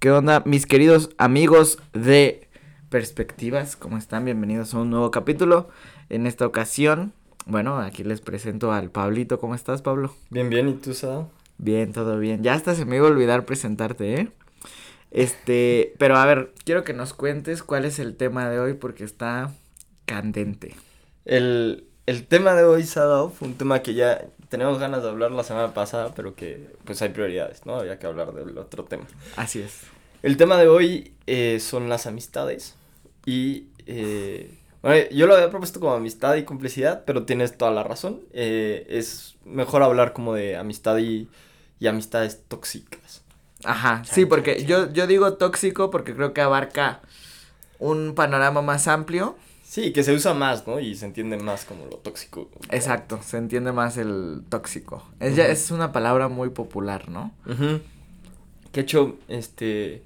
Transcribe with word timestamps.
¿Qué 0.00 0.10
onda, 0.10 0.42
mis 0.46 0.64
queridos 0.64 1.10
amigos 1.18 1.78
de 1.92 2.48
Perspectivas? 2.88 3.76
¿Cómo 3.76 3.98
están? 3.98 4.24
Bienvenidos 4.24 4.72
a 4.72 4.78
un 4.78 4.88
nuevo 4.88 5.10
capítulo. 5.10 5.68
En 6.08 6.26
esta 6.26 6.46
ocasión, 6.46 7.12
bueno, 7.44 7.78
aquí 7.78 8.02
les 8.02 8.22
presento 8.22 8.72
al 8.72 8.90
Pablito. 8.90 9.38
¿Cómo 9.38 9.54
estás, 9.54 9.82
Pablo? 9.82 10.14
Bien, 10.30 10.48
bien. 10.48 10.70
¿Y 10.70 10.72
tú, 10.72 10.94
Sada? 10.94 11.28
Bien, 11.58 11.92
todo 11.92 12.18
bien. 12.18 12.42
Ya 12.42 12.54
hasta 12.54 12.74
se 12.74 12.86
me 12.86 12.96
iba 12.96 13.08
a 13.08 13.10
olvidar 13.10 13.44
presentarte, 13.44 14.14
¿eh? 14.14 14.28
Este, 15.10 15.92
pero 15.98 16.16
a 16.16 16.24
ver, 16.24 16.54
quiero 16.64 16.82
que 16.82 16.94
nos 16.94 17.12
cuentes 17.12 17.62
cuál 17.62 17.84
es 17.84 17.98
el 17.98 18.16
tema 18.16 18.48
de 18.48 18.58
hoy 18.58 18.72
porque 18.72 19.04
está 19.04 19.52
candente. 20.06 20.76
El, 21.26 21.89
el 22.06 22.26
tema 22.26 22.54
de 22.54 22.64
hoy, 22.64 22.84
Sada, 22.84 23.28
fue 23.28 23.48
un 23.48 23.54
tema 23.54 23.82
que 23.82 23.94
ya 23.94 24.26
tenemos 24.48 24.78
ganas 24.78 25.02
de 25.02 25.08
hablar 25.08 25.30
la 25.30 25.44
semana 25.44 25.72
pasada, 25.74 26.12
pero 26.14 26.34
que 26.34 26.74
pues 26.84 27.00
hay 27.02 27.10
prioridades, 27.10 27.66
¿no? 27.66 27.76
Había 27.76 27.98
que 27.98 28.06
hablar 28.06 28.32
del 28.32 28.58
otro 28.58 28.84
tema. 28.84 29.04
Así 29.36 29.60
es. 29.60 29.82
El 30.22 30.36
tema 30.36 30.56
de 30.58 30.68
hoy 30.68 31.14
eh, 31.26 31.58
son 31.60 31.88
las 31.88 32.06
amistades 32.06 32.74
y... 33.24 33.68
Eh, 33.86 34.56
bueno, 34.82 35.10
yo 35.10 35.26
lo 35.26 35.34
había 35.34 35.50
propuesto 35.50 35.78
como 35.78 35.92
amistad 35.92 36.36
y 36.36 36.44
complicidad, 36.44 37.04
pero 37.04 37.24
tienes 37.24 37.58
toda 37.58 37.70
la 37.70 37.82
razón. 37.82 38.20
Eh, 38.32 38.86
es 38.88 39.36
mejor 39.44 39.82
hablar 39.82 40.14
como 40.14 40.32
de 40.32 40.56
amistad 40.56 40.96
y, 40.96 41.28
y 41.78 41.86
amistades 41.86 42.42
tóxicas. 42.48 43.22
Ajá, 43.64 44.02
sí, 44.10 44.24
porque 44.24 44.64
yo, 44.64 44.90
yo 44.92 45.06
digo 45.06 45.34
tóxico 45.34 45.90
porque 45.90 46.14
creo 46.14 46.32
que 46.32 46.40
abarca 46.40 47.00
un 47.78 48.14
panorama 48.14 48.62
más 48.62 48.88
amplio 48.88 49.36
Sí, 49.70 49.92
que 49.92 50.02
se 50.02 50.12
usa 50.12 50.34
más, 50.34 50.66
¿no? 50.66 50.80
Y 50.80 50.96
se 50.96 51.06
entiende 51.06 51.36
más 51.36 51.64
como 51.64 51.86
lo 51.86 51.98
tóxico. 51.98 52.50
Exacto, 52.70 53.20
se 53.22 53.36
entiende 53.36 53.70
más 53.70 53.98
el 53.98 54.42
tóxico. 54.48 55.06
Es, 55.20 55.36
ya, 55.36 55.46
es 55.46 55.70
una 55.70 55.92
palabra 55.92 56.26
muy 56.26 56.50
popular, 56.50 57.08
¿no? 57.08 57.32
Que 58.72 58.80
hecho, 58.80 59.16
este... 59.28 60.02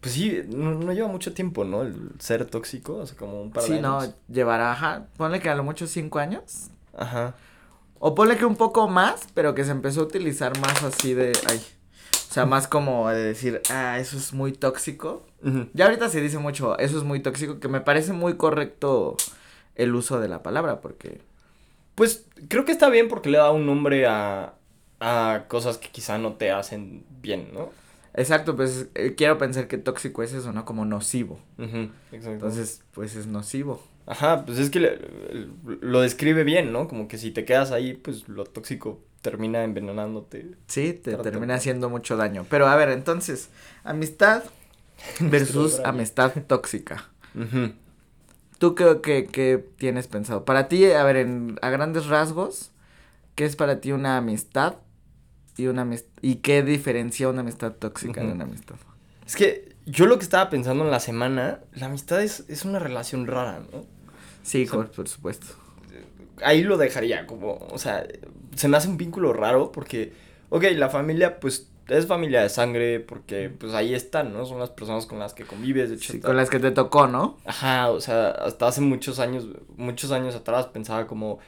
Pues 0.00 0.14
sí, 0.14 0.42
no, 0.46 0.92
lleva 0.92 1.08
mucho 1.08 1.34
tiempo, 1.34 1.64
¿no? 1.64 1.82
El 1.82 2.12
ser 2.20 2.44
tóxico, 2.44 2.98
o 2.98 3.06
sea, 3.06 3.16
como 3.16 3.42
un 3.42 3.50
par 3.50 3.64
de 3.64 3.70
sí, 3.70 3.80
no, 3.82 4.04
llevará, 4.28 4.70
ajá, 4.70 5.08
ponle 5.16 5.40
que 5.40 5.50
a 5.50 5.56
lo 5.56 5.64
mucho 5.64 5.88
cinco 5.88 6.20
años. 6.20 6.68
Ajá. 6.96 7.34
O 7.98 8.14
ponle 8.14 8.36
que 8.36 8.44
un 8.44 8.54
poco 8.54 8.86
más, 8.86 9.26
pero 9.34 9.52
que 9.56 9.64
se 9.64 9.72
empezó 9.72 10.02
a 10.02 10.04
utilizar 10.04 10.56
más 10.60 10.84
así 10.84 11.12
de, 11.12 11.32
ay, 11.48 11.58
o 11.58 12.32
sea, 12.32 12.46
más 12.46 12.68
como 12.68 13.08
de 13.08 13.20
decir, 13.20 13.62
ah, 13.68 13.98
eso 13.98 14.16
es 14.16 14.32
muy 14.32 14.52
tóxico. 14.52 15.26
Ya 15.72 15.86
ahorita 15.86 16.08
se 16.08 16.20
dice 16.20 16.38
mucho, 16.38 16.78
eso 16.78 16.98
es 16.98 17.04
muy 17.04 17.20
tóxico, 17.20 17.60
que 17.60 17.68
me 17.68 17.80
parece 17.80 18.12
muy 18.12 18.36
correcto 18.36 19.16
el 19.74 19.94
uso 19.94 20.20
de 20.20 20.28
la 20.28 20.42
palabra, 20.42 20.80
porque... 20.80 21.20
Pues 21.94 22.26
creo 22.48 22.64
que 22.64 22.72
está 22.72 22.88
bien 22.88 23.08
porque 23.08 23.30
le 23.30 23.38
da 23.38 23.50
un 23.50 23.66
nombre 23.66 24.06
a, 24.06 24.54
a 25.00 25.44
cosas 25.48 25.78
que 25.78 25.88
quizá 25.88 26.18
no 26.18 26.34
te 26.34 26.50
hacen 26.50 27.04
bien, 27.20 27.48
¿no? 27.52 27.70
Exacto, 28.14 28.56
pues 28.56 28.88
eh, 28.94 29.14
quiero 29.16 29.38
pensar 29.38 29.68
que 29.68 29.78
tóxico 29.78 30.22
es 30.22 30.32
eso, 30.32 30.52
¿no? 30.52 30.64
Como 30.64 30.84
nocivo. 30.84 31.40
exacto. 31.58 32.30
Entonces, 32.30 32.82
pues 32.92 33.16
es 33.16 33.26
nocivo. 33.26 33.82
Ajá, 34.06 34.44
pues 34.44 34.58
es 34.58 34.70
que 34.70 34.98
lo 35.64 36.00
describe 36.00 36.42
bien, 36.44 36.72
¿no? 36.72 36.88
Como 36.88 37.06
que 37.06 37.18
si 37.18 37.30
te 37.30 37.44
quedas 37.44 37.70
ahí, 37.70 37.94
pues 37.94 38.28
lo 38.28 38.44
tóxico 38.44 39.00
termina 39.20 39.62
envenenándote. 39.62 40.56
Sí, 40.66 40.92
te 40.92 41.16
termina 41.16 41.54
haciendo 41.54 41.88
mucho 41.88 42.16
daño. 42.16 42.46
Pero 42.50 42.66
a 42.66 42.74
ver, 42.76 42.88
entonces, 42.88 43.50
amistad 43.84 44.42
versus 45.20 45.80
amistad 45.84 46.32
tóxica. 46.46 47.08
¿Tú 48.58 48.74
qué, 48.74 49.00
qué, 49.02 49.26
qué, 49.30 49.64
tienes 49.78 50.06
pensado? 50.06 50.44
Para 50.44 50.68
ti, 50.68 50.84
a 50.84 51.02
ver, 51.04 51.16
en, 51.16 51.58
a 51.62 51.70
grandes 51.70 52.06
rasgos, 52.06 52.72
¿qué 53.34 53.44
es 53.44 53.56
para 53.56 53.80
ti 53.80 53.92
una 53.92 54.16
amistad 54.16 54.76
y 55.56 55.66
una 55.66 55.88
y 56.20 56.36
qué 56.36 56.62
diferencia 56.62 57.28
una 57.28 57.40
amistad 57.40 57.72
tóxica 57.72 58.20
de 58.20 58.32
una 58.32 58.44
amistad? 58.44 58.76
Es 59.26 59.36
que 59.36 59.74
yo 59.86 60.06
lo 60.06 60.18
que 60.18 60.24
estaba 60.24 60.50
pensando 60.50 60.84
en 60.84 60.90
la 60.90 61.00
semana, 61.00 61.60
la 61.72 61.86
amistad 61.86 62.22
es, 62.22 62.44
es 62.48 62.64
una 62.64 62.78
relación 62.78 63.26
rara, 63.26 63.62
¿no? 63.72 63.86
Sí, 64.42 64.66
por 64.66 65.08
supuesto 65.08 65.46
ahí 66.42 66.62
lo 66.62 66.76
dejaría 66.76 67.26
como, 67.26 67.54
o 67.70 67.78
sea, 67.78 68.06
se 68.54 68.68
me 68.68 68.76
hace 68.76 68.88
un 68.88 68.96
vínculo 68.96 69.32
raro 69.32 69.72
porque, 69.72 70.12
ok, 70.48 70.64
la 70.74 70.88
familia 70.88 71.40
pues 71.40 71.70
es 71.90 72.06
familia 72.06 72.42
de 72.42 72.48
sangre 72.48 73.00
porque 73.00 73.50
pues 73.50 73.74
ahí 73.74 73.94
están, 73.94 74.32
¿no? 74.32 74.46
Son 74.46 74.58
las 74.58 74.70
personas 74.70 75.06
con 75.06 75.18
las 75.18 75.34
que 75.34 75.44
convives, 75.44 75.90
de 75.90 75.96
hecho. 75.96 76.12
Sí, 76.12 76.20
con 76.20 76.36
las 76.36 76.48
que 76.48 76.58
te 76.58 76.70
tocó, 76.70 77.06
¿no? 77.06 77.36
Ajá, 77.44 77.90
o 77.90 78.00
sea, 78.00 78.30
hasta 78.30 78.68
hace 78.68 78.80
muchos 78.80 79.18
años, 79.18 79.46
muchos 79.76 80.12
años 80.12 80.34
atrás 80.34 80.66
pensaba 80.66 81.06
como, 81.06 81.38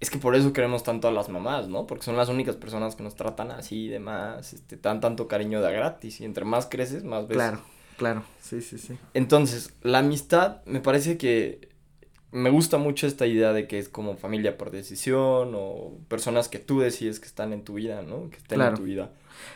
es 0.00 0.10
que 0.10 0.18
por 0.18 0.36
eso 0.36 0.52
queremos 0.52 0.82
tanto 0.82 1.08
a 1.08 1.12
las 1.12 1.28
mamás, 1.28 1.68
¿no? 1.68 1.86
Porque 1.86 2.04
son 2.04 2.16
las 2.16 2.28
únicas 2.28 2.56
personas 2.56 2.94
que 2.96 3.02
nos 3.02 3.16
tratan 3.16 3.50
así 3.50 3.86
y 3.86 3.88
demás, 3.88 4.52
este, 4.52 4.76
dan 4.76 5.00
tanto 5.00 5.28
cariño 5.28 5.60
de 5.60 5.72
gratis 5.72 6.20
y 6.20 6.24
entre 6.24 6.44
más 6.44 6.66
creces, 6.66 7.04
más 7.04 7.26
ves. 7.26 7.36
Claro, 7.36 7.60
claro, 7.96 8.22
sí, 8.40 8.62
sí, 8.62 8.78
sí. 8.78 8.96
Entonces, 9.14 9.74
la 9.82 9.98
amistad 9.98 10.64
me 10.64 10.80
parece 10.80 11.18
que 11.18 11.68
me 12.30 12.50
gusta 12.50 12.76
mucho 12.76 13.06
esta 13.06 13.26
idea 13.26 13.52
de 13.52 13.66
que 13.66 13.78
es 13.78 13.88
como 13.88 14.16
familia 14.16 14.58
por 14.58 14.70
decisión 14.70 15.52
o 15.54 15.98
personas 16.08 16.48
que 16.48 16.58
tú 16.58 16.80
decides 16.80 17.20
que 17.20 17.26
están 17.26 17.52
en 17.52 17.64
tu 17.64 17.74
vida, 17.74 18.02
¿no? 18.02 18.28
Que 18.30 18.36
estén 18.36 18.60
en 18.60 18.74
tu 18.74 18.82
vida. 18.82 19.10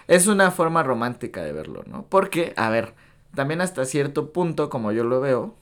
Es 0.09 0.27
una 0.27 0.51
forma 0.51 0.83
romántica 0.83 1.43
de 1.43 1.53
verlo, 1.53 1.85
¿no? 1.87 2.07
Porque, 2.09 2.53
a 2.57 2.71
ver, 2.71 2.95
también 3.35 3.61
hasta 3.61 3.85
cierto 3.85 4.33
punto, 4.33 4.71
como 4.71 4.93
yo 4.93 5.05
lo 5.05 5.21
veo, 5.21 5.57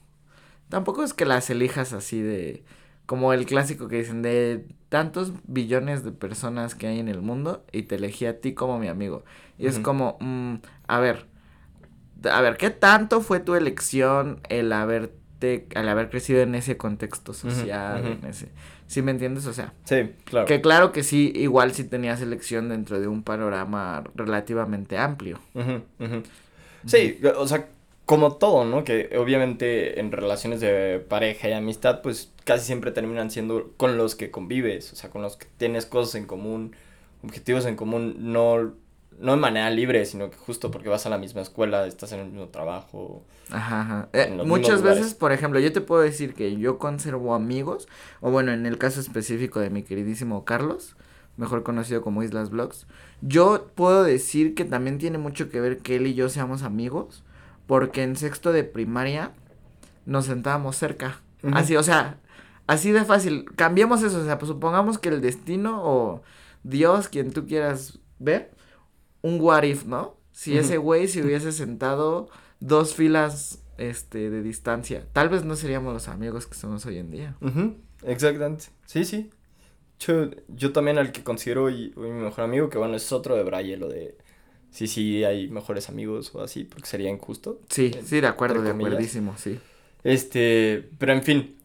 tampoco 0.69 1.03
es 1.05 1.15
que 1.15 1.25
las 1.27 1.51
elijas 1.51 1.93
así 1.93 2.21
de, 2.21 2.65
como 3.07 3.33
el 3.33 3.47
clásico 3.47 3.89
que 3.89 3.97
dicen, 3.99 4.23
de 4.23 4.67
tantos 4.89 5.33
billones 5.45 6.05
de 6.05 6.13
personas 6.13 6.75
que 6.75 6.87
hay 6.87 6.99
en 6.99 7.09
el 7.09 7.23
mundo 7.23 7.65
y 7.73 7.83
te 7.83 7.97
elegí 7.97 8.27
a 8.27 8.41
ti 8.41 8.55
como 8.55 8.79
mi 8.79 8.89
amigo. 8.89 9.25
Y 9.59 9.67
es 9.67 9.79
como, 9.79 10.17
mm, 10.21 10.55
a 10.89 11.01
ver, 11.01 11.27
a 12.31 12.41
ver, 12.41 12.57
¿qué 12.57 12.71
tanto 12.71 13.21
fue 13.21 13.41
tu 13.41 13.55
elección 13.55 14.41
el 14.49 14.73
haber 14.73 15.13
al 15.75 15.89
haber 15.89 16.11
crecido 16.11 16.41
en 16.41 16.55
ese 16.55 16.77
contexto 16.77 17.33
social, 17.33 18.05
en 18.07 18.29
ese, 18.29 18.51
¿sí 18.91 19.03
me 19.03 19.13
entiendes? 19.13 19.47
O 19.47 19.53
sea, 19.53 19.73
sí, 19.85 20.11
claro. 20.25 20.47
Que 20.47 20.61
claro 20.61 20.91
que 20.91 21.05
sí, 21.05 21.33
igual 21.37 21.73
sí 21.73 21.85
tenías 21.85 22.21
elección 22.23 22.69
dentro 22.69 23.01
de 23.01 23.07
un 23.07 23.23
panorama 23.23 24.03
relativamente 24.17 24.99
amplio. 24.99 25.39
Sí, 26.85 27.21
o 27.37 27.47
sea, 27.47 27.69
como 28.05 28.35
todo, 28.35 28.65
¿no? 28.65 28.83
Que 28.83 29.17
obviamente 29.17 30.01
en 30.01 30.11
relaciones 30.11 30.61
de 30.61 30.99
pareja 30.99 31.49
y 31.49 31.53
amistad, 31.53 32.03
pues 32.03 32.33
casi 32.45 32.67
siempre 32.67 32.91
terminan 32.91 33.31
siendo 33.31 33.71
con 33.77 33.97
los 33.97 34.17
que 34.17 34.33
convives, 34.33 34.93
o 34.93 34.97
sea, 34.97 35.09
con 35.09 35.23
los 35.23 35.37
que 35.37 35.47
tienes 35.57 35.87
cosas 35.87 36.17
en 36.17 36.27
común, 36.27 36.75
objetivos 37.23 37.67
en 37.67 37.77
común, 37.77 38.17
no 38.19 38.73
no 39.21 39.33
de 39.33 39.39
manera 39.39 39.71
libre, 39.71 40.05
sino 40.07 40.31
que 40.31 40.37
justo 40.37 40.71
porque 40.71 40.89
vas 40.89 41.05
a 41.07 41.11
la 41.11 41.19
misma 41.19 41.43
escuela, 41.43 41.87
estás 41.87 42.13
en 42.13 42.21
el 42.21 42.27
mismo 42.27 42.49
trabajo. 42.49 43.23
Ajá, 43.51 43.83
ajá. 43.83 44.09
Eh, 44.13 44.43
muchas 44.45 44.83
veces, 44.83 45.15
por 45.15 45.33
ejemplo, 45.33 45.61
yo 45.61 45.73
te 45.73 45.83
puedo 45.83 46.01
decir 46.01 46.35
que 46.35 46.57
yo 46.57 46.79
conservo 46.79 47.35
amigos, 47.35 47.87
o 48.21 48.31
bueno, 48.31 48.53
en 48.53 48.65
el 48.65 48.79
caso 48.79 48.99
específico 49.01 49.61
de 49.61 49.71
mi 49.71 49.83
queridísimo 49.83 50.45
Carlos, 50.45 50.97
mejor 51.37 51.63
conocido 51.63 52.01
como 52.01 52.23
Islas 52.23 52.51
Vlogs, 52.51 52.87
yo 53.21 53.71
puedo 53.75 54.05
decir 54.05 54.55
que 54.55 54.65
también 54.65 54.99
tiene 54.99 55.19
mucho 55.19 55.51
que 55.51 55.61
ver 55.61 55.79
que 55.79 55.97
él 55.97 56.07
y 56.07 56.15
yo 56.15 56.31
seamos 56.31 56.63
amigos, 56.63 57.23
porque 57.67 58.03
en 58.03 58.17
sexto 58.17 58.53
de 58.53 58.65
primaria 58.65 59.33
nos 60.07 60.25
sentábamos 60.27 60.77
cerca. 60.77 61.21
Así, 61.53 61.77
o 61.77 61.83
sea, 61.83 62.17
así 62.67 62.91
de 62.91 63.05
fácil. 63.05 63.45
Cambiemos 63.55 64.03
eso, 64.03 64.21
o 64.21 64.25
sea, 64.25 64.39
pues 64.39 64.49
supongamos 64.49 64.99
que 64.99 65.11
el 65.11 65.21
destino 65.21 65.81
o 65.83 66.23
Dios, 66.63 67.09
quien 67.09 67.33
tú 67.33 67.47
quieras 67.47 67.99
ver, 68.19 68.51
un 69.23 69.41
what 69.41 69.63
if, 69.63 69.85
¿no? 69.85 70.17
Si 70.33 70.57
ese 70.57 70.79
güey 70.79 71.09
se 71.09 71.23
hubiese 71.23 71.53
sentado 71.53 72.29
dos 72.61 72.95
filas 72.95 73.63
este 73.79 74.31
de 74.31 74.43
distancia, 74.43 75.07
tal 75.13 75.29
vez 75.29 75.45
no 75.45 75.57
seríamos 75.57 75.93
los 75.93 76.09
amigos 76.09 76.47
que 76.47 76.55
somos 76.55 76.87
hoy 76.87 76.99
en 76.99 77.11
día. 77.11 77.37
Exactamente. 78.05 78.67
Sí, 78.87 79.05
sí. 79.05 79.31
Yo, 79.99 80.31
yo 80.49 80.73
también 80.73 80.97
al 80.97 81.13
que 81.13 81.23
considero 81.23 81.69
y, 81.69 81.93
mi 81.97 82.11
mejor 82.11 82.45
amigo, 82.45 82.71
que 82.71 82.79
bueno, 82.79 82.97
es 82.97 83.13
otro 83.13 83.37
de 83.37 83.43
Braille, 83.43 83.77
lo 83.77 83.89
de 83.89 84.17
sí, 84.71 84.87
sí, 84.87 85.25
hay 85.25 85.49
mejores 85.49 85.89
amigos 85.89 86.35
o 86.35 86.43
así, 86.43 86.65
porque 86.65 86.87
sería 86.87 87.11
injusto. 87.11 87.61
Sí, 87.69 87.91
sí, 88.05 88.21
de 88.21 88.27
acuerdo, 88.27 88.63
de 88.63 88.71
acuerdísimo, 88.71 89.37
sí. 89.37 89.59
Este, 90.03 90.89
pero 90.99 91.13
en 91.13 91.23
fin, 91.23 91.57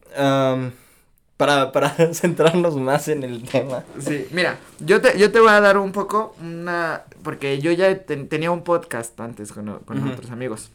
para, 1.36 1.72
para 1.72 1.90
centrarnos 2.14 2.76
más 2.76 3.08
en 3.08 3.22
el 3.22 3.42
tema. 3.42 3.84
Sí, 3.98 4.26
mira, 4.30 4.58
yo 4.80 5.00
te, 5.00 5.18
yo 5.18 5.30
te 5.30 5.40
voy 5.40 5.50
a 5.50 5.60
dar 5.60 5.78
un 5.78 5.92
poco 5.92 6.34
una, 6.40 7.02
porque 7.22 7.58
yo 7.60 7.72
ya 7.72 8.04
tenía 8.04 8.50
un 8.50 8.62
podcast 8.62 9.18
antes 9.20 9.52
con, 9.52 9.80
con 9.80 10.08
otros 10.08 10.30
amigos 10.30 10.70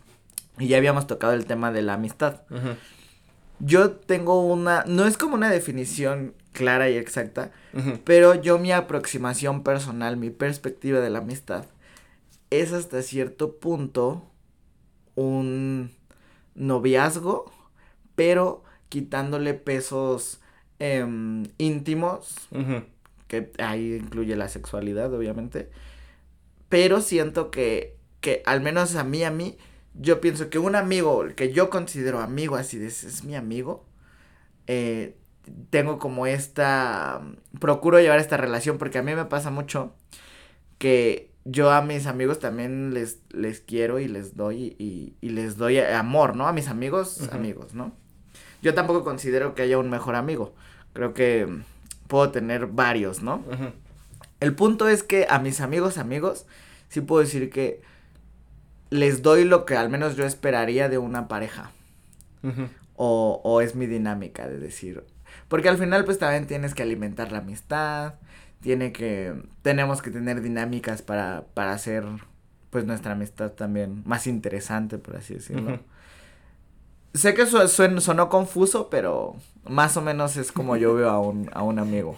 y 0.60 0.68
ya 0.68 0.78
habíamos 0.78 1.08
tocado 1.08 1.34
el 1.34 1.46
tema 1.46 1.72
de 1.72 1.81
la 1.81 1.96
amistad. 1.96 2.42
Yo 3.60 3.92
tengo 3.92 4.46
una, 4.46 4.84
no 4.88 5.06
es 5.06 5.18
como 5.18 5.36
una 5.36 5.50
definición 5.50 6.34
clara 6.52 6.90
y 6.90 6.98
exacta, 6.98 7.52
pero 8.04 8.36
yo 8.36 8.60
mi 8.60 8.72
aproximación 8.72 9.63
personal, 9.63 10.18
mi 10.18 10.30
perspectiva 10.30 11.00
de 11.00 11.10
la 11.10 11.19
amistad, 11.19 11.66
es 12.50 12.74
hasta 12.74 13.02
cierto 13.02 13.56
punto 13.58 14.24
un 15.16 15.92
noviazgo, 16.54 17.52
pero 18.16 18.63
quitándole 18.90 19.54
pesos 19.54 20.41
Em, 20.83 21.44
íntimos, 21.60 22.36
que 23.28 23.51
ahí 23.60 23.95
incluye 23.95 24.36
la 24.36 24.50
sexualidad, 24.50 25.13
obviamente, 25.13 25.69
pero 26.69 27.01
siento 27.01 27.51
que 27.51 28.01
que 28.22 28.44
al 28.45 28.62
menos 28.62 28.95
a 28.95 29.04
mí, 29.04 29.24
a 29.24 29.31
mí, 29.31 29.57
yo 29.95 30.22
pienso 30.22 30.50
que 30.50 30.60
un 30.60 30.75
amigo, 30.75 31.25
que 31.36 31.51
yo 31.51 31.69
considero 31.69 32.19
amigo, 32.19 32.56
así 32.56 32.78
de, 32.78 32.88
es 32.88 33.24
mi 33.25 33.36
amigo, 33.36 33.83
eh, 34.68 35.18
tengo 35.72 36.00
como 36.00 36.28
esta, 36.28 37.22
procuro 37.60 38.00
llevar 38.00 38.19
esta 38.19 38.38
relación 38.38 38.77
porque 38.77 39.00
a 39.00 39.04
mí 39.04 39.13
me 39.16 39.25
pasa 39.25 39.50
mucho 39.50 39.94
que 40.77 41.31
yo 41.44 41.72
a 41.72 41.81
mis 41.81 42.06
amigos 42.06 42.39
también 42.39 42.94
les, 42.94 43.19
les 43.31 43.60
quiero 43.60 44.00
y 44.00 44.07
les 44.07 44.38
doy 44.38 44.75
y, 44.77 45.16
y 45.19 45.30
les 45.30 45.57
doy 45.57 45.80
amor, 45.80 46.36
¿no? 46.36 46.48
A 46.48 46.54
mis 46.54 46.68
amigos, 46.68 47.27
amigos, 47.31 47.74
¿no? 47.74 47.92
Yo 48.62 48.75
tampoco 48.75 49.04
considero 49.04 49.56
que 49.56 49.63
haya 49.63 49.80
un 49.80 49.89
mejor 49.89 50.16
amigo. 50.16 50.54
Creo 50.94 51.14
que 51.14 51.48
puedo 52.08 52.32
tener 52.32 52.68
varios, 52.68 53.22
¿no? 53.24 53.44
El 54.40 54.56
punto 54.56 54.88
es 54.88 55.04
que 55.04 55.28
a 55.30 55.40
mis 55.40 55.62
amigos, 55.62 55.98
amigos, 55.98 56.46
sí 56.90 57.02
puedo 57.02 57.22
decir 57.22 57.50
que 57.50 57.82
les 58.90 59.22
doy 59.22 59.46
lo 59.46 59.66
que 59.66 59.78
al 59.78 59.90
menos 59.90 60.16
yo 60.18 60.26
esperaría 60.26 60.90
de 60.90 60.98
una 60.98 61.28
pareja. 61.28 61.72
o, 62.96 63.42
o 63.44 63.62
es 63.62 63.76
mi 63.76 63.88
dinámica 63.88 64.48
de 64.48 64.60
decir. 64.60 65.04
Porque 65.48 65.70
al 65.70 65.78
final, 65.78 66.06
pues 66.06 66.20
también 66.20 66.48
tienes 66.48 66.74
que 66.76 66.84
alimentar 66.84 67.32
la 67.32 67.40
amistad. 67.40 68.16
Tiene 68.62 68.92
que. 68.92 69.34
Tenemos 69.62 70.02
que 70.02 70.12
tener 70.12 70.42
dinámicas 70.42 71.02
para, 71.02 71.46
para 71.54 71.72
hacer, 71.74 72.04
pues, 72.70 72.86
nuestra 72.86 73.14
amistad 73.14 73.52
también 73.52 74.04
más 74.06 74.28
interesante, 74.28 74.98
por 74.98 75.16
así 75.18 75.36
decirlo. 75.36 75.80
Sé 77.13 77.34
que 77.34 77.42
eso 77.44 77.68
sonó 77.68 78.30
confuso, 78.30 78.90
pero 78.90 79.36
más 79.66 79.98
o 79.98 80.02
menos 80.02 80.38
es 80.38 80.52
como 80.52 80.78
yo 80.78 80.94
veo 80.94 81.10
a 81.10 81.19
un, 81.19 81.50
a 81.54 81.62
un 81.63 81.80
amigo. 81.80 82.18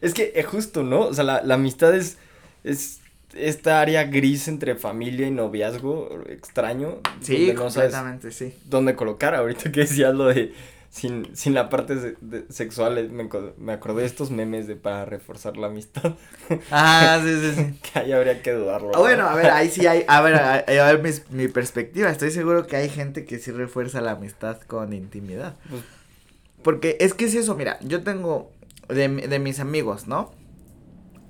Es 0.00 0.14
que 0.14 0.32
es 0.34 0.46
justo, 0.46 0.82
¿no? 0.82 1.00
O 1.00 1.14
sea, 1.14 1.24
la, 1.24 1.42
la 1.42 1.54
amistad 1.54 1.94
es, 1.94 2.18
es 2.62 3.00
esta 3.34 3.80
área 3.80 4.04
gris 4.04 4.48
entre 4.48 4.76
familia 4.76 5.26
y 5.26 5.30
noviazgo 5.30 6.22
extraño. 6.28 7.00
Sí, 7.20 7.52
completamente, 7.54 8.30
sí. 8.30 8.54
Dónde 8.64 8.96
colocar, 8.96 9.34
ahorita 9.34 9.72
que 9.72 9.80
decías 9.80 10.14
lo 10.14 10.26
de 10.26 10.54
sin, 10.94 11.34
sin 11.34 11.54
la 11.54 11.70
parte 11.70 12.16
sexual, 12.50 13.10
me, 13.10 13.28
me, 13.58 13.72
acordé 13.72 14.02
de 14.02 14.06
estos 14.06 14.30
memes 14.30 14.68
de 14.68 14.76
para 14.76 15.04
reforzar 15.04 15.56
la 15.56 15.66
amistad. 15.66 16.14
Ah, 16.70 17.20
sí, 17.20 17.34
sí, 17.40 17.52
sí. 17.56 17.80
que 17.92 17.98
ahí 17.98 18.12
habría 18.12 18.42
que 18.42 18.52
dudarlo. 18.52 18.92
Ah, 18.94 19.00
bueno, 19.00 19.26
a 19.26 19.34
ver, 19.34 19.50
ahí 19.50 19.68
sí 19.70 19.88
hay, 19.88 20.04
a 20.06 20.20
ver, 20.20 20.34
a, 20.36 20.62
ver 20.64 21.02
mi, 21.02 21.10
mi, 21.36 21.48
perspectiva, 21.48 22.10
estoy 22.10 22.30
seguro 22.30 22.68
que 22.68 22.76
hay 22.76 22.88
gente 22.88 23.24
que 23.24 23.40
sí 23.40 23.50
refuerza 23.50 24.00
la 24.00 24.12
amistad 24.12 24.60
con 24.60 24.92
intimidad. 24.92 25.56
Pues 25.68 25.82
Porque 26.62 26.96
es 27.00 27.12
que 27.12 27.24
es 27.24 27.34
eso, 27.34 27.56
mira, 27.56 27.76
yo 27.80 28.04
tengo 28.04 28.52
de, 28.86 29.08
de 29.08 29.38
mis 29.40 29.58
amigos, 29.58 30.06
¿no? 30.06 30.30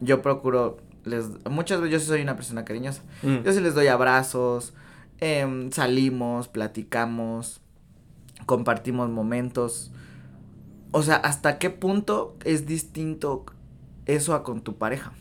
Yo 0.01 0.21
procuro, 0.21 0.77
les, 1.05 1.25
muchas 1.49 1.81
veces 1.81 2.03
yo 2.03 2.07
soy 2.07 2.21
una 2.21 2.37
persona 2.37 2.67
cariñosa, 2.67 3.01
mm. 3.23 3.45
yo 3.45 3.53
sí 3.55 3.61
les 3.61 3.75
doy 3.75 3.87
abrazos, 3.87 4.75
eh, 5.21 5.71
salimos, 5.73 6.49
platicamos, 6.49 7.63
compartimos 8.47 9.11
momentos. 9.11 9.93
O 10.93 11.03
sea, 11.03 11.17
¿hasta 11.17 11.59
qué 11.59 11.71
punto 11.71 12.37
es 12.45 12.67
distinto 12.67 13.45
eso 14.07 14.35
a 14.35 14.43
con 14.43 14.63
tu 14.63 14.77
pareja? 14.77 15.13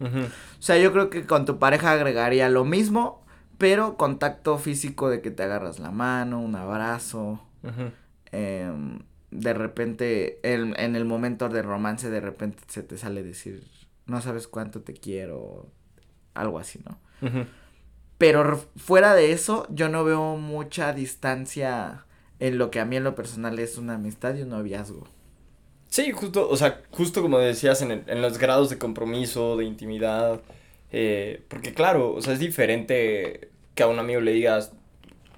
O 0.00 0.62
sea, 0.62 0.78
yo 0.78 0.92
creo 0.92 1.10
que 1.10 1.26
con 1.26 1.44
tu 1.44 1.58
pareja 1.58 1.92
agregaría 1.92 2.48
lo 2.48 2.64
mismo, 2.64 3.24
pero 3.58 3.96
contacto 3.96 4.58
físico 4.58 5.10
de 5.10 5.20
que 5.20 5.30
te 5.30 5.42
agarras 5.42 5.80
la 5.80 5.90
mano, 5.90 6.40
un 6.40 6.54
abrazo. 6.54 7.42
Em, 8.30 9.00
de 9.30 9.54
repente, 9.54 10.38
en, 10.42 10.78
en, 10.78 10.94
el 10.94 11.04
momento 11.04 11.48
de 11.48 11.62
romance, 11.62 12.10
de 12.10 12.20
repente 12.20 12.62
se 12.68 12.82
te 12.82 12.96
sale 12.96 13.22
decir, 13.22 13.66
no 14.06 14.20
sabes 14.20 14.46
cuánto 14.46 14.82
te 14.82 14.94
quiero, 14.94 15.66
algo 16.34 16.58
así, 16.58 16.80
¿no? 16.84 16.98
Pero 18.16 18.58
fuera 18.76 19.14
de 19.14 19.32
eso, 19.32 19.66
yo 19.70 19.88
no 19.88 20.04
veo 20.04 20.36
mucha 20.36 20.92
distancia 20.92 22.06
en 22.40 22.58
lo 22.58 22.70
que 22.70 22.80
a 22.80 22.84
mí 22.84 22.96
en 22.96 23.04
lo 23.04 23.14
personal 23.14 23.58
es 23.58 23.78
una 23.78 23.94
amistad 23.94 24.34
y 24.34 24.42
un 24.42 24.50
noviazgo. 24.50 25.06
Sí, 25.88 26.12
justo, 26.12 26.48
o 26.48 26.56
sea, 26.56 26.82
justo 26.90 27.22
como 27.22 27.38
decías, 27.38 27.80
en, 27.82 28.04
en 28.06 28.22
los 28.22 28.38
grados 28.38 28.70
de 28.70 28.78
compromiso, 28.78 29.56
de 29.56 29.64
intimidad, 29.64 30.40
eh, 30.92 31.42
porque 31.48 31.74
claro, 31.74 32.14
o 32.14 32.20
sea, 32.20 32.32
es 32.34 32.38
diferente 32.38 33.50
que 33.74 33.82
a 33.82 33.88
un 33.88 33.98
amigo 33.98 34.20
le 34.20 34.32
digas, 34.32 34.72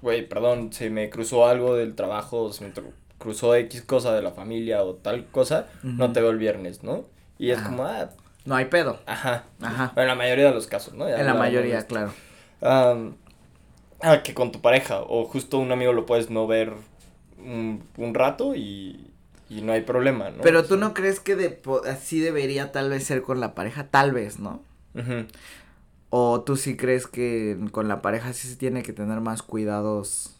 güey, 0.01 0.27
perdón, 0.27 0.73
se 0.73 0.89
me 0.89 1.09
cruzó 1.09 1.47
algo 1.47 1.75
del 1.75 1.95
trabajo, 1.95 2.51
se 2.53 2.65
me 2.65 2.73
cruzó 3.17 3.55
X 3.55 3.81
cosa 3.83 4.13
de 4.13 4.21
la 4.21 4.31
familia 4.31 4.83
o 4.83 4.95
tal 4.95 5.25
cosa, 5.27 5.67
no 5.83 6.11
te 6.11 6.21
veo 6.21 6.31
el 6.31 6.37
viernes, 6.37 6.83
¿no? 6.83 7.05
Y 7.37 7.51
es 7.51 7.59
como, 7.61 7.85
ah. 7.85 8.09
No 8.45 8.55
hay 8.55 8.65
pedo. 8.65 8.99
Ajá. 9.05 9.45
Ajá. 9.61 9.93
en 9.95 10.07
la 10.07 10.15
mayoría 10.15 10.45
de 10.45 10.53
los 10.53 10.67
casos, 10.67 10.93
¿no? 10.95 11.07
en 11.07 11.25
la 11.25 11.33
mayoría, 11.33 11.85
claro. 11.85 12.11
ah, 12.61 12.95
que 14.23 14.33
con 14.33 14.51
tu 14.51 14.61
pareja, 14.61 15.01
o 15.01 15.25
justo 15.25 15.59
un 15.59 15.71
amigo 15.71 15.93
lo 15.93 16.05
puedes 16.05 16.29
no 16.29 16.47
ver 16.47 16.73
un, 17.45 18.13
rato 18.13 18.55
y, 18.55 19.07
no 19.49 19.73
hay 19.73 19.81
problema, 19.81 20.29
¿no? 20.29 20.41
Pero 20.41 20.63
tú 20.65 20.77
no 20.77 20.93
crees 20.93 21.19
que 21.19 21.35
de, 21.35 21.59
así 21.89 22.19
debería 22.19 22.71
tal 22.71 22.89
vez 22.89 23.03
ser 23.03 23.21
con 23.21 23.39
la 23.39 23.53
pareja, 23.53 23.87
tal 23.87 24.11
vez, 24.11 24.39
¿no? 24.39 24.63
O 26.09 26.41
tú 26.41 26.57
sí 26.57 26.75
crees 26.75 27.07
que 27.07 27.57
con 27.71 27.87
la 27.87 28.01
pareja 28.01 28.33
sí 28.33 28.47
se 28.47 28.55
tiene 28.55 28.83
que 28.83 28.93
tener 28.93 29.21
más 29.21 29.41
cuidados 29.41 30.37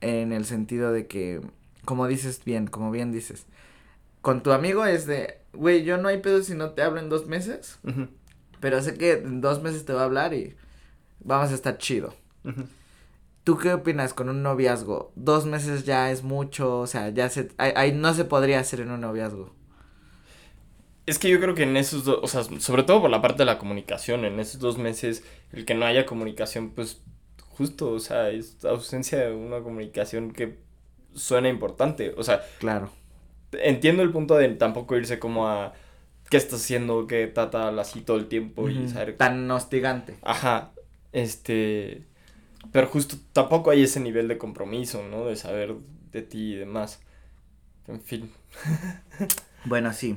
en 0.00 0.32
el 0.32 0.44
sentido 0.44 0.92
de 0.92 1.06
que, 1.06 1.40
como 1.84 2.06
dices 2.06 2.42
bien, 2.44 2.66
como 2.66 2.90
bien 2.90 3.12
dices, 3.12 3.46
con 4.20 4.42
tu 4.42 4.52
amigo 4.52 4.84
es 4.84 5.06
de, 5.06 5.38
güey, 5.52 5.84
yo 5.84 5.96
no 5.98 6.08
hay 6.08 6.18
pedo 6.18 6.42
si 6.42 6.54
no 6.54 6.70
te 6.70 6.82
hablo 6.82 7.00
en 7.00 7.08
dos 7.08 7.26
meses, 7.26 7.78
pero 8.60 8.82
sé 8.82 8.94
que 8.94 9.12
en 9.12 9.40
dos 9.40 9.62
meses 9.62 9.84
te 9.84 9.92
va 9.92 10.02
a 10.02 10.04
hablar 10.04 10.34
y 10.34 10.54
vamos 11.20 11.50
a 11.50 11.54
estar 11.54 11.78
chido. 11.78 12.14
¿Tú 13.44 13.58
qué 13.58 13.74
opinas 13.74 14.14
con 14.14 14.30
un 14.30 14.42
noviazgo? 14.42 15.12
Dos 15.16 15.44
meses 15.44 15.84
ya 15.84 16.10
es 16.10 16.22
mucho, 16.22 16.80
o 16.80 16.86
sea, 16.86 17.10
ya 17.10 17.28
se, 17.28 17.50
ahí, 17.58 17.92
no 17.92 18.14
se 18.14 18.24
podría 18.24 18.58
hacer 18.58 18.80
en 18.80 18.90
un 18.90 19.02
noviazgo. 19.02 19.54
Es 21.06 21.18
que 21.18 21.28
yo 21.28 21.38
creo 21.38 21.54
que 21.54 21.64
en 21.64 21.76
esos 21.76 22.04
dos, 22.04 22.20
o 22.22 22.26
sea, 22.26 22.42
sobre 22.60 22.82
todo 22.84 23.02
por 23.02 23.10
la 23.10 23.20
parte 23.20 23.38
de 23.38 23.44
la 23.44 23.58
comunicación, 23.58 24.24
en 24.24 24.40
esos 24.40 24.60
dos 24.60 24.78
meses, 24.78 25.22
el 25.52 25.66
que 25.66 25.74
no 25.74 25.84
haya 25.84 26.06
comunicación, 26.06 26.70
pues 26.70 27.02
justo, 27.36 27.90
o 27.90 28.00
sea, 28.00 28.30
es 28.30 28.64
ausencia 28.64 29.18
de 29.18 29.34
una 29.34 29.60
comunicación 29.60 30.32
que 30.32 30.58
suena 31.14 31.50
importante, 31.50 32.14
o 32.16 32.22
sea. 32.22 32.42
Claro. 32.58 32.90
Entiendo 33.52 34.02
el 34.02 34.10
punto 34.10 34.36
de 34.36 34.48
tampoco 34.48 34.96
irse 34.96 35.18
como 35.18 35.48
a 35.48 35.74
qué 36.30 36.38
estás 36.38 36.62
haciendo, 36.62 37.06
qué 37.06 37.26
tata 37.26 37.68
así 37.78 38.00
todo 38.00 38.16
el 38.16 38.26
tiempo 38.26 38.68
y 38.68 38.88
saber. 38.88 39.16
Tan 39.16 39.50
hostigante. 39.50 40.16
Ajá. 40.22 40.72
Este. 41.12 42.04
Pero 42.72 42.86
justo 42.86 43.16
tampoco 43.32 43.70
hay 43.70 43.82
ese 43.82 44.00
nivel 44.00 44.28
de 44.28 44.38
compromiso, 44.38 45.02
¿no? 45.08 45.26
De 45.26 45.36
saber 45.36 45.74
de 46.12 46.22
ti 46.22 46.54
y 46.54 46.56
demás. 46.56 47.00
En 47.86 48.00
fin. 48.00 48.30
bueno, 49.64 49.92
sí. 49.92 50.16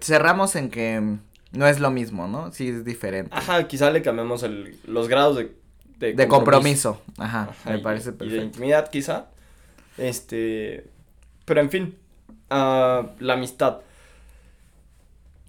Cerramos 0.00 0.56
en 0.56 0.70
que 0.70 1.18
no 1.52 1.66
es 1.66 1.80
lo 1.80 1.90
mismo, 1.90 2.28
¿no? 2.28 2.52
Sí, 2.52 2.68
es 2.68 2.84
diferente. 2.84 3.30
Ajá, 3.34 3.66
quizá 3.68 3.90
le 3.90 4.02
cambiamos 4.02 4.42
el, 4.42 4.78
los 4.86 5.08
grados 5.08 5.36
de... 5.36 5.62
De, 5.98 6.26
compromiso. 6.26 7.00
Ajá, 7.16 7.50
me 7.64 7.78
parece 7.78 8.10
perfecto. 8.10 8.24
Y 8.24 8.38
de 8.38 8.44
intimidad, 8.44 8.90
quizá. 8.90 9.28
Este... 9.98 10.88
Pero 11.44 11.60
en 11.60 11.70
fin. 11.70 11.96
Uh, 12.50 13.06
la 13.20 13.34
amistad. 13.34 13.78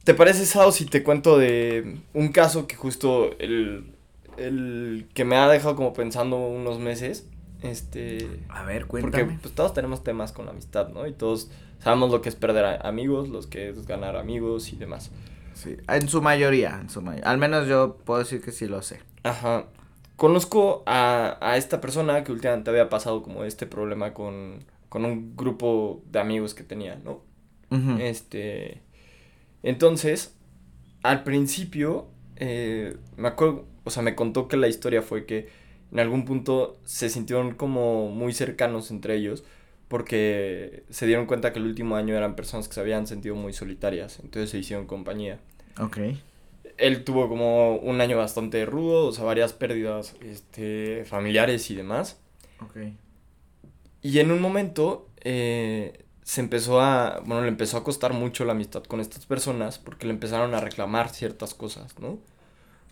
¿Te 0.04 0.14
parece, 0.14 0.46
Sao, 0.46 0.72
si 0.72 0.86
te 0.86 1.02
cuento 1.02 1.38
de 1.40 1.98
un 2.14 2.28
caso 2.30 2.68
que 2.68 2.76
justo 2.76 3.36
el 3.40 3.93
el 4.38 5.08
que 5.13 5.25
me 5.25 5.36
ha 5.36 5.48
dejado 5.48 5.75
como 5.75 5.94
pensando 5.94 6.38
unos 6.38 6.80
meses. 6.80 7.30
Este. 7.62 8.42
A 8.50 8.63
ver, 8.63 8.86
cuéntame. 8.88 9.24
Porque 9.24 9.40
pues, 9.42 9.56
todos 9.56 9.74
tenemos 9.74 10.04
temas 10.04 10.32
con 10.32 10.46
la 10.46 10.52
amistad, 10.52 10.90
¿no? 10.90 11.08
Y 11.08 11.13
todos 11.13 11.50
sabemos 11.80 12.12
lo 12.12 12.22
que 12.22 12.30
es 12.30 12.36
perder 12.36 12.86
amigos, 12.86 13.30
lo 13.30 13.42
que 13.42 13.70
es 13.70 13.86
ganar 13.86 14.16
amigos 14.16 14.74
y 14.74 14.75
demás. 14.75 15.12
Sí, 15.54 15.78
en 15.88 16.10
su 16.10 16.22
mayoría, 16.22 16.80
en 16.82 16.90
su 16.90 17.02
mayoría. 17.02 17.30
Al 17.30 17.38
menos 17.38 17.68
yo 17.68 17.98
puedo 18.04 18.20
decir 18.20 18.42
que 18.42 18.52
sí 18.52 18.68
lo 18.68 18.82
sé. 18.82 19.00
Ajá. 19.24 19.66
Conozco 20.16 20.84
a, 20.86 21.38
a 21.42 21.58
esta 21.58 21.82
persona 21.82 22.24
que 22.24 22.32
últimamente 22.32 22.70
había 22.70 22.90
pasado 22.90 23.24
como 23.24 23.44
este 23.44 23.66
problema 23.66 24.13
con, 24.13 24.63
con 24.90 25.06
un 25.06 25.36
grupo 25.36 26.02
de 26.12 26.20
amigos 26.20 26.54
que 26.54 26.63
tenía, 26.63 27.00
¿no? 27.04 27.22
Este. 28.00 28.84
Entonces, 29.63 30.36
al 31.02 31.24
principio, 31.24 32.08
eh, 32.36 32.98
me 33.18 33.30
acuerdo, 33.30 33.66
o 33.84 33.90
sea, 33.90 34.04
me 34.04 34.16
contó 34.16 34.48
que 34.48 34.58
la 34.58 34.68
historia 34.68 35.02
fue 35.02 35.25
que 35.25 35.50
en 35.92 36.00
algún 36.00 36.25
punto 36.25 36.80
se 36.86 37.10
sintieron 37.10 37.54
como 37.54 38.10
muy 38.10 38.34
cercanos 38.34 38.90
entre 38.92 39.16
ellos 39.16 39.44
porque 39.88 40.84
se 40.90 41.06
dieron 41.06 41.28
cuenta 41.28 41.54
que 41.54 41.60
el 41.60 41.66
último 41.66 41.96
año 41.96 42.18
eran 42.18 42.36
personas 42.36 42.68
que 42.68 42.74
se 42.74 42.80
habían 42.80 43.06
sentido 43.06 43.36
muy 43.36 43.54
solitarias, 43.54 44.20
entonces 44.24 44.50
se 44.50 44.58
hicieron 44.58 44.88
compañía. 44.88 45.40
Ok. 45.80 46.00
Él 46.78 47.04
tuvo 47.04 47.30
como 47.30 47.75
un 47.75 48.02
año 48.02 48.18
bastante 48.18 48.66
rudo, 48.66 49.06
o 49.06 49.12
sea, 49.12 49.24
varias 49.24 49.54
pérdidas 49.54 50.16
este, 50.22 51.06
familiares 51.06 51.70
y 51.70 51.75
demás. 51.75 52.18
Ok. 52.60 52.78
Y 54.02 54.18
en 54.18 54.32
un 54.32 54.42
momento 54.42 55.08
eh, 55.22 56.04
se 56.24 56.42
empezó 56.42 56.82
a, 56.82 57.22
bueno, 57.25 57.44
le 57.44 57.50
empezó 57.50 57.78
a 57.78 57.84
costar 57.84 58.13
mucho 58.13 58.46
la 58.46 58.54
amistad 58.54 58.84
con 58.84 59.00
estas 59.00 59.25
personas 59.28 59.78
porque 59.78 60.08
le 60.08 60.13
empezaron 60.13 60.56
a 60.56 60.60
reclamar 60.60 61.10
ciertas 61.10 61.54
cosas, 61.54 62.00
¿no? 62.00 62.18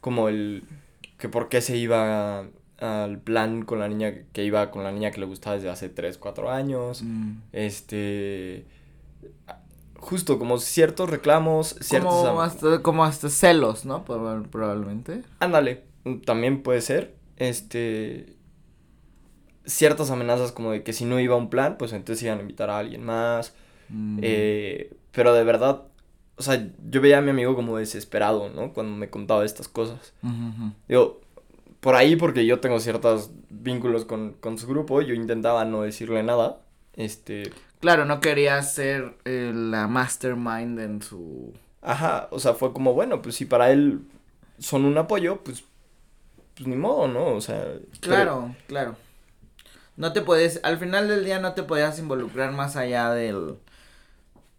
Como 0.02 0.28
el, 0.28 0.64
que 1.18 1.30
por 1.30 1.48
qué 1.48 1.62
se 1.62 1.78
iba 1.78 2.46
al 2.80 3.20
plan 3.20 3.64
con 3.64 3.80
la 3.80 3.88
niña 3.88 4.24
que 4.34 4.44
iba 4.44 4.72
con 4.72 4.84
la 4.84 4.92
niña 4.92 5.12
que 5.12 5.20
le 5.20 5.28
gustaba 5.28 5.56
desde 5.56 5.70
hace 5.70 5.88
3, 5.88 6.18
4 6.18 6.52
años. 6.52 7.04
Mm. 7.04 7.38
Este 7.54 8.66
justo 10.02 10.40
como 10.40 10.58
ciertos 10.58 11.10
reclamos, 11.10 11.76
ciertos 11.80 12.28
como 12.28 12.42
hasta, 12.42 12.82
como 12.82 13.06
hasta 13.06 13.30
celos, 13.30 13.86
¿no? 13.86 14.04
Probablemente. 14.04 15.22
Ándale, 15.40 15.84
también 16.26 16.64
puede 16.64 16.82
ser. 16.82 17.16
Este 17.38 18.36
ciertas 19.66 20.10
amenazas 20.10 20.52
como 20.52 20.72
de 20.72 20.84
que 20.84 20.92
si 20.92 21.06
no 21.06 21.20
iba 21.20 21.36
a 21.36 21.38
un 21.38 21.50
plan, 21.50 21.78
pues 21.78 21.94
entonces 21.94 22.24
iban 22.24 22.40
a 22.40 22.42
invitar 22.42 22.70
a 22.70 22.80
alguien 22.80 23.04
más. 23.04 23.54
Mm. 23.90 24.20
Eh, 24.24 24.94
pero 25.12 25.34
de 25.34 25.44
verdad, 25.44 25.84
o 26.42 26.44
sea, 26.44 26.68
yo 26.90 27.02
veía 27.02 27.20
a 27.20 27.22
mi 27.22 27.30
amigo 27.30 27.56
como 27.56 27.78
desesperado, 27.78 28.50
¿no? 28.50 28.74
Cuando 28.74 28.98
me 28.98 29.12
contaba 29.12 29.46
estas 29.46 29.68
cosas. 29.68 30.12
Digo, 30.88 31.22
por 31.80 31.94
ahí 31.94 32.16
porque 32.16 32.48
yo 32.48 32.60
tengo 32.60 32.80
ciertos 32.80 33.30
vínculos 33.52 34.06
con, 34.06 34.34
con 34.34 34.58
su 34.58 34.66
grupo, 34.66 35.04
yo 35.04 35.14
intentaba 35.14 35.66
no 35.66 35.84
decirle 35.84 36.24
nada. 36.24 36.62
Este. 36.96 37.52
Claro, 37.80 38.06
no 38.06 38.22
quería 38.22 38.60
ser 38.64 39.18
eh, 39.26 39.52
la 39.54 39.88
mastermind 39.88 40.80
en 40.80 41.04
su. 41.04 41.54
Ajá, 41.84 42.28
o 42.32 42.40
sea, 42.40 42.56
fue 42.56 42.74
como, 42.74 42.96
bueno, 42.96 43.22
pues 43.22 43.36
si 43.36 43.46
para 43.46 43.72
él 43.72 44.02
son 44.58 44.86
un 44.86 44.98
apoyo, 44.98 45.44
pues. 45.44 45.64
Pues 46.56 46.68
ni 46.68 46.76
modo, 46.76 47.08
¿no? 47.08 47.36
O 47.36 47.42
sea. 47.42 47.66
Claro, 48.00 48.56
claro. 48.66 48.96
No 49.96 50.12
te 50.12 50.22
puedes. 50.22 50.60
Al 50.64 50.80
final 50.80 51.08
del 51.08 51.24
día 51.24 51.40
no 51.40 51.54
te 51.54 51.62
podías 51.62 52.00
involucrar 52.00 52.52
más 52.52 52.78
allá 52.78 53.12
del. 53.12 53.58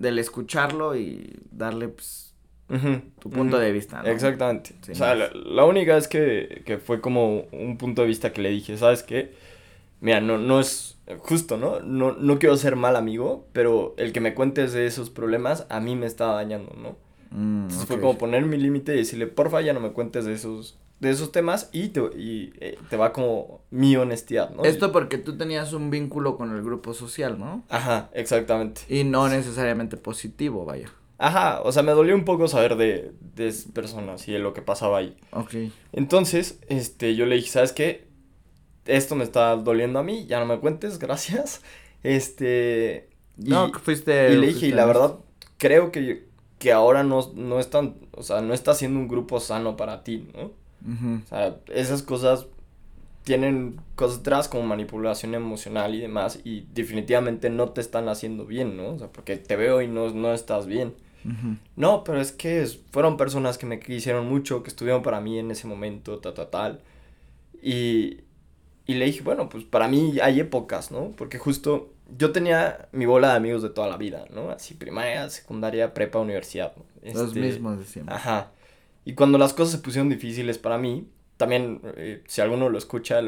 Del 0.03 0.19
escucharlo 0.19 0.97
y 0.97 1.39
darle, 1.51 1.89
pues 1.89 2.35
tu 3.19 3.31
punto 3.31 3.59
de 3.59 3.71
vista. 3.71 4.03
¿no? 4.03 4.09
Exactamente. 4.09 4.75
o 4.91 4.95
sea, 4.95 5.15
la, 5.15 5.65
única 5.65 5.97
es 5.97 6.09
que, 6.09 6.63
que, 6.65 6.79
fue 6.79 7.01
como 7.01 7.43
un 7.53 7.77
punto 7.77 8.03
de 8.03 8.09
vista 8.09 8.33
que 8.33 8.41
le 8.41 8.51
dije, 8.51 8.77
¿sabes 8.79 9.03
qué? 9.03 9.35
Mira, 10.01 10.21
no, 10.21 10.39
no 10.39 10.61
es 10.61 10.99
justo, 11.19 11.57
¿no? 11.57 11.81
¿no? 11.81 12.13
No 12.13 12.39
quiero 12.39 12.57
ser 12.57 12.77
mal 12.77 12.97
amigo, 12.97 13.47
pero 13.53 13.95
el 13.99 14.13
que 14.13 14.21
me 14.21 14.35
cuentes 14.35 14.73
de 14.73 14.87
esos 14.87 15.11
problemas 15.11 15.67
a 15.69 15.81
mí 15.81 15.97
me 15.97 16.07
está 16.07 16.27
dañando, 16.27 16.75
¿no? 16.77 16.97
Mm, 17.31 17.63
Entonces 17.63 17.87
fue 17.87 18.01
como 18.01 18.19
poner 18.19 18.45
mi 18.45 18.57
límite 18.57 18.95
y 18.95 18.99
decirle, 18.99 19.27
porfa, 19.27 19.61
ya 19.61 19.73
no 19.73 19.81
me 19.81 19.93
cuentes 19.93 20.25
de 20.25 20.35
esos, 20.35 20.79
de 21.03 21.11
esos 21.11 21.33
temas 21.33 21.69
y, 21.73 21.89
te, 21.89 22.01
y 22.17 22.53
eh, 22.61 22.79
te 22.89 22.97
va 22.97 23.13
como 23.13 23.63
mi 23.73 23.97
honestidad, 23.97 24.51
¿no? 24.51 24.63
Esto 24.63 24.93
porque 24.93 25.19
tú 25.19 25.37
tenías 25.37 25.73
un 25.73 25.91
vínculo 25.91 26.37
con 26.37 26.55
el 26.55 26.63
grupo 26.63 26.95
social, 26.95 27.41
¿no? 27.41 27.65
Ajá, 27.71 28.09
exactamente. 28.15 28.83
Y 28.89 29.03
no 29.03 29.29
necesariamente 29.29 29.97
positivo, 29.97 30.65
vaya. 30.65 30.93
Ajá, 31.19 31.61
o 31.65 31.73
sea, 31.73 31.83
me 31.83 31.91
dolió 31.91 32.15
un 32.15 32.25
poco 32.25 32.47
saber 32.47 32.77
de, 32.77 33.11
de 33.35 33.53
personas 33.75 34.29
y 34.29 34.33
de 34.33 34.39
lo 34.39 34.55
que 34.55 34.63
pasaba 34.63 34.99
ahí. 34.99 35.17
Ok. 35.33 35.55
Entonces, 35.93 36.61
este, 36.69 37.17
yo 37.17 37.27
le 37.27 37.35
dije, 37.35 37.49
¿sabes 37.49 37.73
qué? 37.73 38.07
Esto 38.87 39.17
me 39.17 39.25
está 39.25 39.57
doliendo 39.57 39.99
a 39.99 40.05
mí, 40.05 40.27
ya 40.27 40.39
no 40.39 40.47
me 40.47 40.61
cuentes, 40.61 41.01
gracias. 41.01 41.63
Este... 42.05 43.11
no, 43.39 43.73
que 43.73 43.81
fuiste... 43.81 44.35
Y 44.35 44.37
le 44.37 44.47
dije, 44.47 44.69
y 44.69 44.73
la 44.73 44.85
verdad, 44.85 45.17
creo 45.59 45.91
que, 45.91 46.29
que 46.61 46.71
ahora 46.71 47.03
no, 47.03 47.33
no 47.35 47.59
están, 47.59 47.97
o 48.13 48.23
sea, 48.23 48.41
no 48.41 48.55
está 48.55 48.73
siendo 48.75 49.01
un 49.01 49.09
grupo 49.09 49.41
sano 49.41 49.77
para 49.77 50.05
ti, 50.05 50.29
¿no? 50.33 50.62
O 50.85 51.27
sea, 51.29 51.57
esas 51.69 52.03
cosas 52.03 52.47
tienen 53.25 53.81
cosas 53.95 54.19
atrás 54.19 54.49
como 54.49 54.65
manipulación 54.65 55.35
emocional 55.35 55.95
y 55.95 56.01
demás 56.01 56.41
y 56.45 56.67
definitivamente 56.75 57.51
no 57.51 57.71
te 57.71 57.81
están 57.81 58.09
haciendo 58.09 58.47
bien, 58.47 58.77
¿no? 58.77 58.91
O 58.91 58.99
sea, 58.99 59.09
porque 59.09 59.37
te 59.37 59.57
veo 59.57 59.81
y 59.81 59.89
no, 59.89 60.11
no 60.11 60.33
estás 60.33 60.67
bien. 60.67 60.95
No, 61.77 62.03
pero 62.03 62.21
es 62.21 62.33
que 62.33 62.67
fueron 62.91 63.17
personas 63.17 63.57
que 63.57 63.65
me 63.65 63.79
quisieron 63.79 64.29
mucho, 64.29 64.65
que 64.65 64.71
estuvieron 64.71 65.03
para 65.03 65.21
mí 65.21 65.39
en 65.39 65.53
ese 65.53 65.69
momento, 65.69 66.19
tal, 66.19 66.35
tal, 66.35 66.51
tal. 66.51 66.81
Y, 67.63 68.23
y 68.87 68.95
le 68.95 69.05
dije, 69.05 69.23
bueno, 69.23 69.49
pues 69.49 69.63
para 69.63 69.87
mí 69.87 70.19
hay 70.21 70.41
épocas, 70.41 70.91
¿no? 70.91 71.13
Porque 71.13 71.39
justo 71.39 71.93
yo 72.19 72.33
tenía 72.33 72.89
mi 72.91 73.07
bola 73.07 73.31
de 73.31 73.37
amigos 73.37 73.63
de 73.63 73.71
toda 73.71 73.89
la 73.89 73.97
vida, 73.97 74.25
¿no? 74.35 74.51
Así 74.51 74.75
primaria, 74.75 75.31
secundaria, 75.31 75.95
prepa, 75.95 76.19
universidad. 76.19 76.73
Los 77.03 77.29
este, 77.29 77.41
mismos 77.41 77.79
de 77.79 77.85
siempre. 77.85 78.15
Ajá. 78.15 78.51
Y 79.05 79.15
cuando 79.15 79.39
las 79.39 79.53
cosas 79.53 79.73
se 79.73 79.79
pusieron 79.79 80.09
difíciles 80.09 80.59
para 80.59 80.79
mí, 80.79 81.07
también, 81.37 81.81
eh, 81.97 82.23
si 82.27 82.41
alguno 82.41 82.69
lo 82.69 82.79
escucha, 82.79 83.21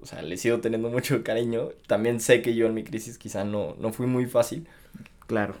o 0.00 0.04
sea, 0.06 0.22
le 0.22 0.36
sigo 0.36 0.58
teniendo 0.58 0.90
mucho 0.90 1.22
cariño. 1.22 1.68
También 1.86 2.20
sé 2.20 2.42
que 2.42 2.54
yo 2.54 2.66
en 2.66 2.74
mi 2.74 2.82
crisis 2.82 3.18
quizá 3.18 3.44
no, 3.44 3.76
no 3.78 3.92
fui 3.92 4.06
muy 4.06 4.26
fácil. 4.26 4.66
Claro. 5.26 5.54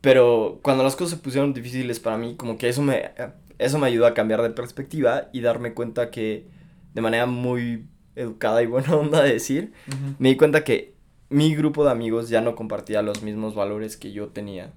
Pero 0.00 0.60
cuando 0.62 0.84
las 0.84 0.96
cosas 0.96 1.10
se 1.10 1.16
pusieron 1.16 1.52
difíciles 1.52 1.98
para 2.00 2.16
mí, 2.16 2.36
como 2.36 2.56
que 2.56 2.68
eso 2.68 2.82
me, 2.82 3.10
eso 3.58 3.78
me 3.78 3.86
ayudó 3.88 4.06
a 4.06 4.14
cambiar 4.14 4.42
de 4.42 4.50
perspectiva 4.50 5.28
y 5.32 5.40
darme 5.40 5.74
cuenta 5.74 6.10
que, 6.10 6.46
de 6.94 7.00
manera 7.00 7.26
muy 7.26 7.86
educada 8.16 8.62
y 8.62 8.66
buena 8.66 8.94
onda 8.96 9.22
de 9.22 9.32
decir, 9.32 9.72
me 10.18 10.28
di 10.30 10.36
cuenta 10.36 10.64
que 10.64 10.94
mi 11.28 11.54
grupo 11.54 11.84
de 11.84 11.90
amigos 11.90 12.28
ya 12.28 12.40
no 12.40 12.54
compartía 12.54 13.02
los 13.02 13.22
mismos 13.22 13.54
valores 13.54 13.96
que 13.96 14.12
yo 14.12 14.28
tenía, 14.28 14.72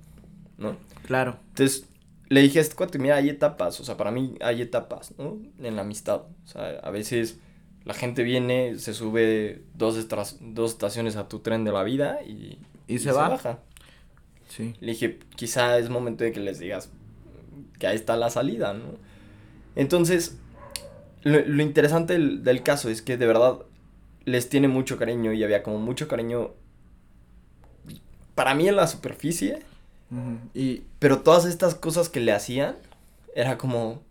¿no? 0.57 0.75
Claro. 1.05 1.37
Entonces, 1.49 1.87
le 2.33 2.41
dije 2.41 2.59
a 2.59 2.61
este 2.61 2.75
cuate, 2.75 2.99
mira, 2.99 3.17
hay 3.17 3.29
etapas, 3.29 3.79
o 3.79 3.83
sea, 3.83 3.95
para 3.95 4.11
mí 4.11 4.35
hay 4.41 4.61
etapas, 4.61 5.13
¿no? 5.17 5.37
En 5.59 5.75
la 5.75 5.83
amistad, 5.83 6.23
o 6.43 6.47
sea, 6.47 6.79
a 6.81 6.89
veces 6.89 7.39
la 7.85 7.93
gente 7.93 8.23
viene, 8.23 8.79
se 8.79 8.93
sube 8.93 9.63
dos, 9.75 10.07
dos 10.41 10.71
estaciones 10.71 11.15
a 11.15 11.27
tu 11.27 11.39
tren 11.39 11.63
de 11.63 11.71
la 11.71 11.83
vida 11.83 12.23
y, 12.23 12.57
y, 12.87 12.99
se, 12.99 13.11
baja. 13.11 13.59
Le 14.57 14.91
dije, 14.91 15.19
quizá 15.35 15.77
es 15.77 15.89
momento 15.89 16.23
de 16.23 16.31
que 16.31 16.39
les 16.39 16.59
digas 16.59 16.89
que 17.77 17.87
ahí 17.87 17.95
está 17.95 18.15
la 18.15 18.29
salida, 18.29 18.73
¿no? 18.73 18.97
Entonces, 19.75 20.37
lo, 21.23 21.61
interesante 21.61 22.17
del, 22.17 22.63
caso 22.63 22.89
es 22.89 23.01
que 23.01 23.17
de 23.17 23.27
verdad 23.27 23.59
les 24.25 24.49
tiene 24.49 24.67
mucho 24.67 24.97
cariño 24.97 25.33
y 25.33 25.43
había 25.43 25.63
como 25.63 25.79
mucho 25.79 26.07
cariño 26.07 26.51
para 28.35 28.55
mí 28.55 28.67
en 28.67 28.75
la 28.75 28.87
superficie. 28.87 29.59
Y, 30.53 30.83
pero 30.99 31.19
todas 31.19 31.45
estas 31.45 31.75
cosas 31.75 32.09
que 32.09 32.19
le 32.19 32.31
hacían 32.31 32.75
era 33.35 33.57
como... 33.57 34.01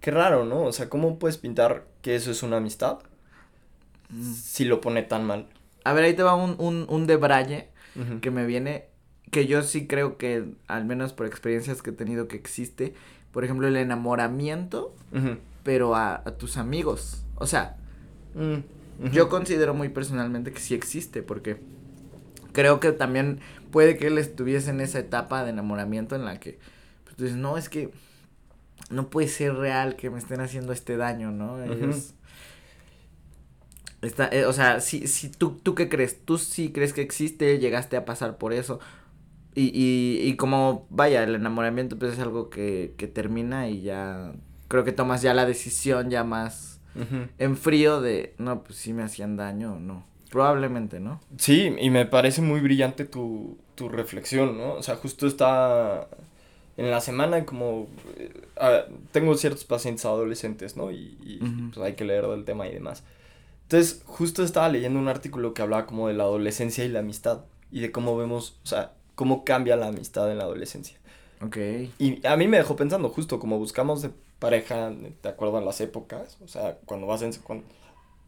Qué 0.00 0.10
raro, 0.10 0.44
¿no? 0.44 0.62
O 0.62 0.72
sea, 0.72 0.88
¿cómo 0.88 1.18
puedes 1.18 1.38
pintar 1.38 1.86
que 2.00 2.16
eso 2.16 2.32
es 2.32 2.42
una 2.42 2.56
amistad 2.56 2.98
mm. 4.10 4.32
si 4.32 4.64
lo 4.64 4.80
pone 4.80 5.02
tan 5.02 5.24
mal? 5.24 5.46
A 5.84 5.92
ver, 5.92 6.04
ahí 6.04 6.14
te 6.14 6.22
va 6.22 6.34
un, 6.34 6.56
un, 6.58 6.86
un 6.88 7.06
debraye 7.06 7.68
que 8.22 8.30
me 8.30 8.46
viene 8.46 8.86
que 9.32 9.46
yo 9.46 9.62
sí 9.62 9.86
creo 9.86 10.18
que, 10.18 10.44
al 10.66 10.84
menos 10.84 11.14
por 11.14 11.26
experiencias 11.26 11.80
que 11.80 11.90
he 11.90 11.92
tenido, 11.94 12.28
que 12.28 12.36
existe, 12.36 12.94
por 13.32 13.44
ejemplo, 13.44 13.66
el 13.66 13.76
enamoramiento, 13.76 14.94
pero 15.62 15.96
a, 15.96 16.22
tus 16.38 16.58
amigos. 16.58 17.24
O 17.36 17.46
sea, 17.46 17.76
mm, 18.34 19.10
yo 19.10 19.30
considero 19.30 19.72
muy 19.72 19.88
personalmente 19.88 20.52
que 20.52 20.60
sí 20.60 20.74
existe, 20.74 21.22
porque 21.22 21.60
creo 22.52 22.80
que 22.80 22.92
también 22.92 23.40
puede 23.70 23.96
que 23.96 24.08
él 24.08 24.18
estuviese 24.18 24.70
en 24.70 24.80
esa 24.80 24.98
etapa 24.98 25.44
de 25.44 25.50
enamoramiento 25.50 26.14
en 26.16 26.24
la 26.24 26.38
que, 26.38 26.58
pues 27.04 27.16
tú 27.16 27.24
dices, 27.24 27.38
no, 27.38 27.56
es 27.56 27.68
que 27.68 27.90
no 28.90 29.08
puede 29.10 29.28
ser 29.28 29.54
real 29.54 29.96
que 29.96 30.10
me 30.10 30.18
estén 30.18 30.40
haciendo 30.40 30.72
este 30.72 30.96
daño, 30.96 31.30
¿no? 31.30 31.58
Está, 34.02 34.28
eh, 34.32 34.46
o 34.46 34.52
sea, 34.52 34.80
si, 34.80 35.06
si 35.06 35.28
tú, 35.28 35.60
¿tú 35.62 35.74
qué 35.74 35.88
crees? 35.88 36.24
¿Tú 36.24 36.36
sí 36.36 36.72
crees 36.72 36.92
que 36.92 37.02
existe? 37.02 37.58
¿Llegaste 37.58 37.96
a 37.96 38.04
pasar 38.04 38.36
por 38.36 38.52
eso? 38.52 38.80
Y, 39.54 39.66
y, 39.66 40.26
y 40.26 40.36
como, 40.36 40.86
vaya, 40.90 41.22
el 41.22 41.34
enamoramiento 41.34 41.98
pues 41.98 42.14
es 42.14 42.18
algo 42.18 42.50
que, 42.50 42.94
que 42.96 43.06
termina 43.06 43.68
y 43.68 43.82
ya 43.82 44.32
creo 44.68 44.84
que 44.84 44.92
tomas 44.92 45.22
ya 45.22 45.34
la 45.34 45.46
decisión 45.46 46.10
ya 46.10 46.24
más 46.24 46.80
en 47.38 47.56
frío 47.56 48.00
de, 48.00 48.34
no, 48.38 48.64
pues 48.64 48.78
sí 48.78 48.92
me 48.92 49.02
hacían 49.02 49.36
daño 49.36 49.74
o 49.74 49.78
no. 49.78 50.04
Probablemente, 50.32 50.98
¿no? 50.98 51.20
Sí, 51.36 51.76
y 51.78 51.90
me 51.90 52.06
parece 52.06 52.40
muy 52.40 52.60
brillante 52.60 53.04
tu, 53.04 53.58
tu 53.74 53.90
reflexión, 53.90 54.56
¿no? 54.56 54.72
O 54.72 54.82
sea, 54.82 54.96
justo 54.96 55.26
está 55.26 56.08
en 56.78 56.90
la 56.90 57.02
semana 57.02 57.44
como 57.44 57.86
eh, 58.16 58.32
tengo 59.10 59.34
ciertos 59.36 59.64
pacientes 59.66 60.06
adolescentes, 60.06 60.74
¿no? 60.74 60.90
Y, 60.90 61.18
y 61.22 61.38
pues 61.74 61.86
hay 61.86 61.92
que 61.96 62.06
leer 62.06 62.26
del 62.28 62.46
tema 62.46 62.66
y 62.66 62.72
demás. 62.72 63.04
Entonces, 63.64 64.02
justo 64.06 64.42
estaba 64.42 64.70
leyendo 64.70 64.98
un 64.98 65.08
artículo 65.08 65.52
que 65.52 65.60
hablaba 65.60 65.84
como 65.84 66.08
de 66.08 66.14
la 66.14 66.24
adolescencia 66.24 66.82
y 66.82 66.88
la 66.88 67.00
amistad 67.00 67.40
y 67.70 67.80
de 67.80 67.92
cómo 67.92 68.16
vemos, 68.16 68.56
o 68.64 68.66
sea, 68.66 68.94
cómo 69.14 69.44
cambia 69.44 69.76
la 69.76 69.88
amistad 69.88 70.32
en 70.32 70.38
la 70.38 70.44
adolescencia. 70.44 70.96
Ok. 71.42 71.58
Y 71.98 72.26
a 72.26 72.38
mí 72.38 72.48
me 72.48 72.56
dejó 72.56 72.74
pensando, 72.74 73.10
justo 73.10 73.38
como 73.38 73.58
buscamos 73.58 74.00
de 74.00 74.10
pareja 74.38 74.90
de 74.90 75.28
acuerdo 75.28 75.58
a 75.58 75.60
las 75.60 75.78
épocas, 75.82 76.38
o 76.42 76.48
sea, 76.48 76.78
cuando 76.86 77.06
vas 77.06 77.20
en 77.20 77.34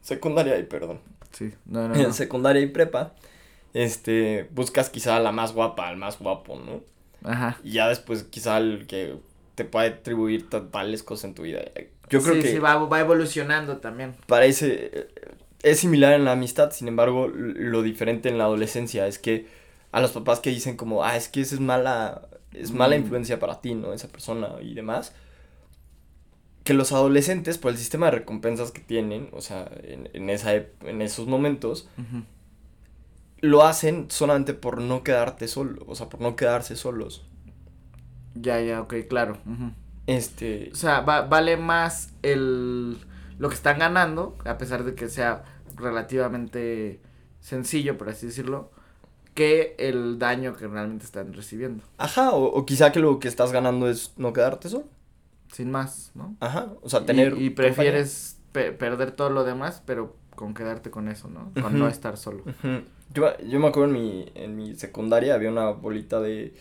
secundaria 0.04 0.56
y 0.58 0.62
perdón. 0.62 1.00
Sí, 1.32 1.52
no, 1.66 1.88
no, 1.88 1.94
En 2.00 2.14
secundaria 2.14 2.62
y 2.62 2.66
prepa, 2.66 3.14
este, 3.72 4.48
buscas 4.52 4.88
quizá 4.90 5.18
la 5.18 5.32
más 5.32 5.52
guapa, 5.52 5.88
al 5.88 5.96
más 5.96 6.18
guapo, 6.20 6.56
¿no? 6.56 6.82
Ajá. 7.28 7.58
Y 7.64 7.72
ya 7.72 7.88
después 7.88 8.22
quizá 8.22 8.58
el 8.58 8.86
que 8.86 9.16
te 9.56 9.64
puede 9.64 9.88
atribuir 9.88 10.48
tales 10.48 11.02
cosas 11.02 11.24
en 11.24 11.34
tu 11.34 11.42
vida. 11.42 11.60
Yo 12.10 12.22
creo 12.22 12.34
que... 12.34 12.52
Sí, 12.52 12.58
va, 12.58 12.76
va 12.76 13.00
evolucionando 13.00 13.78
también. 13.78 14.14
Parece... 14.26 15.08
Es 15.62 15.80
similar 15.80 16.12
en 16.12 16.26
la 16.26 16.32
amistad, 16.32 16.72
sin 16.72 16.88
embargo, 16.88 17.28
lo 17.28 17.80
diferente 17.80 18.28
en 18.28 18.36
la 18.36 18.44
adolescencia 18.44 19.06
es 19.06 19.18
que 19.18 19.46
a 19.92 20.00
los 20.02 20.12
papás 20.12 20.40
que 20.40 20.50
dicen 20.50 20.76
como, 20.76 21.04
ah, 21.04 21.16
es 21.16 21.28
que 21.28 21.40
esa 21.40 21.54
es 21.54 21.60
mala, 21.62 22.28
es 22.52 22.70
mala 22.70 22.96
mm. 22.96 23.00
influencia 23.00 23.38
para 23.38 23.62
ti, 23.62 23.74
¿no? 23.74 23.94
Esa 23.94 24.08
persona 24.08 24.56
y 24.60 24.74
demás. 24.74 25.14
Que 26.64 26.74
los 26.74 26.92
adolescentes, 26.92 27.58
por 27.58 27.70
el 27.70 27.78
sistema 27.78 28.06
de 28.06 28.12
recompensas 28.12 28.72
que 28.72 28.80
tienen, 28.80 29.28
o 29.32 29.40
sea, 29.40 29.70
en, 29.82 30.08
en, 30.12 30.30
esa, 30.30 30.54
en 30.54 31.02
esos 31.02 31.26
momentos, 31.26 31.88
lo 33.40 33.62
hacen 33.62 34.06
solamente 34.10 34.54
por 34.54 34.80
no 34.80 35.02
quedarte 35.04 35.46
solo, 35.46 35.84
o 35.86 35.94
sea, 35.94 36.08
por 36.08 36.20
no 36.20 36.36
quedarse 36.36 36.76
solos. 36.76 37.24
Ya, 38.34 38.60
ya, 38.60 38.80
ok, 38.80 38.94
claro. 39.08 39.38
Este. 40.06 40.70
O 40.72 40.76
sea, 40.76 41.00
vale 41.02 41.56
más 41.56 42.12
el 42.22 42.98
lo 43.38 43.48
que 43.48 43.54
están 43.54 43.78
ganando, 43.78 44.36
a 44.44 44.58
pesar 44.58 44.84
de 44.84 44.94
que 44.94 45.08
sea 45.08 45.44
relativamente 45.76 47.00
sencillo, 47.40 47.98
por 47.98 48.08
así 48.08 48.26
decirlo, 48.26 48.70
que 49.34 49.74
el 49.78 50.18
daño 50.18 50.54
que 50.54 50.66
realmente 50.68 51.04
están 51.04 51.32
recibiendo. 51.32 51.82
Ajá, 51.98 52.30
o, 52.32 52.64
quizá 52.64 52.92
que 52.92 53.00
lo 53.00 53.18
que 53.18 53.28
estás 53.28 53.52
ganando 53.52 53.88
es 53.88 54.12
no 54.16 54.32
quedarte 54.32 54.68
solo. 54.68 54.86
Sin 55.54 55.70
más, 55.70 56.10
¿no? 56.14 56.34
Ajá, 56.40 56.72
o 56.82 56.88
sea, 56.88 57.06
tener... 57.06 57.40
Y, 57.40 57.50
prefieres 57.50 58.40
perder 58.52 59.12
todo 59.12 59.30
lo 59.30 59.44
demás, 59.44 59.82
pero 59.86 60.16
con 60.34 60.52
quedarte 60.52 60.90
con 60.90 61.08
eso, 61.08 61.28
¿no? 61.28 61.52
Con 61.62 61.78
no 61.78 61.86
estar 61.86 62.16
solo. 62.16 62.42
yo, 63.12 63.38
yo 63.38 63.60
me 63.60 63.68
acuerdo 63.68 63.94
en 63.94 64.02
mi, 64.02 64.32
en 64.34 64.56
mi 64.56 64.74
secundaria 64.74 65.34
había 65.34 65.50
una 65.50 65.70
bolita 65.70 66.20
de, 66.20 66.54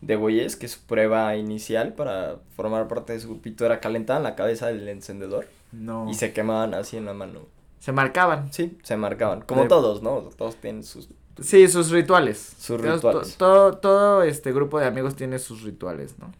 de 0.00 0.16
güeyes 0.16 0.56
que 0.56 0.66
su 0.66 0.80
prueba 0.80 1.36
inicial 1.36 1.94
para 1.94 2.38
formar 2.56 2.88
parte 2.88 3.12
de 3.12 3.20
su 3.20 3.28
grupito 3.28 3.64
era 3.64 3.78
calentar 3.78 4.16
en 4.16 4.24
la 4.24 4.34
cabeza 4.34 4.66
del 4.66 4.88
encendedor. 4.88 5.46
No. 5.70 6.10
Y 6.10 6.14
se 6.14 6.32
quemaban 6.32 6.74
así 6.74 6.96
en 6.96 7.06
la 7.06 7.14
mano. 7.14 7.42
Se 7.78 7.92
marcaban. 7.92 8.52
Sí, 8.52 8.78
se 8.82 8.96
marcaban. 8.96 9.42
Como 9.42 9.68
todos, 9.68 10.02
¿no? 10.02 10.22
Todos 10.36 10.56
tienen 10.56 10.82
sus... 10.82 11.08
Sí, 11.40 11.68
sus 11.68 11.90
rituales. 11.90 12.54
Sus 12.58 12.80
rituales. 12.80 13.36
todo, 13.36 13.78
todo 13.78 14.24
este 14.24 14.52
grupo 14.52 14.80
de 14.80 14.86
amigos 14.86 15.14
tiene 15.14 15.38
sus 15.38 15.62
rituales, 15.62 16.16
¿no? 16.18 16.32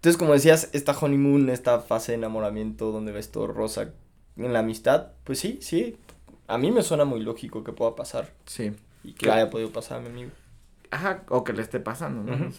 Entonces, 0.00 0.16
como 0.16 0.32
decías, 0.32 0.70
esta 0.72 0.96
honeymoon, 0.98 1.50
esta 1.50 1.80
fase 1.80 2.12
de 2.12 2.16
enamoramiento 2.18 2.90
donde 2.90 3.12
ves 3.12 3.30
todo 3.30 3.48
rosa 3.48 3.92
en 4.38 4.52
la 4.54 4.60
amistad, 4.60 5.08
pues 5.24 5.38
sí, 5.38 5.58
sí. 5.60 5.98
A 6.46 6.56
mí 6.56 6.70
me 6.70 6.82
suena 6.82 7.04
muy 7.04 7.20
lógico 7.20 7.64
que 7.64 7.72
pueda 7.72 7.96
pasar. 7.96 8.32
Sí. 8.46 8.72
Y 9.04 9.12
que 9.12 9.30
haya 9.30 9.50
podido 9.50 9.70
pasar 9.72 9.98
a 9.98 10.00
mi 10.00 10.08
amigo. 10.08 10.30
Ajá, 10.90 11.24
o 11.28 11.44
que 11.44 11.52
le 11.52 11.60
esté 11.60 11.80
pasando, 11.80 12.22
¿no? 12.22 12.50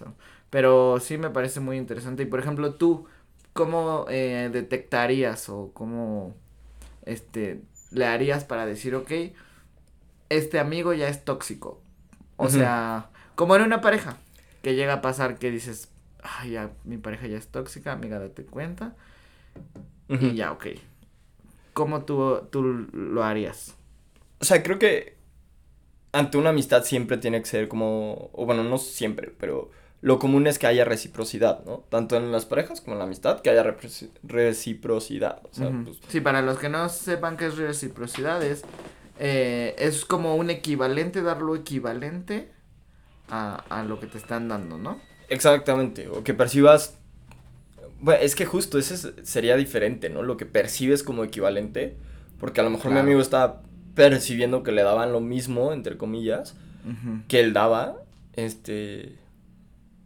pero 0.52 1.00
sí 1.00 1.18
me 1.18 1.32
parece 1.32 1.62
muy 1.62 1.78
interesante. 1.78 2.22
Y 2.22 2.26
por 2.28 2.40
ejemplo, 2.40 2.76
tú, 2.76 3.08
¿cómo 3.54 4.06
eh, 4.08 4.52
detectarías 4.54 5.50
o 5.50 5.72
cómo 5.74 6.36
este, 7.08 7.64
le 7.90 8.06
harías 8.06 8.44
para 8.44 8.68
decir, 8.68 8.94
ok, 8.94 9.12
este 10.30 10.60
amigo 10.60 10.94
ya 10.94 11.08
es 11.08 11.26
tóxico? 11.26 11.82
O 12.38 12.50
sea, 12.50 13.10
como 13.34 13.56
en 13.56 13.64
una 13.64 13.82
pareja, 13.82 14.18
que 14.62 14.76
llega 14.76 14.94
a 14.94 15.02
pasar 15.02 15.40
que 15.40 15.50
dices, 15.50 15.91
ay, 16.24 16.52
ya, 16.52 16.72
mi 16.84 16.98
pareja 16.98 17.28
ya 17.28 17.38
es 17.38 17.48
tóxica, 17.48 17.92
amiga, 17.92 18.20
date 18.20 18.44
cuenta. 18.46 18.96
Y 20.08 20.36
ya, 20.36 20.52
ok. 20.52 20.68
¿Cómo 21.74 22.04
tú, 22.04 22.48
tú 22.52 22.64
lo 22.64 23.24
harías? 23.24 23.76
O 24.40 24.46
sea, 24.46 24.62
creo 24.62 24.78
que 24.78 25.16
ante 26.12 26.38
una 26.38 26.50
amistad 26.50 26.84
siempre 26.84 27.18
tiene 27.18 27.40
que 27.42 27.48
ser 27.48 27.68
como, 27.68 28.30
o 28.34 28.46
bueno, 28.46 28.64
no 28.64 28.78
siempre, 28.78 29.34
pero 29.40 29.72
lo 30.02 30.20
común 30.20 30.48
es 30.48 30.60
que 30.60 30.68
haya 30.68 30.84
reciprocidad, 30.84 31.64
¿no? 31.66 31.86
Tanto 31.90 32.18
en 32.18 32.32
las 32.32 32.46
parejas 32.46 32.82
como 32.82 32.94
en 32.96 33.00
la 33.00 33.06
amistad, 33.06 33.42
que 33.42 33.50
haya 33.50 33.64
reciprocidad. 34.24 35.42
O 35.50 35.54
sea, 35.54 35.72
pues 35.84 36.00
Sí, 36.08 36.22
para 36.22 36.42
los 36.42 36.58
que 36.58 36.70
no 36.70 36.90
sepan 36.90 37.38
qué 37.38 37.48
es 37.48 37.58
reciprocidad, 37.58 38.44
es, 38.44 38.64
eh, 39.20 39.76
es 39.78 40.04
como 40.06 40.36
un 40.36 40.50
equivalente, 40.50 41.22
dar 41.22 41.42
lo 41.42 41.56
equivalente 41.56 42.52
a, 43.30 43.64
a 43.70 43.84
lo 43.84 44.00
que 44.00 44.08
te 44.08 44.18
están 44.18 44.48
dando, 44.48 44.78
¿no? 44.78 45.00
Exactamente, 45.32 46.10
o 46.10 46.24
que 46.24 46.34
percibas... 46.34 46.98
Bueno, 48.02 48.22
es 48.22 48.36
que 48.36 48.46
justo 48.46 48.78
ese 48.78 49.24
sería 49.24 49.56
diferente, 49.56 50.10
¿no? 50.10 50.24
Lo 50.24 50.36
que 50.36 50.46
percibes 50.46 51.04
como 51.04 51.24
equivalente, 51.24 51.96
porque 52.40 52.60
a 52.60 52.64
lo 52.64 52.70
mejor 52.70 52.92
mi 52.92 53.00
amigo 53.00 53.22
está 53.22 53.62
percibiendo 53.96 54.62
que 54.64 54.72
le 54.72 54.84
daban 54.84 55.14
lo 55.14 55.22
mismo, 55.22 55.72
entre 55.72 55.98
comillas, 55.98 56.56
que 57.28 57.40
él 57.40 57.54
daba, 57.54 57.96
este, 58.34 59.16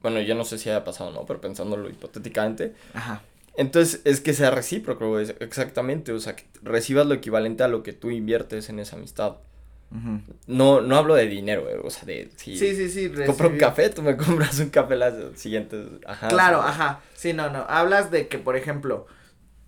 bueno, 0.02 0.22
yo 0.22 0.36
no 0.36 0.46
sé 0.46 0.58
si 0.58 0.70
haya 0.70 0.84
pasado, 0.84 1.12
¿no? 1.12 1.26
Pero 1.26 1.42
pensándolo 1.42 1.90
hipotéticamente. 1.90 2.76
Ajá. 2.94 3.22
Entonces, 3.58 4.02
es 4.04 4.22
que 4.22 4.34
sea 4.34 4.52
recíproco, 4.52 5.18
exactamente, 5.20 6.12
o 6.12 6.20
sea, 6.20 6.36
que 6.36 6.44
recibas 6.62 7.08
lo 7.08 7.14
equivalente 7.16 7.64
a 7.64 7.70
lo 7.70 7.82
que 7.82 7.94
tú 7.94 8.12
inviertes 8.12 8.70
en 8.70 8.80
esa 8.80 8.98
amistad. 8.98 9.38
No, 10.48 10.82
no 10.82 10.96
hablo 10.96 11.16
de 11.16 11.28
dinero, 11.28 11.66
o 11.84 11.90
sea, 11.90 12.06
de 12.06 12.30
sí, 12.36 12.58
sí, 12.58 12.90
sí, 12.90 13.12
compro 13.26 13.50
un 13.50 13.58
café, 13.58 13.90
tú 13.90 14.02
me 14.02 14.18
compras 14.18 14.60
un 14.60 14.70
café 14.70 14.96
las 14.96 15.14
siguientes, 15.36 15.88
ajá. 16.06 16.28
Claro, 16.28 16.62
ajá, 16.62 17.02
sí, 17.14 17.34
no, 17.34 17.50
no, 17.50 17.66
hablas 17.68 18.12
de 18.12 18.28
que, 18.28 18.38
por 18.38 18.56
ejemplo, 18.56 19.08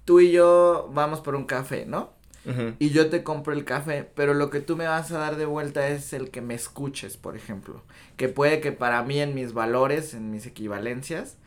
tú 0.06 0.20
y 0.20 0.32
yo 0.32 0.90
vamos 0.94 1.22
por 1.22 1.36
un 1.36 1.46
café, 1.46 1.86
¿no? 1.86 2.18
y 2.80 2.92
yo 2.92 3.10
te 3.10 3.24
compro 3.24 3.52
el 3.52 3.66
café, 3.66 4.10
pero 4.16 4.34
lo 4.34 4.50
que 4.50 4.62
tú 4.62 4.78
me 4.78 4.88
vas 4.88 5.12
a 5.12 5.18
dar 5.18 5.36
de 5.36 5.46
vuelta 5.46 5.90
es 5.90 6.14
el 6.14 6.30
que 6.30 6.42
me 6.42 6.54
escuches, 6.54 7.18
por 7.18 7.36
ejemplo. 7.36 7.84
Que 8.16 8.30
puede 8.30 8.62
que 8.62 8.72
para 8.72 9.04
mí 9.04 9.20
en 9.20 9.36
mis 9.36 9.54
valores, 9.54 10.14
en 10.14 10.32
mis 10.32 10.46
equivalencias, 10.46 11.38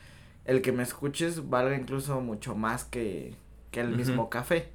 el 0.45 0.61
que 0.61 0.73
me 0.73 0.83
escuches 0.83 1.49
valga 1.49 1.75
incluso 1.75 2.21
mucho 2.21 2.55
más 2.55 2.85
que, 2.85 3.35
que 3.71 3.81
el 3.81 3.89
mismo 3.89 4.29
café, 4.29 4.73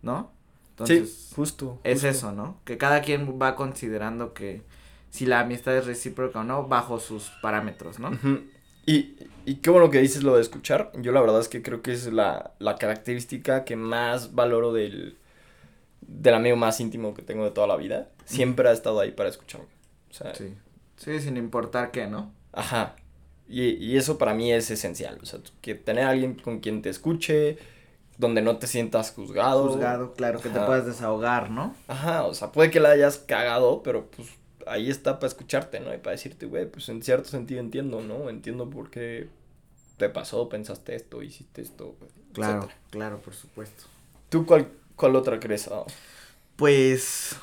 ¿no? 0.00 0.32
Entonces, 0.72 1.12
sí, 1.12 1.34
justo, 1.36 1.78
Es 1.84 2.04
eso, 2.04 2.32
¿no? 2.32 2.58
Que 2.64 2.78
cada 2.78 3.02
quien 3.02 3.38
va 3.40 3.54
considerando 3.56 4.32
que 4.34 4.62
si 5.10 5.26
la 5.26 5.40
amistad 5.40 5.76
es 5.76 5.86
recíproca 5.86 6.40
o 6.40 6.44
no, 6.44 6.66
bajo 6.66 6.98
sus 6.98 7.30
parámetros, 7.42 7.98
¿no? 7.98 8.10
Y, 8.86 9.16
y 9.44 9.56
qué 9.56 9.70
bueno 9.70 9.90
que 9.90 10.00
dices 10.00 10.22
lo 10.22 10.34
de 10.34 10.42
escuchar. 10.42 10.90
Yo 11.00 11.12
la 11.12 11.20
verdad 11.20 11.40
es 11.40 11.48
que 11.48 11.62
creo 11.62 11.82
que 11.82 11.92
es 11.92 12.12
la, 12.12 12.52
la 12.58 12.76
característica 12.76 13.64
que 13.64 13.76
más 13.76 14.34
valoro 14.34 14.72
del, 14.72 15.16
del 16.00 16.34
amigo 16.34 16.56
más 16.56 16.80
íntimo 16.80 17.14
que 17.14 17.22
tengo 17.22 17.44
de 17.44 17.50
toda 17.50 17.66
la 17.66 17.76
vida, 17.76 18.08
siempre 18.24 18.68
ha 18.68 18.72
estado 18.72 19.00
ahí 19.00 19.12
para 19.12 19.28
escucharme. 19.28 19.68
O 20.10 20.14
sea, 20.14 20.34
sí. 20.34 20.54
Sí, 20.96 21.20
sin 21.20 21.36
importar 21.36 21.90
qué, 21.90 22.06
¿no? 22.06 22.32
Ajá. 22.52 22.96
Y, 23.48 23.70
y 23.74 23.96
eso 23.96 24.18
para 24.18 24.34
mí 24.34 24.52
es 24.52 24.70
esencial. 24.70 25.18
O 25.22 25.26
sea, 25.26 25.40
que 25.60 25.74
tener 25.74 26.04
a 26.04 26.10
alguien 26.10 26.34
con 26.34 26.60
quien 26.60 26.80
te 26.80 26.88
escuche, 26.90 27.58
donde 28.22 28.40
no 28.40 28.56
te 28.56 28.68
sientas 28.68 29.10
juzgado. 29.10 29.68
Juzgado, 29.68 30.14
claro, 30.14 30.40
que 30.40 30.48
te 30.48 30.60
puedas 30.60 30.86
desahogar, 30.86 31.50
¿no? 31.50 31.74
Ajá, 31.88 32.24
o 32.24 32.32
sea, 32.32 32.52
puede 32.52 32.70
que 32.70 32.78
la 32.78 32.90
hayas 32.90 33.18
cagado, 33.18 33.82
pero 33.82 34.06
pues 34.06 34.28
ahí 34.66 34.88
está 34.88 35.18
para 35.18 35.26
escucharte, 35.26 35.80
¿no? 35.80 35.92
Y 35.92 35.98
para 35.98 36.12
decirte, 36.12 36.46
güey, 36.46 36.66
pues 36.66 36.88
en 36.88 37.02
cierto 37.02 37.28
sentido 37.28 37.60
entiendo, 37.60 38.00
¿no? 38.00 38.30
Entiendo 38.30 38.70
por 38.70 38.90
qué 38.90 39.28
te 39.96 40.08
pasó, 40.08 40.48
pensaste 40.48 40.94
esto, 40.94 41.22
hiciste 41.22 41.62
esto. 41.62 41.96
Claro, 42.32 42.68
claro, 42.90 43.18
por 43.18 43.34
supuesto. 43.34 43.84
¿Tú 44.28 44.46
cuál, 44.46 44.68
¿Cuál 44.94 45.16
otra 45.16 45.40
crees? 45.40 45.68
Pues, 46.54 47.36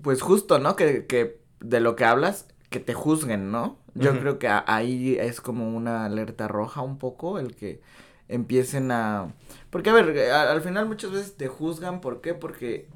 pues 0.00 0.22
justo, 0.22 0.60
¿no? 0.60 0.76
Que, 0.76 1.06
que 1.06 1.40
de 1.58 1.80
lo 1.80 1.96
que 1.96 2.04
hablas, 2.04 2.46
que 2.70 2.78
te 2.78 2.94
juzguen, 2.94 3.50
¿no? 3.50 3.76
Yo 3.94 4.16
creo 4.20 4.38
que 4.38 4.46
ahí 4.48 5.16
es 5.18 5.40
como 5.40 5.76
una 5.76 6.04
alerta 6.04 6.46
roja 6.46 6.82
un 6.82 6.98
poco, 6.98 7.40
el 7.40 7.56
que 7.56 7.80
empiecen 8.28 8.90
a... 8.90 9.34
Porque, 9.70 9.90
a 9.90 9.94
ver, 9.94 10.30
al 10.30 10.60
final 10.62 10.86
muchas 10.86 11.10
veces 11.10 11.36
te 11.36 11.48
juzgan, 11.48 12.00
¿por 12.00 12.20
qué? 12.20 12.34
Porque 12.34 12.88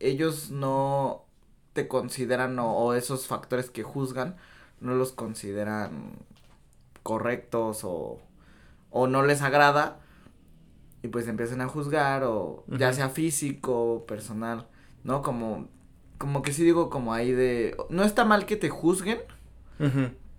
ellos 0.00 0.50
no 0.50 1.24
te 1.72 1.88
consideran 1.88 2.58
o 2.58 2.94
esos 2.94 3.26
factores 3.26 3.70
que 3.70 3.82
juzgan 3.82 4.36
no 4.80 4.94
los 4.94 5.12
consideran 5.12 6.18
correctos 7.02 7.80
o, 7.84 8.20
o 8.90 9.06
no 9.06 9.22
les 9.22 9.42
agrada 9.42 10.00
y 11.02 11.08
pues 11.08 11.26
empiezan 11.28 11.60
a 11.60 11.68
juzgar 11.68 12.24
o 12.24 12.64
ya 12.66 12.92
sea 12.92 13.08
físico, 13.08 14.04
personal, 14.06 14.68
¿no? 15.02 15.22
Como, 15.22 15.68
como 16.18 16.42
que 16.42 16.52
sí 16.52 16.64
digo 16.64 16.88
como 16.90 17.12
ahí 17.12 17.32
de, 17.32 17.76
no 17.90 18.04
está 18.04 18.24
mal 18.24 18.46
que 18.46 18.56
te 18.56 18.70
juzguen, 18.70 19.18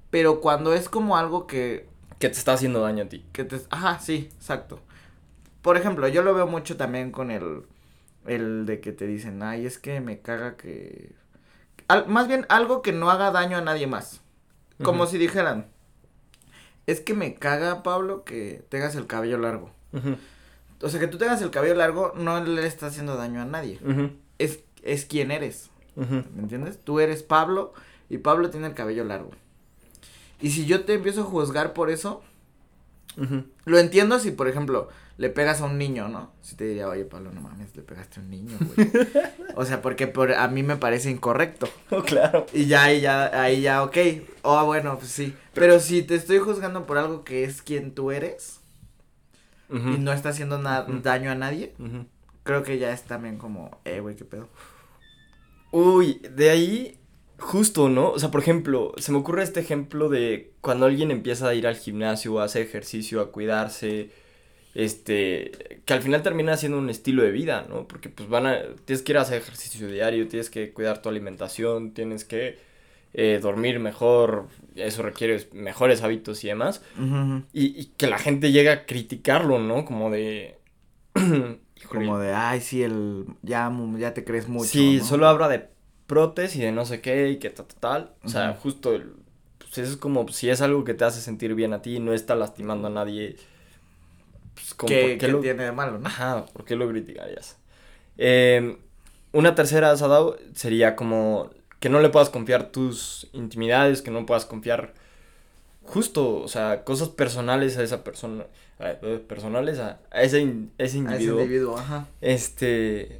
pero 0.10 0.42
cuando 0.42 0.74
es 0.74 0.90
como 0.90 1.18
algo 1.18 1.46
que... 1.46 1.88
Que 2.20 2.30
te 2.30 2.38
está 2.38 2.54
haciendo 2.54 2.82
daño 2.82 3.04
a 3.04 3.08
ti. 3.10 3.26
Que 3.34 3.44
te, 3.44 3.60
ajá, 3.70 4.00
sí, 4.00 4.30
exacto. 4.36 4.80
Por 5.62 5.78
ejemplo, 5.78 6.08
yo 6.08 6.22
lo 6.24 6.34
veo 6.34 6.48
mucho 6.48 6.78
también 6.78 7.12
con 7.12 7.32
el, 7.32 7.64
el 8.26 8.66
de 8.66 8.80
que 8.80 8.92
te 8.92 9.08
dicen, 9.08 9.42
ay, 9.44 9.66
es 9.66 9.80
que 9.80 10.00
me 10.00 10.20
caga 10.20 10.56
que... 10.58 11.14
más 12.08 12.28
bien 12.28 12.46
algo 12.50 12.82
que 12.82 12.92
no 12.92 13.10
haga 13.10 13.32
daño 13.32 13.58
a 13.58 13.62
nadie 13.62 13.88
más. 13.88 14.22
Como 14.84 15.08
si 15.08 15.18
dijeran, 15.18 15.68
es 16.86 17.00
que 17.00 17.14
me 17.14 17.36
caga, 17.36 17.82
Pablo, 17.82 18.24
que 18.26 18.64
tengas 18.70 18.96
el 18.96 19.08
cabello 19.08 19.38
largo. 19.38 19.72
O 20.82 20.90
sea, 20.90 21.00
que 21.00 21.08
tú 21.08 21.18
tengas 21.18 21.42
el 21.42 21.50
cabello 21.50 21.76
largo 21.76 22.14
no 22.16 22.44
le 22.44 22.68
está 22.68 22.88
haciendo 22.88 23.16
daño 23.16 23.42
a 23.42 23.46
nadie. 23.46 23.80
es, 24.38 24.60
es 24.84 25.06
quien 25.06 25.32
eres. 25.32 25.70
¿Me 25.96 26.42
entiendes? 26.42 26.80
Tú 26.84 27.00
eres 27.00 27.24
Pablo 27.24 27.74
y 28.10 28.18
Pablo 28.18 28.50
tiene 28.50 28.68
el 28.68 28.74
cabello 28.74 29.04
largo. 29.06 29.32
Y 30.46 30.52
si 30.52 30.68
yo 30.68 30.86
te 30.86 30.94
empiezo 30.94 31.22
a 31.22 31.24
juzgar 31.24 31.74
por 31.74 31.90
eso, 31.90 32.22
lo 33.66 33.80
entiendo 33.80 34.20
si, 34.20 34.30
por 34.30 34.48
ejemplo, 34.48 34.90
le 35.18 35.32
pegas 35.32 35.60
a 35.62 35.66
un 35.66 35.80
niño, 35.80 36.08
¿no? 36.08 36.34
Si 36.44 36.56
te 36.56 36.66
diría, 36.66 36.88
oye, 36.88 37.04
Pablo, 37.04 37.32
no 37.34 37.42
mames, 37.42 37.76
le 37.76 37.82
pegaste 37.82 38.20
a 38.20 38.24
un 38.24 38.30
niño, 38.30 38.56
güey. 38.60 38.92
o 39.56 39.66
sea, 39.66 39.82
porque 39.82 40.06
por, 40.06 40.34
a 40.34 40.48
mí 40.48 40.62
me 40.62 40.76
parece 40.76 41.10
incorrecto. 41.10 41.68
Oh, 41.90 42.04
claro. 42.04 42.46
Y 42.54 42.68
ya, 42.68 42.84
ahí 42.84 43.02
ya, 43.02 43.42
ahí 43.42 43.62
ya, 43.62 43.82
ok. 43.82 43.98
Oh, 44.44 44.64
bueno, 44.66 45.00
pues 45.00 45.10
sí. 45.10 45.34
Pero 45.56 45.80
si 45.80 46.04
te 46.04 46.14
estoy 46.14 46.38
juzgando 46.38 46.86
por 46.86 47.00
algo 47.00 47.24
que 47.24 47.44
es 47.44 47.64
quien 47.64 47.96
tú 47.96 48.12
eres, 48.12 48.60
y 49.72 49.98
no 49.98 50.14
está 50.14 50.30
haciendo 50.30 50.60
nada 50.60 50.86
daño 51.02 51.32
a 51.32 51.36
nadie, 51.36 51.74
creo 52.44 52.62
que 52.62 52.78
ya 52.78 52.92
es 52.92 53.02
también 53.02 53.40
como, 53.40 53.80
eh, 53.84 54.00
güey, 54.00 54.16
qué 54.16 54.26
pedo. 54.26 54.48
Uy, 55.72 56.22
de 56.36 56.52
ahí, 56.52 57.00
justo, 57.40 57.90
¿no? 57.90 58.12
O 58.12 58.20
sea, 58.20 58.32
por 58.32 58.42
ejemplo, 58.42 58.94
se 58.98 59.12
me 59.12 59.18
ocurre 59.18 59.44
este 59.44 59.60
ejemplo 59.60 60.10
de 60.10 60.54
cuando 60.62 60.86
alguien 60.86 61.12
empieza 61.12 61.48
a 61.50 61.54
ir 61.54 61.68
al 61.68 61.76
gimnasio, 61.76 62.40
a 62.40 62.46
hacer 62.46 62.62
ejercicio, 62.62 63.22
a 63.22 63.32
cuidarse, 63.32 64.10
este, 64.74 65.82
que 65.86 65.94
al 65.94 66.02
final 66.02 66.22
termina 66.22 66.58
siendo 66.58 66.78
un 66.78 66.90
estilo 66.90 67.24
de 67.24 67.32
vida, 67.32 67.66
¿no? 67.70 67.88
Porque 67.88 68.10
pues 68.10 68.30
van 68.30 68.46
a, 68.46 68.60
tienes 68.86 69.04
que 69.04 69.14
ir 69.14 69.18
a 69.18 69.22
hacer 69.22 69.42
ejercicio 69.42 69.88
diario, 69.88 70.28
tienes 70.28 70.50
que 70.50 70.72
cuidar 70.72 71.02
tu 71.02 71.10
alimentación, 71.10 71.94
tienes 71.94 72.26
que 72.26 72.58
eh, 73.14 73.40
dormir 73.42 73.80
mejor, 73.80 74.48
eso 74.76 75.02
requiere 75.02 75.48
mejores 75.54 76.02
hábitos 76.04 76.44
y 76.44 76.48
demás. 76.48 76.82
y, 77.54 77.80
y, 77.80 77.86
que 77.98 78.08
la 78.08 78.18
gente 78.18 78.52
llega 78.52 78.74
a 78.74 78.86
criticarlo, 78.86 79.60
¿no? 79.60 79.86
Como 79.86 80.12
de... 80.12 80.58
Como 81.90 82.18
de, 82.18 82.34
ay, 82.34 82.62
sí, 82.62 82.82
el, 82.82 83.26
ya, 83.44 83.72
ya 84.00 84.14
te 84.14 84.24
crees 84.24 84.48
mucho. 84.48 84.70
Sí, 84.70 85.02
solo 85.02 85.28
habla 85.28 85.48
de 85.48 85.68
protes 86.08 86.56
y 86.56 86.62
de 86.62 86.72
no 86.72 86.86
sé 86.86 87.02
qué 87.02 87.30
y 87.30 87.38
que 87.38 87.50
tal, 87.50 87.66
tal, 87.80 88.14
O 88.24 88.30
sea, 88.30 88.54
justo, 88.54 88.94
el, 88.94 89.14
pues 89.60 89.78
es 89.78 89.98
como, 89.98 90.28
si 90.30 90.50
es 90.50 90.62
algo 90.62 90.84
que 90.84 90.94
te 90.94 91.04
hace 91.04 91.22
sentir 91.22 91.56
bien 91.56 91.74
a 91.74 91.82
ti, 91.82 92.00
no 92.00 92.14
está 92.14 92.36
lastimando 92.36 92.88
a 92.88 92.92
nadie. 92.92 93.36
Pues, 94.54 94.74
¿Qué, 94.88 95.18
¿qué, 95.20 95.28
lo... 95.28 95.40
tiene 95.40 95.64
de 95.64 95.72
malo, 95.72 96.00
no? 96.00 96.08
Ajá, 96.08 96.46
¿por 96.54 96.64
qué 96.64 96.76
lo 96.76 96.88
criticarías? 96.88 97.58
Eh, 98.18 98.78
una 99.34 99.54
tercera, 99.56 99.96
Sadao, 99.98 100.38
sería 100.54 100.96
como 100.96 101.50
que 101.80 101.90
no 101.90 102.00
le 102.00 102.10
puedas 102.10 102.30
confiar 102.30 102.72
tus 102.72 103.28
intimidades, 103.34 104.02
que 104.02 104.12
no 104.12 104.26
puedas 104.26 104.46
confiar 104.46 104.94
justo, 105.84 106.38
o 106.38 106.48
sea, 106.48 106.84
cosas 106.84 107.10
personales 107.10 107.78
a 107.78 107.84
esa 107.84 108.04
persona, 108.04 108.46
eh, 108.80 109.24
personales 109.28 109.80
a, 109.80 110.00
ese, 110.14 110.54
ese 110.78 110.98
individuo. 110.98 111.42
individuo, 111.42 111.78
ajá. 111.78 112.08
Este, 112.22 113.20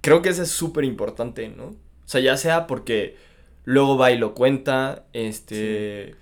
creo 0.00 0.22
que 0.22 0.28
eso 0.28 0.42
es 0.42 0.50
súper 0.50 0.84
importante, 0.84 1.48
¿no? 1.48 1.74
O 2.12 2.18
sea, 2.20 2.20
ya 2.20 2.36
sea 2.36 2.66
porque 2.66 3.16
luego 3.64 3.96
va 3.96 4.10
y 4.10 4.18
lo 4.18 4.34
cuenta, 4.34 5.06
este, 5.14 6.14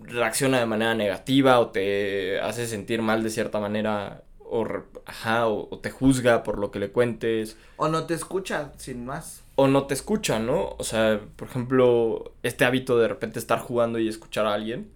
reacciona 0.00 0.60
de 0.60 0.64
manera 0.64 0.94
negativa 0.94 1.58
o 1.60 1.68
te 1.68 2.40
hace 2.40 2.66
sentir 2.66 3.02
mal 3.02 3.22
de 3.22 3.28
cierta 3.28 3.60
manera 3.60 4.22
o, 4.38 4.66
ajá, 5.04 5.46
o, 5.46 5.78
te 5.78 5.90
juzga 5.90 6.42
por 6.42 6.58
lo 6.58 6.70
que 6.70 6.78
le 6.78 6.90
cuentes. 6.90 7.58
O 7.76 7.88
no 7.88 8.06
te 8.06 8.14
escucha, 8.14 8.72
sin 8.78 9.04
más. 9.04 9.42
O 9.56 9.68
no 9.68 9.86
te 9.86 9.92
escucha, 9.92 10.38
¿no? 10.38 10.76
O 10.78 10.84
sea, 10.84 11.20
por 11.36 11.48
ejemplo, 11.48 12.32
este 12.42 12.64
hábito 12.64 12.98
de 12.98 13.08
repente 13.08 13.38
estar 13.38 13.58
jugando 13.58 13.98
y 13.98 14.08
escuchar 14.08 14.46
a 14.46 14.54
alguien 14.54 14.90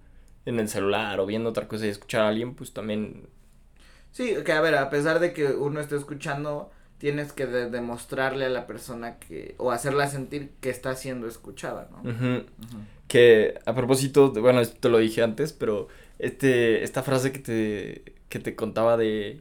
en 0.46 0.59
el 0.59 0.70
celular 0.70 1.20
o 1.20 1.26
viendo 1.26 1.50
otra 1.50 1.68
cosa 1.68 1.85
y 1.85 1.90
escuchar 1.90 2.22
a 2.22 2.28
alguien, 2.28 2.55
pues 2.55 2.72
también... 2.72 3.28
Sí, 4.11 4.37
que 4.42 4.52
a 4.52 4.62
ver, 4.62 4.74
a 4.74 4.88
pesar 4.88 5.20
de 5.20 5.35
que 5.35 5.48
uno 5.48 5.81
esté 5.81 5.96
escuchando, 5.96 6.70
tienes 7.02 7.32
que 7.32 7.48
demostrarle 7.48 8.44
a 8.44 8.48
la 8.48 8.68
persona 8.68 9.18
que, 9.18 9.56
o 9.58 9.72
hacerla 9.72 10.06
sentir 10.06 10.50
que 10.60 10.70
está 10.70 10.94
siendo 10.94 11.26
escuchada, 11.26 11.90
¿no? 11.90 12.44
Que 13.08 13.58
a 13.66 13.74
propósito, 13.74 14.30
bueno, 14.34 14.60
esto 14.60 14.76
te 14.78 14.88
lo 14.88 14.98
dije 14.98 15.20
antes, 15.20 15.52
pero 15.52 15.88
este, 16.20 16.84
esta 16.84 17.02
frase 17.02 17.32
que 17.32 17.40
te, 17.40 18.14
que 18.28 18.38
te 18.38 18.54
contaba 18.54 18.96
de, 18.96 19.40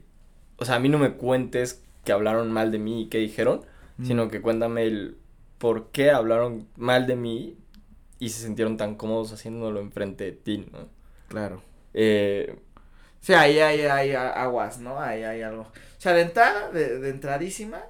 o 0.57 0.65
sea, 0.65 0.77
a 0.77 0.79
mí 0.79 0.89
no 0.89 0.97
me 0.97 1.13
cuentes 1.13 1.83
que 2.03 2.11
hablaron 2.11 2.51
mal 2.51 2.71
de 2.71 2.79
mí 2.79 3.03
y 3.03 3.09
qué 3.09 3.19
dijeron, 3.19 3.61
sino 4.01 4.27
que 4.29 4.41
cuéntame 4.41 4.85
el 4.87 5.17
por 5.59 5.91
qué 5.91 6.09
hablaron 6.09 6.67
mal 6.77 7.05
de 7.05 7.15
mí 7.15 7.57
y 8.17 8.29
se 8.29 8.43
sintieron 8.43 8.77
tan 8.77 8.95
cómodos 8.95 9.33
haciéndolo 9.33 9.81
enfrente 9.81 10.23
de 10.23 10.31
ti, 10.31 10.65
¿no? 10.71 10.89
Claro. 11.27 11.61
Eh, 11.93 12.57
sí, 13.21 13.33
ahí 13.33 13.59
hay, 13.59 13.81
hay, 13.81 14.11
aguas, 14.11 14.79
¿no? 14.79 14.99
Ahí 14.99 15.23
hay 15.23 15.41
algo. 15.41 15.61
O 15.61 16.01
sea, 16.01 16.13
de 16.13 16.21
entrada, 16.21 16.69
de, 16.71 16.99
de 16.99 17.09
entradísima, 17.09 17.81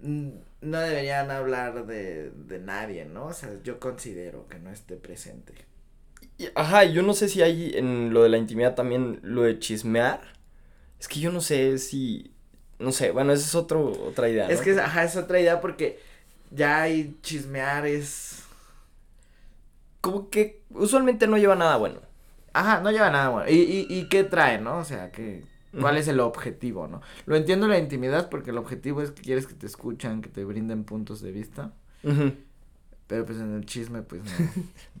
no 0.00 0.80
deberían 0.80 1.30
hablar 1.30 1.86
de, 1.86 2.30
de 2.30 2.58
nadie, 2.58 3.04
¿no? 3.04 3.26
O 3.26 3.32
sea, 3.32 3.50
yo 3.62 3.78
considero 3.78 4.48
que 4.48 4.58
no 4.58 4.70
esté 4.70 4.96
presente. 4.96 5.54
Ajá, 6.54 6.84
yo 6.84 7.02
no 7.02 7.14
sé 7.14 7.28
si 7.28 7.42
hay 7.42 7.72
en 7.74 8.12
lo 8.12 8.22
de 8.22 8.28
la 8.28 8.36
intimidad 8.36 8.74
también 8.74 9.20
lo 9.22 9.42
de 9.42 9.58
chismear. 9.58 10.20
Es 11.00 11.08
que 11.08 11.20
yo 11.20 11.32
no 11.32 11.40
sé 11.40 11.78
si. 11.78 12.32
No 12.78 12.92
sé, 12.92 13.10
bueno, 13.10 13.32
esa 13.32 13.46
es 13.46 13.54
otro, 13.54 13.90
otra 14.06 14.28
idea. 14.28 14.48
Es 14.48 14.60
que, 14.60 14.78
ajá, 14.78 15.04
es 15.04 15.16
otra 15.16 15.40
idea 15.40 15.60
porque 15.60 15.98
ya 16.50 16.82
hay 16.82 17.16
chismear 17.22 17.86
es. 17.86 18.42
Como 20.02 20.28
que 20.28 20.62
usualmente 20.70 21.26
no 21.26 21.38
lleva 21.38 21.56
nada 21.56 21.76
bueno. 21.76 22.00
Ajá, 22.56 22.80
no 22.80 22.90
lleva 22.90 23.10
nada 23.10 23.28
bueno. 23.28 23.50
¿Y, 23.50 23.54
y, 23.54 23.86
y 23.88 24.08
qué 24.08 24.24
trae, 24.24 24.58
no? 24.58 24.78
O 24.78 24.84
sea, 24.84 25.12
que. 25.12 25.44
¿Cuál 25.78 25.98
es 25.98 26.08
el 26.08 26.20
objetivo, 26.20 26.88
no? 26.88 27.02
Lo 27.26 27.36
entiendo 27.36 27.68
la 27.68 27.78
intimidad 27.78 28.30
porque 28.30 28.50
el 28.50 28.56
objetivo 28.56 29.02
es 29.02 29.10
que 29.10 29.20
quieres 29.20 29.46
que 29.46 29.52
te 29.52 29.66
escuchan, 29.66 30.22
que 30.22 30.30
te 30.30 30.42
brinden 30.42 30.84
puntos 30.84 31.20
de 31.20 31.32
vista. 31.32 31.74
Pero 33.06 33.26
pues 33.26 33.38
en 33.38 33.54
el 33.54 33.66
chisme, 33.66 34.00
pues 34.00 34.22
no, 34.24 34.30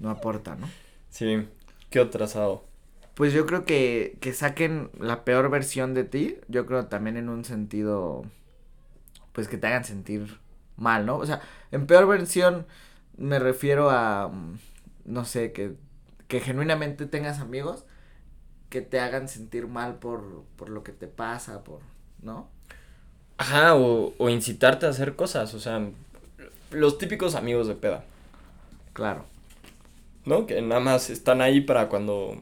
no 0.00 0.10
aporta, 0.10 0.54
¿no? 0.54 0.68
Sí. 1.08 1.48
¿Qué 1.88 1.98
otro 1.98 2.26
asado? 2.26 2.64
Pues 3.14 3.32
yo 3.32 3.46
creo 3.46 3.64
que, 3.64 4.18
que 4.20 4.34
saquen 4.34 4.90
la 5.00 5.24
peor 5.24 5.48
versión 5.48 5.94
de 5.94 6.04
ti. 6.04 6.36
Yo 6.48 6.66
creo 6.66 6.86
también 6.88 7.16
en 7.16 7.30
un 7.30 7.46
sentido, 7.46 8.26
pues 9.32 9.48
que 9.48 9.56
te 9.56 9.66
hagan 9.66 9.84
sentir 9.84 10.40
mal, 10.76 11.06
¿no? 11.06 11.16
O 11.16 11.24
sea, 11.24 11.40
en 11.72 11.86
peor 11.86 12.06
versión 12.06 12.66
me 13.16 13.38
refiero 13.38 13.88
a, 13.88 14.28
mm, 14.28 14.58
no 15.06 15.24
sé, 15.24 15.52
que, 15.52 15.74
que 16.28 16.40
genuinamente 16.40 17.06
tengas 17.06 17.40
amigos 17.40 17.84
que 18.70 18.80
te 18.80 19.00
hagan 19.00 19.28
sentir 19.28 19.66
mal 19.66 19.96
por, 19.96 20.44
por 20.56 20.68
lo 20.68 20.82
que 20.82 20.92
te 20.92 21.06
pasa, 21.06 21.62
por, 21.62 21.80
¿no? 22.22 22.48
Ajá, 23.38 23.74
o, 23.74 24.14
o 24.18 24.28
incitarte 24.28 24.86
a 24.86 24.90
hacer 24.90 25.14
cosas, 25.14 25.54
o 25.54 25.60
sea, 25.60 25.88
los 26.70 26.98
típicos 26.98 27.34
amigos 27.34 27.68
de 27.68 27.74
peda. 27.74 28.04
Claro. 28.92 29.24
¿no? 30.26 30.46
Que 30.46 30.60
nada 30.60 30.80
más 30.80 31.08
están 31.08 31.40
ahí 31.40 31.62
para 31.62 31.88
cuando 31.88 32.36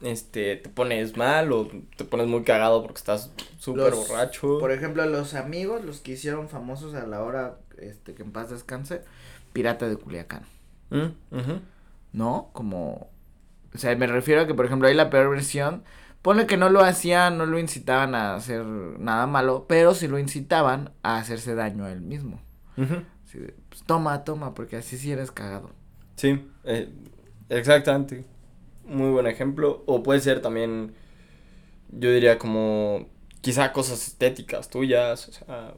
este 0.00 0.56
te 0.56 0.68
pones 0.68 1.16
mal 1.16 1.52
o 1.52 1.68
te 1.96 2.04
pones 2.04 2.26
muy 2.26 2.42
cagado 2.42 2.82
porque 2.82 2.98
estás 2.98 3.30
súper 3.58 3.94
borracho. 3.94 4.58
Por 4.58 4.72
ejemplo, 4.72 5.04
los 5.06 5.34
amigos, 5.34 5.84
los 5.84 6.00
que 6.00 6.12
hicieron 6.12 6.48
famosos 6.48 6.94
a 6.94 7.06
la 7.06 7.22
hora 7.22 7.58
este 7.78 8.14
que 8.14 8.22
en 8.22 8.32
paz 8.32 8.50
descanse, 8.50 9.02
Pirata 9.52 9.88
de 9.88 9.96
Culiacán. 9.96 10.42
Mm, 10.90 11.08
¿No? 12.12 12.50
Como 12.52 13.10
o 13.74 13.78
sea, 13.78 13.94
me 13.96 14.06
refiero 14.06 14.42
a 14.42 14.46
que 14.46 14.54
por 14.54 14.66
ejemplo, 14.66 14.88
hay 14.88 14.94
la 14.94 15.10
peor 15.10 15.30
versión 15.30 15.84
Pone 16.22 16.46
que 16.46 16.56
no 16.56 16.68
lo 16.68 16.80
hacían, 16.80 17.38
no 17.38 17.46
lo 17.46 17.58
incitaban 17.58 18.14
a 18.14 18.34
hacer 18.34 18.64
nada 18.64 19.26
malo, 19.26 19.66
pero 19.68 19.94
sí 19.94 20.08
lo 20.08 20.18
incitaban 20.18 20.90
a 21.02 21.18
hacerse 21.18 21.54
daño 21.54 21.84
a 21.84 21.92
él 21.92 22.00
mismo. 22.00 22.40
pues, 22.74 23.82
toma, 23.86 24.24
toma, 24.24 24.52
porque 24.52 24.76
así 24.76 24.98
sí 24.98 25.12
eres 25.12 25.30
cagado. 25.30 25.70
Sí, 26.16 26.44
eh, 26.64 26.88
exactamente. 27.48 28.24
Muy 28.84 29.10
buen 29.10 29.28
ejemplo. 29.28 29.84
O 29.86 30.02
puede 30.02 30.20
ser 30.20 30.42
también, 30.42 30.92
yo 31.90 32.10
diría 32.10 32.36
como, 32.36 33.06
quizá 33.40 33.72
cosas 33.72 34.06
estéticas 34.08 34.68
tuyas, 34.68 35.28
o 35.28 35.32
sea... 35.32 35.74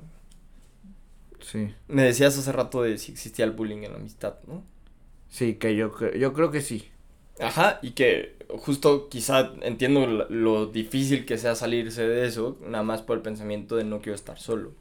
Sí. 1.40 1.74
Me 1.88 2.02
decías 2.02 2.36
hace 2.38 2.52
rato 2.52 2.82
de 2.82 2.98
si 2.98 3.12
existía 3.12 3.44
el 3.44 3.52
bullying 3.52 3.82
en 3.82 3.92
la 3.92 3.98
amistad, 3.98 4.36
¿no? 4.46 4.62
Sí, 5.30 5.54
que 5.54 5.76
yo, 5.76 5.92
yo 6.16 6.32
creo 6.32 6.50
que 6.50 6.60
sí. 6.60 6.90
Ajá, 7.40 7.78
y 7.82 7.92
que 7.92 8.36
justo 8.58 9.08
quizá 9.08 9.52
entiendo 9.62 10.06
lo, 10.28 10.66
difícil 10.66 11.24
que 11.24 11.38
sea 11.38 11.54
salirse 11.54 12.06
de 12.06 12.26
eso, 12.26 12.58
nada 12.66 12.84
más 12.84 13.00
por 13.00 13.16
el 13.16 13.22
pensamiento 13.22 13.76
de 13.76 13.84
no 13.84 14.00
quiero 14.00 14.14
estar 14.14 14.38
solo. 14.38 14.72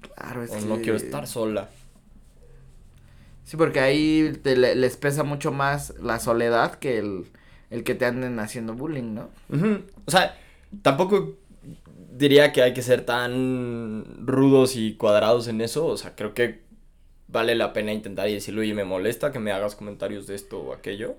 Claro, 0.00 0.44
es 0.44 0.52
o 0.52 0.60
no 0.60 0.76
quiero 0.76 0.96
estar 0.96 1.26
sola. 1.26 1.70
Sí, 3.44 3.56
porque 3.56 3.80
ahí 3.80 4.38
te, 4.42 4.56
les 4.56 4.96
pesa 4.96 5.24
mucho 5.24 5.52
más 5.52 5.94
la 6.00 6.20
soledad 6.20 6.76
que 6.76 6.98
el, 6.98 7.26
el 7.70 7.84
que 7.84 7.94
te 7.94 8.06
anden 8.06 8.38
haciendo 8.38 8.74
bullying, 8.74 9.14
¿no? 9.14 9.28
O 10.06 10.10
sea, 10.10 10.36
tampoco 10.82 11.36
diría 12.16 12.52
que 12.52 12.62
hay 12.62 12.72
que 12.72 12.82
ser 12.82 13.04
tan 13.04 14.04
rudos 14.26 14.76
y 14.76 14.94
cuadrados 14.94 15.48
en 15.48 15.60
eso. 15.60 15.86
O 15.86 15.96
sea, 15.96 16.14
creo 16.14 16.32
que 16.32 16.63
vale 17.34 17.56
la 17.56 17.72
pena 17.72 17.92
intentar 17.92 18.28
y 18.28 18.34
decirlo, 18.34 18.60
oye, 18.62 18.72
me 18.74 18.84
molesta 18.84 19.32
que 19.32 19.40
me 19.40 19.50
hagas 19.50 19.74
comentarios 19.74 20.28
de 20.28 20.36
esto 20.36 20.60
o 20.60 20.72
aquello. 20.72 21.16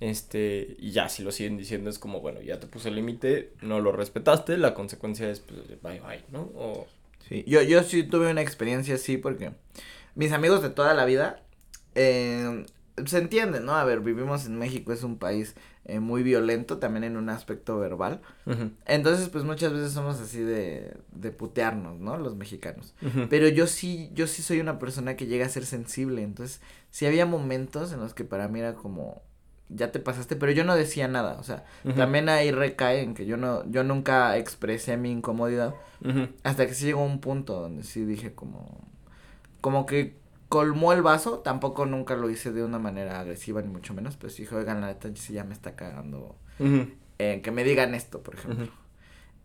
Este, 0.00 0.76
y 0.80 0.90
ya, 0.90 1.08
si 1.08 1.22
lo 1.22 1.30
siguen 1.30 1.56
diciendo 1.56 1.88
es 1.88 2.00
como, 2.00 2.20
bueno, 2.20 2.42
ya 2.42 2.58
te 2.58 2.66
puse 2.66 2.88
el 2.88 2.96
límite, 2.96 3.52
no 3.62 3.80
lo 3.80 3.92
respetaste, 3.92 4.58
la 4.58 4.74
consecuencia 4.74 5.30
es, 5.30 5.38
pues, 5.38 5.60
bye 5.80 6.00
bye, 6.00 6.24
¿no? 6.30 6.50
O... 6.56 6.86
Sí, 7.28 7.44
yo, 7.46 7.62
yo 7.62 7.82
sí 7.84 8.02
tuve 8.02 8.30
una 8.30 8.42
experiencia 8.42 8.96
así 8.96 9.16
porque 9.16 9.52
mis 10.16 10.32
amigos 10.32 10.60
de 10.60 10.70
toda 10.70 10.92
la 10.92 11.04
vida 11.04 11.40
eh, 11.94 12.66
se 13.06 13.18
entiende, 13.18 13.60
¿no? 13.60 13.74
A 13.74 13.84
ver, 13.84 14.00
vivimos 14.00 14.46
en 14.46 14.58
México, 14.58 14.92
es 14.92 15.02
un 15.02 15.18
país 15.18 15.54
eh, 15.84 16.00
muy 16.00 16.22
violento 16.22 16.78
también 16.78 17.04
en 17.04 17.16
un 17.16 17.28
aspecto 17.28 17.78
verbal. 17.78 18.20
Entonces, 18.86 19.28
pues 19.28 19.44
muchas 19.44 19.72
veces 19.72 19.92
somos 19.92 20.20
así 20.20 20.40
de, 20.40 20.96
de 21.12 21.30
putearnos, 21.30 21.98
¿no? 21.98 22.16
Los 22.16 22.36
mexicanos. 22.36 22.94
Pero 23.28 23.48
yo 23.48 23.66
sí, 23.66 24.10
yo 24.14 24.26
sí 24.26 24.42
soy 24.42 24.60
una 24.60 24.78
persona 24.78 25.16
que 25.16 25.26
llega 25.26 25.46
a 25.46 25.48
ser 25.48 25.66
sensible. 25.66 26.22
Entonces, 26.22 26.60
sí 26.90 27.06
había 27.06 27.26
momentos 27.26 27.92
en 27.92 28.00
los 28.00 28.14
que 28.14 28.24
para 28.24 28.48
mí 28.48 28.60
era 28.60 28.74
como, 28.74 29.22
ya 29.68 29.90
te 29.90 29.98
pasaste, 29.98 30.36
pero 30.36 30.52
yo 30.52 30.64
no 30.64 30.76
decía 30.76 31.08
nada, 31.08 31.36
o 31.40 31.42
sea, 31.42 31.64
también 31.96 32.28
ahí 32.28 32.50
recae 32.50 33.02
en 33.02 33.14
que 33.14 33.26
yo 33.26 33.36
no, 33.36 33.68
yo 33.70 33.82
nunca 33.82 34.36
expresé 34.36 34.96
mi 34.96 35.10
incomodidad, 35.10 35.74
hasta 36.42 36.66
que 36.66 36.74
sí 36.74 36.84
llegó 36.84 37.04
un 37.04 37.20
punto 37.20 37.60
donde 37.60 37.82
sí 37.82 38.04
dije 38.04 38.34
como, 38.34 38.86
como 39.60 39.86
que 39.86 40.16
colmó 40.54 40.92
el 40.92 41.02
vaso, 41.02 41.40
tampoco 41.40 41.84
nunca 41.84 42.14
lo 42.14 42.30
hice 42.30 42.52
de 42.52 42.62
una 42.62 42.78
manera 42.78 43.18
agresiva 43.18 43.60
ni 43.60 43.66
mucho 43.66 43.92
menos, 43.92 44.16
pero 44.16 44.30
sí 44.30 44.42
dije, 44.42 44.54
oigan, 44.54 44.80
la 44.80 44.86
neta 44.86 45.10
sí 45.16 45.32
ya 45.32 45.42
me 45.42 45.52
está 45.52 45.74
cagando, 45.74 46.36
eh, 47.18 47.40
que 47.42 47.50
me 47.50 47.64
digan 47.64 47.92
esto, 47.92 48.22
por 48.22 48.36
ejemplo. 48.36 48.68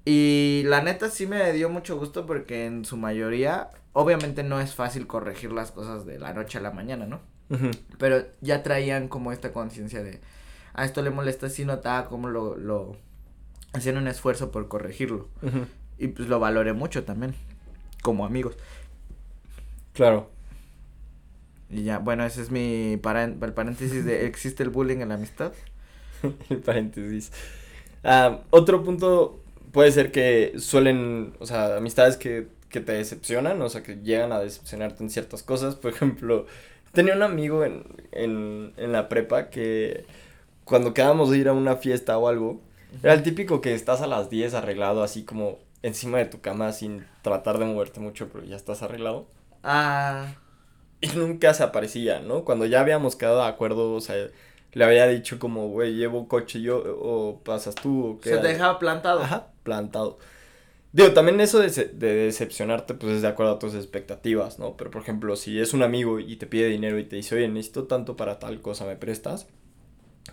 Y 0.05 0.61
la 0.67 0.83
neta 0.83 1.09
sí 1.09 1.25
me 1.25 1.51
dio 1.51 1.67
mucho 1.67 1.97
gusto 1.97 2.27
porque 2.27 2.67
en 2.67 2.85
su 2.85 2.95
mayoría, 2.95 3.71
obviamente 3.93 4.43
no 4.43 4.59
es 4.59 4.75
fácil 4.75 5.07
corregir 5.07 5.51
las 5.51 5.71
cosas 5.71 6.05
de 6.05 6.19
la 6.19 6.31
noche 6.31 6.59
a 6.59 6.61
la 6.61 6.69
mañana, 6.69 7.07
¿no? 7.07 7.21
Pero 7.97 8.27
ya 8.41 8.61
traían 8.61 9.07
como 9.07 9.31
esta 9.31 9.51
conciencia 9.51 10.03
de, 10.03 10.21
a 10.75 10.85
esto 10.85 11.01
le 11.01 11.09
molesta, 11.09 11.49
si 11.49 11.65
notaba 11.65 12.07
como 12.07 12.29
lo, 12.29 12.55
lo, 12.55 12.97
hacían 13.73 13.97
un 13.97 14.07
esfuerzo 14.07 14.51
por 14.51 14.67
corregirlo. 14.67 15.27
Y 15.97 16.09
pues 16.09 16.29
lo 16.29 16.39
valoré 16.39 16.73
mucho 16.73 17.03
también, 17.03 17.33
como 18.03 18.27
amigos. 18.27 18.57
Claro. 19.93 20.37
Y 21.69 21.83
ya, 21.83 21.99
bueno, 21.99 22.25
ese 22.25 22.41
es 22.41 22.51
mi 22.51 22.93
el 22.93 22.99
paréntesis 23.53 24.05
de, 24.05 24.25
¿existe 24.25 24.63
el 24.63 24.69
bullying 24.69 24.99
en 24.99 25.09
la 25.09 25.15
amistad? 25.15 25.53
el 26.49 26.57
paréntesis. 26.57 27.31
Ah, 28.03 28.39
otro 28.49 28.83
punto 28.83 29.39
puede 29.71 29.91
ser 29.91 30.11
que 30.11 30.53
suelen, 30.57 31.33
o 31.39 31.45
sea, 31.45 31.77
amistades 31.77 32.17
que, 32.17 32.47
que 32.69 32.79
te 32.79 32.93
decepcionan, 32.93 33.61
o 33.61 33.69
sea, 33.69 33.83
que 33.83 33.97
llegan 33.97 34.31
a 34.31 34.39
decepcionarte 34.39 35.03
en 35.03 35.09
ciertas 35.09 35.43
cosas. 35.43 35.75
Por 35.75 35.91
ejemplo, 35.91 36.47
Tenía 36.91 37.15
un 37.15 37.21
amigo 37.21 37.63
en, 37.63 37.83
en, 38.11 38.73
en 38.77 38.91
la 38.91 39.09
prepa 39.09 39.49
que 39.49 40.05
cuando 40.63 40.93
quedábamos 40.93 41.29
de 41.29 41.37
ir 41.37 41.47
a 41.47 41.53
una 41.53 41.75
fiesta 41.75 42.17
o 42.17 42.27
algo, 42.27 42.61
era 43.03 43.13
el 43.13 43.21
típico 43.23 43.61
que 43.61 43.75
estás 43.75 44.01
a 44.01 44.07
las 44.07 44.29
10 44.29 44.55
arreglado 44.55 45.03
así 45.03 45.23
como 45.23 45.59
encima 45.83 46.17
de 46.17 46.25
tu 46.25 46.41
cama 46.41 46.71
sin 46.73 47.05
tratar 47.21 47.59
de 47.59 47.65
moverte 47.65 47.99
mucho, 47.99 48.29
pero 48.31 48.43
ya 48.43 48.55
estás 48.55 48.81
arreglado. 48.81 49.27
Ah. 49.63 50.33
Y 51.01 51.07
nunca 51.15 51.53
se 51.53 51.63
aparecía, 51.63 52.19
¿no? 52.19 52.43
Cuando 52.43 52.65
ya 52.65 52.81
habíamos 52.81 53.15
quedado 53.15 53.41
de 53.41 53.47
acuerdo, 53.47 53.93
o 53.93 54.01
sea, 54.01 54.15
le 54.73 54.83
había 54.83 55.07
dicho 55.07 55.39
como, 55.39 55.69
güey, 55.69 55.95
llevo 55.95 56.27
coche 56.27 56.61
yo, 56.61 56.77
o 56.77 57.39
pasas 57.43 57.75
tú, 57.75 58.05
o 58.05 58.19
qué. 58.19 58.31
Se 58.31 58.37
te 58.37 58.49
dejaba 58.49 58.79
plantado. 58.79 59.21
Ajá, 59.21 59.47
plantado. 59.63 60.17
Digo, 60.91 61.11
también 61.13 61.39
eso 61.39 61.59
de, 61.59 61.69
de, 61.69 62.13
decepcionarte, 62.13 62.95
pues 62.95 63.13
es 63.13 63.21
de 63.21 63.27
acuerdo 63.27 63.53
a 63.53 63.59
tus 63.59 63.75
expectativas, 63.75 64.59
¿no? 64.59 64.75
Pero 64.75 64.91
por 64.91 65.01
ejemplo, 65.01 65.35
si 65.35 65.59
es 65.59 65.73
un 65.73 65.83
amigo 65.83 66.19
y 66.19 66.35
te 66.35 66.47
pide 66.47 66.67
dinero 66.67 66.99
y 66.99 67.05
te 67.05 67.15
dice, 67.15 67.35
oye, 67.35 67.47
necesito 67.47 67.85
tanto 67.85 68.17
para 68.17 68.39
tal 68.39 68.59
cosa, 68.61 68.85
¿me 68.85 68.95
prestas? 68.95 69.47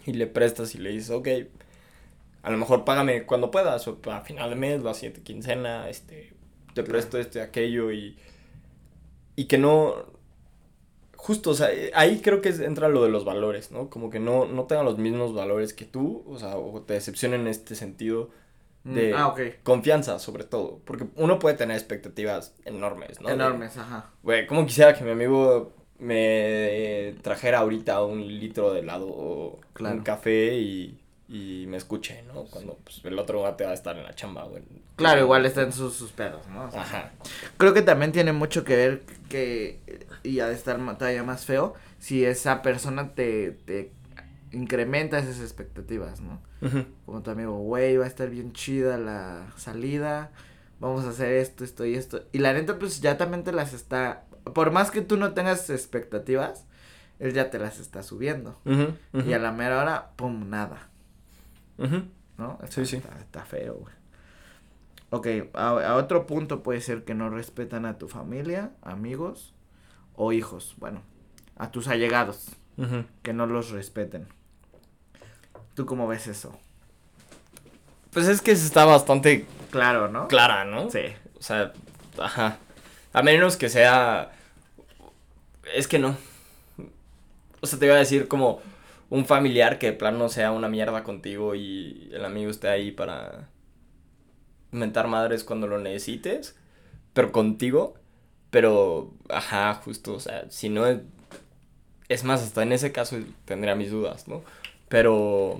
Y 0.06 0.14
le 0.14 0.26
prestas 0.26 0.74
y 0.74 0.78
le 0.78 0.90
dices, 0.90 1.10
ok, 1.10 1.28
a 2.42 2.50
lo 2.50 2.58
mejor 2.58 2.84
págame 2.84 3.24
cuando 3.24 3.50
puedas, 3.50 3.86
o 3.86 3.98
a 4.10 4.20
final 4.22 4.50
de 4.50 4.56
mes, 4.56 4.82
la 4.82 4.94
siguiente 4.94 5.20
quincena, 5.20 5.88
este, 5.90 6.32
te 6.74 6.82
presto 6.82 7.18
este, 7.18 7.40
aquello 7.40 7.90
y. 7.90 8.16
Y 9.34 9.46
que 9.46 9.58
no. 9.58 10.15
Justo, 11.26 11.50
o 11.50 11.54
sea, 11.54 11.68
ahí 11.94 12.20
creo 12.20 12.40
que 12.40 12.50
entra 12.50 12.88
lo 12.88 13.02
de 13.02 13.10
los 13.10 13.24
valores, 13.24 13.72
¿no? 13.72 13.90
Como 13.90 14.10
que 14.10 14.20
no, 14.20 14.46
no 14.46 14.64
tengan 14.64 14.84
los 14.84 14.98
mismos 14.98 15.34
valores 15.34 15.72
que 15.72 15.84
tú, 15.84 16.22
o 16.28 16.38
sea, 16.38 16.56
o 16.56 16.82
te 16.82 16.94
decepcionen 16.94 17.42
en 17.42 17.48
este 17.48 17.74
sentido 17.74 18.30
Mm, 18.86 18.94
de 18.94 19.14
ah, 19.14 19.34
confianza, 19.64 20.18
sobre 20.20 20.44
todo. 20.44 20.80
Porque 20.84 21.06
uno 21.16 21.38
puede 21.38 21.56
tener 21.56 21.76
expectativas 21.76 22.54
enormes, 22.64 23.20
¿no? 23.20 23.28
Enormes, 23.28 23.76
ajá. 23.76 24.10
Güey, 24.22 24.46
como 24.46 24.64
quisiera 24.64 24.94
que 24.94 25.02
mi 25.02 25.10
amigo 25.10 25.72
me 25.98 27.16
trajera 27.22 27.58
ahorita 27.58 28.02
un 28.04 28.26
litro 28.26 28.72
de 28.72 28.80
helado 28.80 29.08
o 29.08 29.58
un 29.80 30.00
café 30.02 30.54
y, 30.54 31.00
y 31.28 31.64
me 31.66 31.78
escuche, 31.78 32.22
¿no? 32.28 32.44
Cuando 32.44 32.78
pues, 32.84 33.00
el 33.04 33.18
otro 33.18 33.40
va 33.40 33.56
a 33.58 33.74
estar 33.74 33.96
en 33.96 34.04
la 34.04 34.14
chamba, 34.14 34.44
güey. 34.44 34.62
Claro, 34.94 35.20
igual 35.20 35.44
está 35.46 35.62
en 35.62 35.72
sus, 35.72 35.94
sus 35.94 36.12
pedos, 36.12 36.46
¿no? 36.46 36.62
Ajá. 36.62 37.10
Creo 37.56 37.74
que 37.74 37.82
también 37.82 38.12
tiene 38.12 38.32
mucho 38.32 38.62
que 38.62 38.76
ver 38.76 39.02
que, 39.28 40.05
y 40.26 40.40
ha 40.40 40.48
de 40.48 40.54
estar 40.54 40.78
todavía 40.96 41.22
más 41.22 41.44
feo, 41.44 41.74
si 41.98 42.24
esa 42.24 42.62
persona 42.62 43.14
te, 43.14 43.52
te 43.52 43.92
incrementa 44.52 45.18
esas 45.18 45.40
expectativas, 45.40 46.20
¿no? 46.20 46.40
Como 47.04 47.22
tu 47.22 47.30
amigo, 47.30 47.58
güey, 47.58 47.96
va 47.96 48.04
a 48.04 48.08
estar 48.08 48.28
bien 48.28 48.52
chida 48.52 48.98
la 48.98 49.46
salida, 49.56 50.32
vamos 50.80 51.04
a 51.04 51.10
hacer 51.10 51.32
esto, 51.32 51.64
esto 51.64 51.84
y 51.86 51.94
esto. 51.94 52.24
Y 52.32 52.38
la 52.38 52.52
neta, 52.52 52.78
pues 52.78 53.00
ya 53.00 53.16
también 53.16 53.44
te 53.44 53.52
las 53.52 53.72
está, 53.72 54.24
por 54.54 54.72
más 54.72 54.90
que 54.90 55.02
tú 55.02 55.16
no 55.16 55.32
tengas 55.32 55.70
expectativas, 55.70 56.66
él 57.18 57.32
ya 57.32 57.50
te 57.50 57.58
las 57.58 57.78
está 57.78 58.02
subiendo. 58.02 58.58
Y 59.12 59.32
a 59.32 59.38
la 59.38 59.52
mera 59.52 59.80
hora, 59.80 60.10
pum, 60.16 60.50
nada. 60.50 60.88
¿No? 62.36 62.58
Está, 62.62 62.84
sí, 62.84 62.86
sí. 62.86 63.02
Está, 63.20 63.44
feo, 63.44 63.74
güey. 63.74 63.94
Ok, 65.10 65.54
a, 65.54 65.94
otro 65.94 66.26
punto 66.26 66.62
puede 66.62 66.80
ser 66.80 67.04
que 67.04 67.14
no 67.14 67.30
respetan 67.30 67.86
a 67.86 67.96
tu 67.96 68.08
familia, 68.08 68.72
amigos 68.82 69.55
o 70.16 70.32
hijos. 70.32 70.74
Bueno, 70.78 71.02
a 71.56 71.70
tus 71.70 71.88
allegados. 71.88 72.48
Que 73.22 73.32
no 73.32 73.46
los 73.46 73.70
respeten. 73.70 74.28
¿Tú 75.74 75.86
cómo 75.86 76.06
ves 76.06 76.26
eso? 76.26 76.58
Pues 78.12 78.28
es 78.28 78.42
que 78.42 78.52
está 78.52 78.84
bastante... 78.84 79.46
Claro, 79.70 80.08
¿no? 80.08 80.28
Clara, 80.28 80.64
¿no? 80.64 80.90
Sí. 80.90 81.00
O 81.38 81.42
sea, 81.42 81.72
ajá. 82.18 82.58
A 83.12 83.22
menos 83.22 83.56
que 83.56 83.68
sea... 83.68 84.32
Es 85.74 85.88
que 85.88 85.98
no. 85.98 86.16
O 87.60 87.66
sea, 87.66 87.78
te 87.78 87.86
iba 87.86 87.94
a 87.94 87.98
decir 87.98 88.28
como 88.28 88.60
un 89.08 89.24
familiar 89.24 89.78
que 89.78 89.86
de 89.86 89.92
plano 89.92 90.28
sea 90.28 90.52
una 90.52 90.68
mierda 90.68 91.02
contigo 91.02 91.54
y 91.54 92.10
el 92.12 92.24
amigo 92.24 92.50
esté 92.50 92.68
ahí 92.68 92.90
para 92.90 93.48
mentar 94.70 95.08
madres 95.08 95.44
cuando 95.44 95.66
lo 95.66 95.78
necesites, 95.78 96.58
pero 97.12 97.32
contigo, 97.32 97.94
pero, 98.50 99.12
ajá, 99.28 99.74
justo, 99.74 100.14
o 100.14 100.20
sea, 100.20 100.50
si 100.50 100.68
no, 100.68 100.86
es 102.08 102.24
más, 102.24 102.42
hasta 102.42 102.62
en 102.62 102.72
ese 102.72 102.92
caso 102.92 103.16
tendría 103.44 103.74
mis 103.74 103.90
dudas, 103.90 104.28
¿no? 104.28 104.42
Pero. 104.88 105.58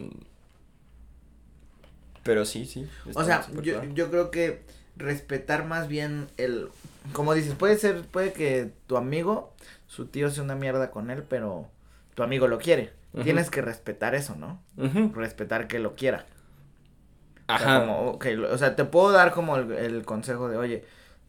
Pero 2.23 2.45
sí, 2.45 2.65
sí. 2.67 2.89
O 3.15 3.25
sea, 3.25 3.47
yo, 3.63 3.83
yo 3.85 4.11
creo 4.11 4.31
que 4.31 4.63
respetar 4.97 5.65
más 5.65 5.89
bien 5.89 6.29
el. 6.37 6.69
Como 7.13 7.35
dices, 7.35 7.55
puede 7.55 7.79
ser, 7.79 8.03
puede 8.03 8.33
que 8.33 8.71
tu 8.87 8.97
amigo, 8.97 9.53
su 9.87 10.07
tío 10.07 10.31
sea 10.31 10.43
una 10.43 10.57
mierda 10.57 10.91
con 10.91 11.11
él, 11.11 11.23
pero 11.23 11.69
tu 12.15 12.23
amigo 12.23 12.49
lo 12.49 12.59
quiere. 12.59 12.93
Tienes 13.23 13.49
que 13.49 13.63
respetar 13.63 14.15
eso, 14.15 14.35
¿no? 14.37 14.61
Respetar 15.15 15.69
que 15.69 15.79
lo 15.79 15.95
quiera. 15.95 16.27
Ajá. 17.47 17.85
O 17.89 18.19
sea, 18.21 18.41
o 18.51 18.59
sea, 18.59 18.77
te 18.77 18.85
puedo 18.85 19.13
dar 19.13 19.33
como 19.33 19.57
el, 19.57 19.73
el 19.73 20.05
consejo 20.05 20.49
de, 20.49 20.57
oye, 20.59 20.85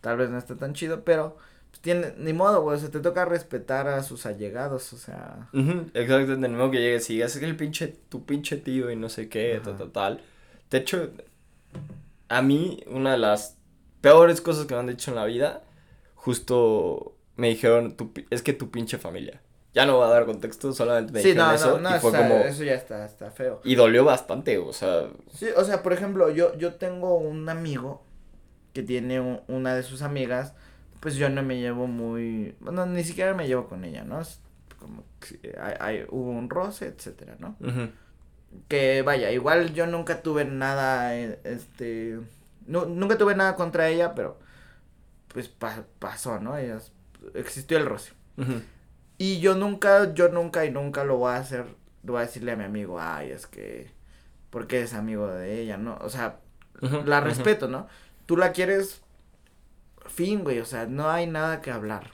tal 0.08 0.16
vez 0.16 0.30
no 0.30 0.38
está 0.38 0.56
tan 0.56 0.72
chido, 0.72 1.04
pero 1.04 1.36
tiene, 1.82 2.14
ni 2.18 2.32
modo, 2.32 2.62
güey, 2.62 2.78
o 2.78 2.80
sea, 2.80 2.90
te 2.90 3.02
toca 3.02 3.26
respetar 3.26 3.90
a 3.90 4.04
sus 4.04 4.26
allegados, 4.26 4.94
o 4.94 4.98
sea. 4.98 5.50
exacto, 5.94 6.38
de 6.38 6.48
nuevo 6.48 6.72
que 6.72 6.78
llegues 6.78 7.10
y 7.10 7.16
digas, 7.16 7.36
es 7.36 7.44
el 7.44 7.58
pinche, 7.58 7.90
tu 8.08 8.26
pinche 8.26 8.56
tío 8.56 8.90
y 8.90 8.96
no 8.96 9.10
sé 9.10 9.28
qué, 9.28 9.60
tal, 9.62 9.92
tal, 9.92 10.22
De 10.72 10.78
hecho, 10.78 11.12
a 12.30 12.42
mí, 12.42 12.86
una 12.88 13.12
de 13.12 13.18
las 13.18 13.58
peores 14.00 14.40
cosas 14.40 14.66
que 14.66 14.76
me 14.76 14.80
han 14.80 14.88
dicho 14.88 15.12
en 15.12 15.18
la 15.18 15.26
vida, 15.26 15.64
justo 16.16 17.18
me 17.36 17.50
dijeron, 17.50 17.98
tu, 17.98 18.14
es 18.30 18.42
que 18.42 18.54
tu 18.54 18.72
pinche 18.72 18.98
familia. 18.98 19.42
Ya 19.74 19.86
no 19.86 19.98
voy 19.98 20.08
a 20.08 20.10
dar 20.10 20.26
contexto, 20.26 20.72
solamente 20.72 21.12
me 21.12 21.22
sí, 21.22 21.34
dijeron 21.34 21.50
no, 21.50 21.54
eso. 21.54 21.80
No, 21.80 21.90
no, 21.90 21.98
y 21.98 22.00
fue 22.00 22.14
como... 22.14 22.36
eso 22.36 22.64
ya 22.64 22.76
está, 22.76 23.06
está 23.06 23.30
feo. 23.30 23.60
Y 23.66 23.76
dolió 23.76 24.06
bastante, 24.06 24.58
o 24.58 24.72
sea. 24.72 25.10
Sí, 25.34 25.48
o 25.54 25.66
sea, 25.66 25.84
por 25.84 25.92
ejemplo, 25.92 26.30
yo, 26.30 26.58
yo 26.58 26.76
tengo 26.76 27.18
un 27.18 27.50
amigo 27.50 28.07
que 28.78 28.84
tiene 28.84 29.42
una 29.48 29.74
de 29.74 29.82
sus 29.82 30.04
amigas 30.04 30.54
pues 31.00 31.16
yo 31.16 31.30
no 31.30 31.44
me 31.44 31.60
llevo 31.60 31.88
muy, 31.88 32.56
bueno, 32.60 32.86
ni 32.86 33.04
siquiera 33.04 33.34
me 33.34 33.48
llevo 33.48 33.68
con 33.68 33.84
ella, 33.84 34.04
¿no? 34.04 34.22
Es 34.22 34.40
como 34.80 35.04
que 35.20 35.56
hay, 35.60 35.74
hay, 35.80 36.06
hubo 36.10 36.32
un 36.32 36.50
roce, 36.50 36.88
etcétera, 36.88 37.36
¿no? 37.40 37.56
Que 38.68 39.02
vaya, 39.02 39.32
igual 39.32 39.74
yo 39.74 39.88
nunca 39.88 40.22
tuve 40.22 40.46
nada, 40.46 41.16
eh, 41.18 41.40
este, 41.44 42.20
no, 42.66 42.86
nunca 42.86 43.18
tuve 43.18 43.36
nada 43.36 43.56
contra 43.56 43.90
ella, 43.90 44.16
pero 44.16 44.40
pues 45.30 45.50
pasó, 46.00 46.40
¿no? 46.40 46.58
Ellas, 46.58 46.92
existió 47.34 47.78
el 47.78 47.86
roce. 47.86 48.14
Y 49.18 49.40
yo 49.40 49.56
nunca, 49.56 50.14
yo 50.14 50.30
nunca 50.30 50.66
y 50.66 50.72
nunca 50.72 51.04
lo 51.04 51.18
voy 51.18 51.32
a 51.32 51.38
hacer, 51.38 51.66
lo 52.04 52.14
voy 52.14 52.22
a 52.22 52.26
decirle 52.26 52.52
a 52.52 52.56
mi 52.56 52.64
amigo, 52.64 53.00
ay, 53.00 53.32
es 53.32 53.48
que, 53.48 53.92
porque 54.50 54.82
es 54.82 54.94
amigo 54.94 55.28
de 55.28 55.62
ella, 55.62 55.78
¿no? 55.78 55.98
O 56.02 56.10
sea, 56.10 56.40
la 57.06 57.22
respeto, 57.22 57.68
¿no? 57.68 57.88
Tú 58.28 58.38
la 58.38 58.52
quieres 58.52 59.02
fin, 60.10 60.44
güey, 60.44 60.60
o 60.60 60.66
sea, 60.66 60.86
no 60.86 61.10
hay 61.10 61.28
nada 61.28 61.62
que 61.62 61.72
hablar. 61.72 62.12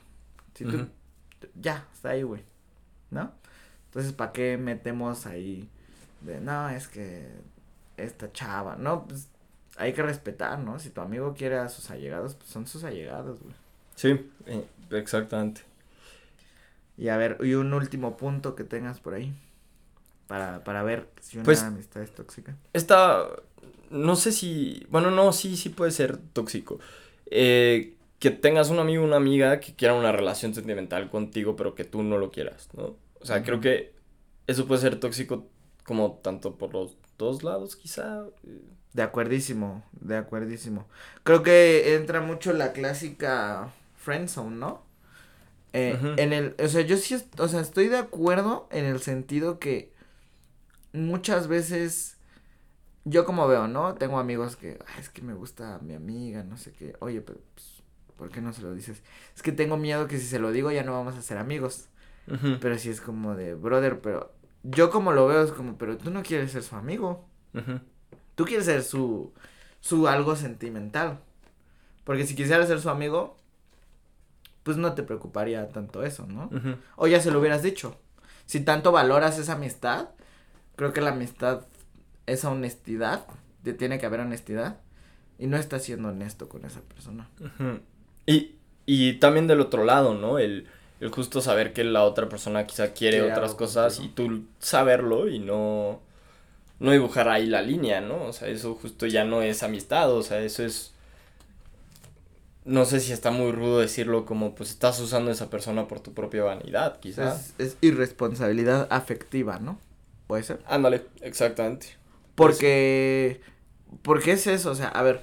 Si 0.54 0.64
tú, 0.66 0.88
ya, 1.56 1.88
está 1.94 2.10
ahí, 2.10 2.24
güey, 2.24 2.44
¿no? 3.12 3.32
Entonces, 3.86 4.14
¿para 4.14 4.32
qué 4.32 4.58
metemos 4.58 5.26
ahí 5.26 5.70
de, 6.22 6.40
no, 6.40 6.70
es 6.70 6.88
que 6.88 7.28
esta 7.98 8.32
chava, 8.32 8.76
no, 8.76 9.06
pues 9.06 9.28
hay 9.78 9.94
que 9.94 10.04
respetar, 10.04 10.60
¿no? 10.60 10.80
Si 10.80 10.90
tu 10.90 11.02
amigo 11.02 11.34
quiere 11.34 11.58
a 11.58 11.70
sus 11.70 11.90
allegados, 11.92 12.36
pues 12.36 12.50
son 12.50 12.68
sus 12.68 12.84
allegados, 12.84 13.40
güey. 13.40 13.54
Sí, 13.96 14.32
eh, 14.46 14.66
exactamente. 14.92 15.62
Y 16.98 17.10
a 17.10 17.18
ver, 17.18 17.38
y 17.42 17.54
un 17.54 17.74
último 17.74 18.18
punto 18.18 18.56
que 18.56 18.64
tengas 18.64 19.00
por 19.00 19.14
ahí. 19.14 19.34
Para, 20.34 20.64
para 20.64 20.82
ver 20.82 21.10
si 21.22 21.38
una 21.38 21.46
Pues, 21.46 21.62
amistad 21.62 22.02
es 22.02 22.16
tóxica. 22.16 22.58
Esta, 22.74 23.28
no 23.92 24.16
sé 24.16 24.32
si, 24.32 24.84
bueno, 24.90 25.12
no, 25.12 25.32
sí, 25.32 25.56
sí 25.56 25.70
puede 25.70 25.92
ser 25.92 26.18
tóxico. 26.18 26.80
Eh, 27.28 27.96
que 28.18 28.32
tengas 28.32 28.72
un 28.72 28.80
amigo 28.80 29.04
o 29.04 29.06
una 29.06 29.18
amiga 29.18 29.60
que 29.60 29.76
quiera 29.76 29.94
una 29.94 30.12
relación 30.12 30.56
sentimental 30.56 31.12
contigo, 31.12 31.56
pero 31.56 31.76
que 31.76 31.84
tú 31.84 32.02
no 32.02 32.18
lo 32.18 32.32
quieras, 32.32 32.70
¿no? 32.74 32.98
O 33.22 33.26
sea, 33.26 33.44
creo 33.44 33.62
que 33.62 33.94
eso 34.48 34.66
puede 34.66 34.82
ser 34.82 35.00
tóxico 35.00 35.48
como 35.84 36.14
tanto 36.24 36.56
por 36.58 36.74
los 36.74 36.98
dos 37.20 37.44
lados, 37.44 37.76
quizá. 37.76 38.26
De 38.94 39.04
acuerdísimo, 39.04 39.84
de 39.92 40.18
acuerdísimo. 40.18 40.88
Creo 41.24 41.44
que 41.44 41.94
entra 41.96 42.22
mucho 42.22 42.54
la 42.54 42.74
clásica 42.74 43.72
friendzone, 43.98 44.56
¿no? 44.56 44.82
Eh. 45.74 45.98
En 46.18 46.34
el, 46.34 46.56
o 46.64 46.68
sea, 46.68 46.82
yo 46.82 46.98
sí, 46.98 47.16
o 47.38 47.48
sea, 47.48 47.62
estoy 47.62 47.88
de 47.88 47.98
acuerdo 47.98 48.68
en 48.72 48.86
el 48.86 49.00
sentido 49.02 49.60
que 49.60 49.93
muchas 50.94 51.48
veces 51.48 52.18
yo 53.06 53.26
como 53.26 53.48
veo, 53.48 53.68
¿no? 53.68 53.96
Tengo 53.96 54.20
amigos 54.20 54.56
que, 54.56 54.80
"Ay, 54.88 55.02
es 55.02 55.10
que 55.10 55.22
me 55.22 55.34
gusta 55.34 55.80
mi 55.82 55.94
amiga, 55.94 56.44
no 56.44 56.58
sé 56.58 56.72
qué. 56.72 56.96
Oye, 57.00 57.22
pero 57.22 57.40
pues, 57.54 57.84
¿por 58.16 58.30
qué 58.30 58.42
no 58.42 58.54
se 58.54 58.62
lo 58.62 58.74
dices? 58.74 59.04
Es 59.36 59.42
que 59.44 59.52
tengo 59.52 59.76
miedo 59.78 60.08
que 60.08 60.20
si 60.20 60.26
se 60.26 60.40
lo 60.40 60.52
digo 60.52 60.72
ya 60.72 60.84
no 60.84 60.94
vamos 60.94 61.16
a 61.16 61.22
ser 61.22 61.38
amigos. 61.38 61.90
Pero 62.62 62.78
si 62.78 62.90
es 62.90 63.02
como 63.02 63.36
de, 63.36 63.54
brother, 63.54 64.00
pero 64.00 64.32
yo 64.64 64.90
como 64.90 65.12
lo 65.12 65.28
veo 65.28 65.44
es 65.44 65.52
como, 65.52 65.78
pero 65.78 65.98
tú 65.98 66.10
no 66.10 66.24
quieres 66.24 66.52
ser 66.52 66.64
su 66.64 66.76
amigo. 66.78 67.26
Tú 68.36 68.46
quieres 68.46 68.66
ser 68.66 68.82
su, 68.84 69.34
su 69.82 70.08
algo 70.08 70.36
sentimental. 70.38 71.20
Porque 72.06 72.26
si 72.26 72.36
quisieras 72.36 72.68
ser 72.70 72.80
su 72.80 72.90
amigo, 72.90 73.36
pues 74.64 74.78
no 74.78 74.94
te 74.94 75.04
preocuparía 75.04 75.68
tanto 75.70 76.04
eso, 76.04 76.26
¿no? 76.28 76.50
O 76.96 77.08
ya 77.08 77.20
se 77.20 77.32
lo 77.32 77.40
hubieras 77.40 77.62
dicho. 77.62 77.98
Si 78.46 78.62
tanto 78.62 78.92
valoras 78.94 79.38
esa 79.38 79.54
amistad, 79.54 80.10
creo 80.76 80.94
que 80.94 81.02
la 81.02 81.12
amistad, 81.12 81.62
esa 82.26 82.50
honestidad, 82.50 83.26
tiene 83.78 84.00
que 84.00 84.06
haber 84.06 84.22
honestidad. 84.22 84.78
Y 85.40 85.48
no 85.48 85.58
estás 85.58 85.84
siendo 85.84 86.10
honesto 86.10 86.48
con 86.48 86.64
esa 86.64 86.82
persona. 86.82 87.28
Y, 88.26 88.56
y 88.86 89.14
también 89.14 89.48
del 89.48 89.62
otro 89.62 89.84
lado, 89.84 90.14
¿no? 90.14 90.38
El, 90.38 90.68
el 91.00 91.10
justo 91.10 91.42
saber 91.42 91.74
que 91.74 91.84
la 91.84 92.04
otra 92.04 92.30
persona 92.30 92.66
quizá 92.66 92.94
quiere 92.94 93.22
otras 93.24 93.56
cosas 93.56 94.00
y 94.00 94.10
tú 94.10 94.46
saberlo 94.60 95.28
y 95.28 95.40
no, 95.40 96.00
no 96.80 96.92
dibujar 96.92 97.28
ahí 97.30 97.48
la 97.48 97.62
línea, 97.62 98.00
¿no? 98.00 98.24
O 98.26 98.32
sea, 98.32 98.48
eso 98.48 98.76
justo 98.76 99.06
ya 99.06 99.26
no 99.26 99.42
es 99.42 99.64
amistad, 99.64 100.14
o 100.14 100.22
sea, 100.22 100.40
eso 100.40 100.64
es... 100.64 100.94
No 102.64 102.86
sé 102.86 103.02
si 103.02 103.12
está 103.12 103.32
muy 103.32 103.52
rudo 103.52 103.80
decirlo 103.80 104.26
como 104.26 104.56
pues 104.56 104.70
estás 104.70 104.98
usando 105.02 105.32
a 105.32 105.34
esa 105.34 105.50
persona 105.50 105.88
por 105.90 106.00
tu 106.00 106.14
propia 106.14 106.44
vanidad, 106.44 107.00
quizá. 107.02 107.36
Es, 107.36 107.54
es 107.58 107.78
irresponsabilidad 107.82 108.88
afectiva, 108.90 109.60
¿no? 109.60 109.80
Puede 110.28 110.44
ser. 110.44 110.64
Ándale, 110.68 111.06
exactamente. 111.22 111.88
Porque, 112.36 113.42
porque 114.02 114.32
es 114.32 114.48
eso, 114.48 114.72
o 114.72 114.76
sea, 114.76 114.88
a 114.88 115.04
ver, 115.04 115.22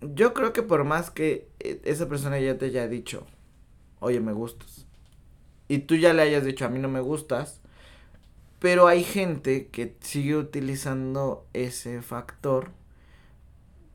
yo 0.00 0.34
creo 0.34 0.52
que 0.52 0.62
por 0.62 0.84
más 0.84 1.10
que 1.10 1.48
eh, 1.60 1.80
esa 1.84 2.08
persona 2.08 2.38
ya 2.40 2.58
te 2.58 2.66
haya 2.66 2.88
dicho, 2.88 3.26
oye, 4.00 4.20
me 4.20 4.32
gustas, 4.32 4.86
y 5.68 5.78
tú 5.80 5.96
ya 5.96 6.12
le 6.12 6.22
hayas 6.22 6.44
dicho, 6.44 6.64
a 6.64 6.68
mí 6.68 6.78
no 6.80 6.88
me 6.88 7.00
gustas, 7.00 7.60
pero 8.58 8.86
hay 8.86 9.04
gente 9.04 9.68
que 9.68 9.96
sigue 10.00 10.36
utilizando 10.36 11.46
ese 11.52 12.02
factor, 12.02 12.70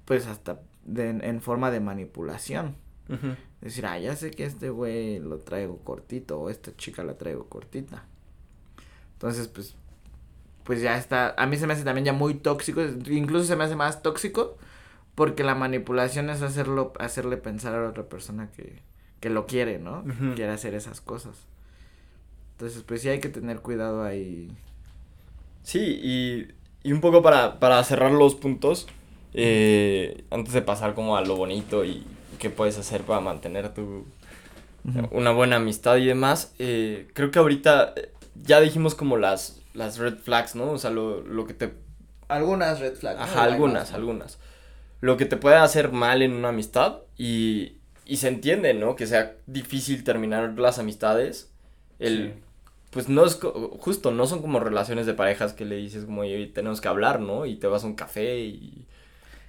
pues 0.06 0.28
hasta 0.28 0.60
de- 0.86 1.10
en 1.10 1.42
forma 1.42 1.72
de 1.72 1.80
manipulación. 1.80 2.76
Ujú. 3.10 3.36
Decir, 3.62 3.86
ah, 3.86 4.00
ya 4.00 4.16
sé 4.16 4.32
que 4.32 4.46
este 4.46 4.70
güey 4.70 5.20
lo 5.20 5.40
traigo 5.40 5.80
cortito 5.80 6.40
o 6.40 6.50
esta 6.50 6.76
chica 6.76 7.04
la 7.04 7.18
traigo 7.18 7.48
cortita. 7.48 8.06
Entonces, 9.14 9.48
pues, 9.48 9.76
pues 10.68 10.82
ya 10.82 10.98
está. 10.98 11.34
A 11.38 11.46
mí 11.48 11.56
se 11.56 11.66
me 11.66 11.74
hace 11.74 11.86
también 11.86 12.04
ya 12.04 12.14
muy 12.14 12.34
tóxico. 12.34 12.82
Incluso 13.10 13.46
se 13.46 13.56
me 13.56 13.64
hace 13.64 13.78
más 13.78 14.04
tóxico 14.04 14.58
porque 15.16 15.46
la 15.46 15.56
manipulación 15.56 16.30
es 16.30 16.42
hacerlo, 16.42 16.92
hacerle 17.00 17.38
pensar 17.38 17.74
a 17.74 17.82
la 17.82 17.90
otra 17.90 18.04
persona 18.04 18.50
que, 18.56 18.82
que 19.22 19.30
lo 19.30 19.48
quiere, 19.48 19.80
¿no? 19.80 20.04
Quiere 20.36 20.52
hacer 20.52 20.76
esas 20.76 21.00
cosas. 21.00 21.38
Entonces, 22.52 22.84
pues 22.84 23.02
sí 23.02 23.08
hay 23.08 23.22
que 23.22 23.30
tener 23.30 23.62
cuidado 23.62 24.04
ahí. 24.04 24.52
Sí, 25.64 26.02
y, 26.04 26.48
y 26.84 26.92
un 26.92 27.00
poco 27.00 27.22
para, 27.22 27.60
para 27.60 27.82
cerrar 27.86 28.12
los 28.12 28.36
puntos, 28.36 28.88
eh, 29.34 30.26
antes 30.32 30.54
de 30.54 30.62
pasar 30.62 30.96
como 30.96 31.16
a 31.16 31.22
lo 31.22 31.38
bonito 31.38 31.86
y 31.86 32.04
qué 32.40 32.50
puedes 32.50 32.78
hacer 32.78 33.04
para 33.04 33.22
mantener 33.22 33.74
tu, 33.74 34.06
una 35.12 35.32
buena 35.32 35.56
amistad 35.56 35.96
y 35.96 36.06
demás, 36.06 36.54
eh, 36.60 37.08
creo 37.14 37.32
que 37.32 37.40
ahorita 37.40 37.94
eh, 37.96 38.12
ya 38.44 38.60
dijimos 38.60 38.96
como 38.96 39.18
las, 39.18 39.62
las 39.78 39.98
red 40.00 40.18
flags, 40.18 40.56
¿no? 40.56 40.72
O 40.72 40.78
sea, 40.78 40.90
lo, 40.90 41.22
lo 41.22 41.46
que 41.46 41.54
te... 41.54 41.74
Algunas 42.28 42.80
red 42.80 42.96
flags. 42.96 43.20
Ajá, 43.22 43.44
algunas, 43.44 43.94
algunas. 43.94 44.40
Lo 45.00 45.16
que 45.16 45.26
te 45.26 45.38
puede 45.38 45.56
hacer 45.58 45.92
mal 45.92 46.22
en 46.22 46.34
una 46.34 46.50
amistad 46.50 47.00
y, 47.18 47.78
y 48.06 48.18
se 48.18 48.28
entiende, 48.28 48.74
¿no? 48.74 48.96
Que 48.96 49.06
sea 49.08 49.36
difícil 49.46 50.04
terminar 50.04 50.58
las 50.58 50.80
amistades. 50.80 51.52
El, 52.00 52.34
Sí. 52.34 52.44
Pues 52.90 53.10
no 53.10 53.26
es 53.26 53.38
justo, 53.80 54.12
no 54.12 54.26
son 54.28 54.42
como 54.42 54.60
relaciones 54.62 55.06
de 55.06 55.14
parejas 55.14 55.54
que 55.54 55.66
le 55.66 55.76
dices 55.76 56.06
como, 56.06 56.22
"Oye, 56.22 56.48
tenemos 56.48 56.80
que 56.82 56.88
hablar, 56.88 57.20
¿no? 57.20 57.46
Y 57.46 57.58
te 57.58 57.68
vas 57.68 57.84
a 57.84 57.88
un 57.88 57.96
café 57.96 58.40
y, 58.40 58.88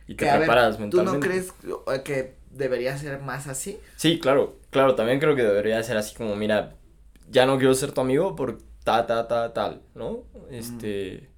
y 0.09 0.15
te 0.17 0.25
Que, 0.25 0.29
a 0.31 0.33
ver, 0.39 0.41
preparas 0.43 0.75
¿Tú 0.77 0.83
mentalmente. 0.83 1.19
no 1.19 1.21
crees 1.21 1.55
que 2.05 2.35
debería 2.51 2.99
ser 2.99 3.21
más 3.21 3.47
así? 3.47 3.79
Sí, 3.97 4.19
claro, 4.19 4.57
claro, 4.71 4.97
también 4.97 5.21
creo 5.21 5.37
que 5.37 5.45
debería 5.45 5.83
ser 5.85 5.97
así 5.97 6.15
como, 6.17 6.35
mira, 6.35 6.75
ya 7.31 7.47
no 7.47 7.59
quiero 7.59 7.75
ser 7.75 7.93
tu 7.93 8.01
amigo 8.01 8.35
por 8.35 8.59
ta, 8.89 9.07
ta, 9.07 9.29
ta, 9.29 9.53
tal, 9.53 9.83
¿no? 9.95 10.25
Este, 10.51 11.29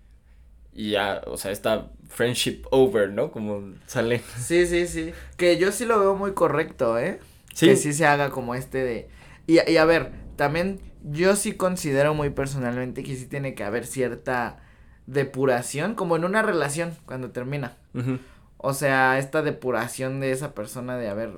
y 0.72 0.90
ya, 0.92 1.20
o 1.26 1.36
sea, 1.36 1.50
esta 1.50 1.90
friendship 2.08 2.62
over, 2.70 3.10
¿no? 3.10 3.32
Como 3.32 3.74
sale. 3.86 4.22
Sí, 4.38 4.66
sí, 4.66 4.86
sí. 4.86 5.12
Que 5.36 5.58
yo 5.58 5.72
sí 5.72 5.84
lo 5.84 5.98
veo 5.98 6.14
muy 6.14 6.32
correcto, 6.32 6.96
¿eh? 6.96 7.18
Sí. 7.52 7.66
Que 7.66 7.76
sí 7.76 7.92
se 7.92 8.06
haga 8.06 8.30
como 8.30 8.54
este 8.54 8.78
de... 8.84 9.08
Y, 9.48 9.68
y 9.68 9.76
a 9.78 9.84
ver, 9.84 10.12
también 10.36 10.80
yo 11.02 11.34
sí 11.34 11.54
considero 11.54 12.14
muy 12.14 12.30
personalmente 12.30 13.02
que 13.02 13.16
sí 13.16 13.26
tiene 13.26 13.56
que 13.56 13.64
haber 13.64 13.84
cierta 13.84 14.60
depuración, 15.06 15.96
como 15.96 16.14
en 16.14 16.24
una 16.24 16.42
relación 16.42 16.96
cuando 17.04 17.32
termina. 17.32 17.76
O 18.58 18.74
sea, 18.74 19.18
esta 19.18 19.42
depuración 19.42 20.20
de 20.20 20.30
esa 20.30 20.54
persona 20.54 20.96
de, 20.96 21.08
a 21.08 21.14
ver, 21.14 21.32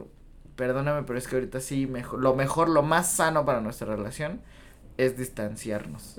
perdóname, 0.56 1.04
pero 1.04 1.18
es 1.18 1.26
que 1.26 1.36
ahorita 1.36 1.60
sí, 1.60 1.86
mejor, 1.86 2.20
lo 2.20 2.34
mejor, 2.34 2.68
lo 2.68 2.82
más 2.82 3.10
sano 3.10 3.46
para 3.46 3.62
nuestra 3.62 3.96
relación 3.96 4.42
es 4.98 5.16
distanciarnos. 5.16 6.16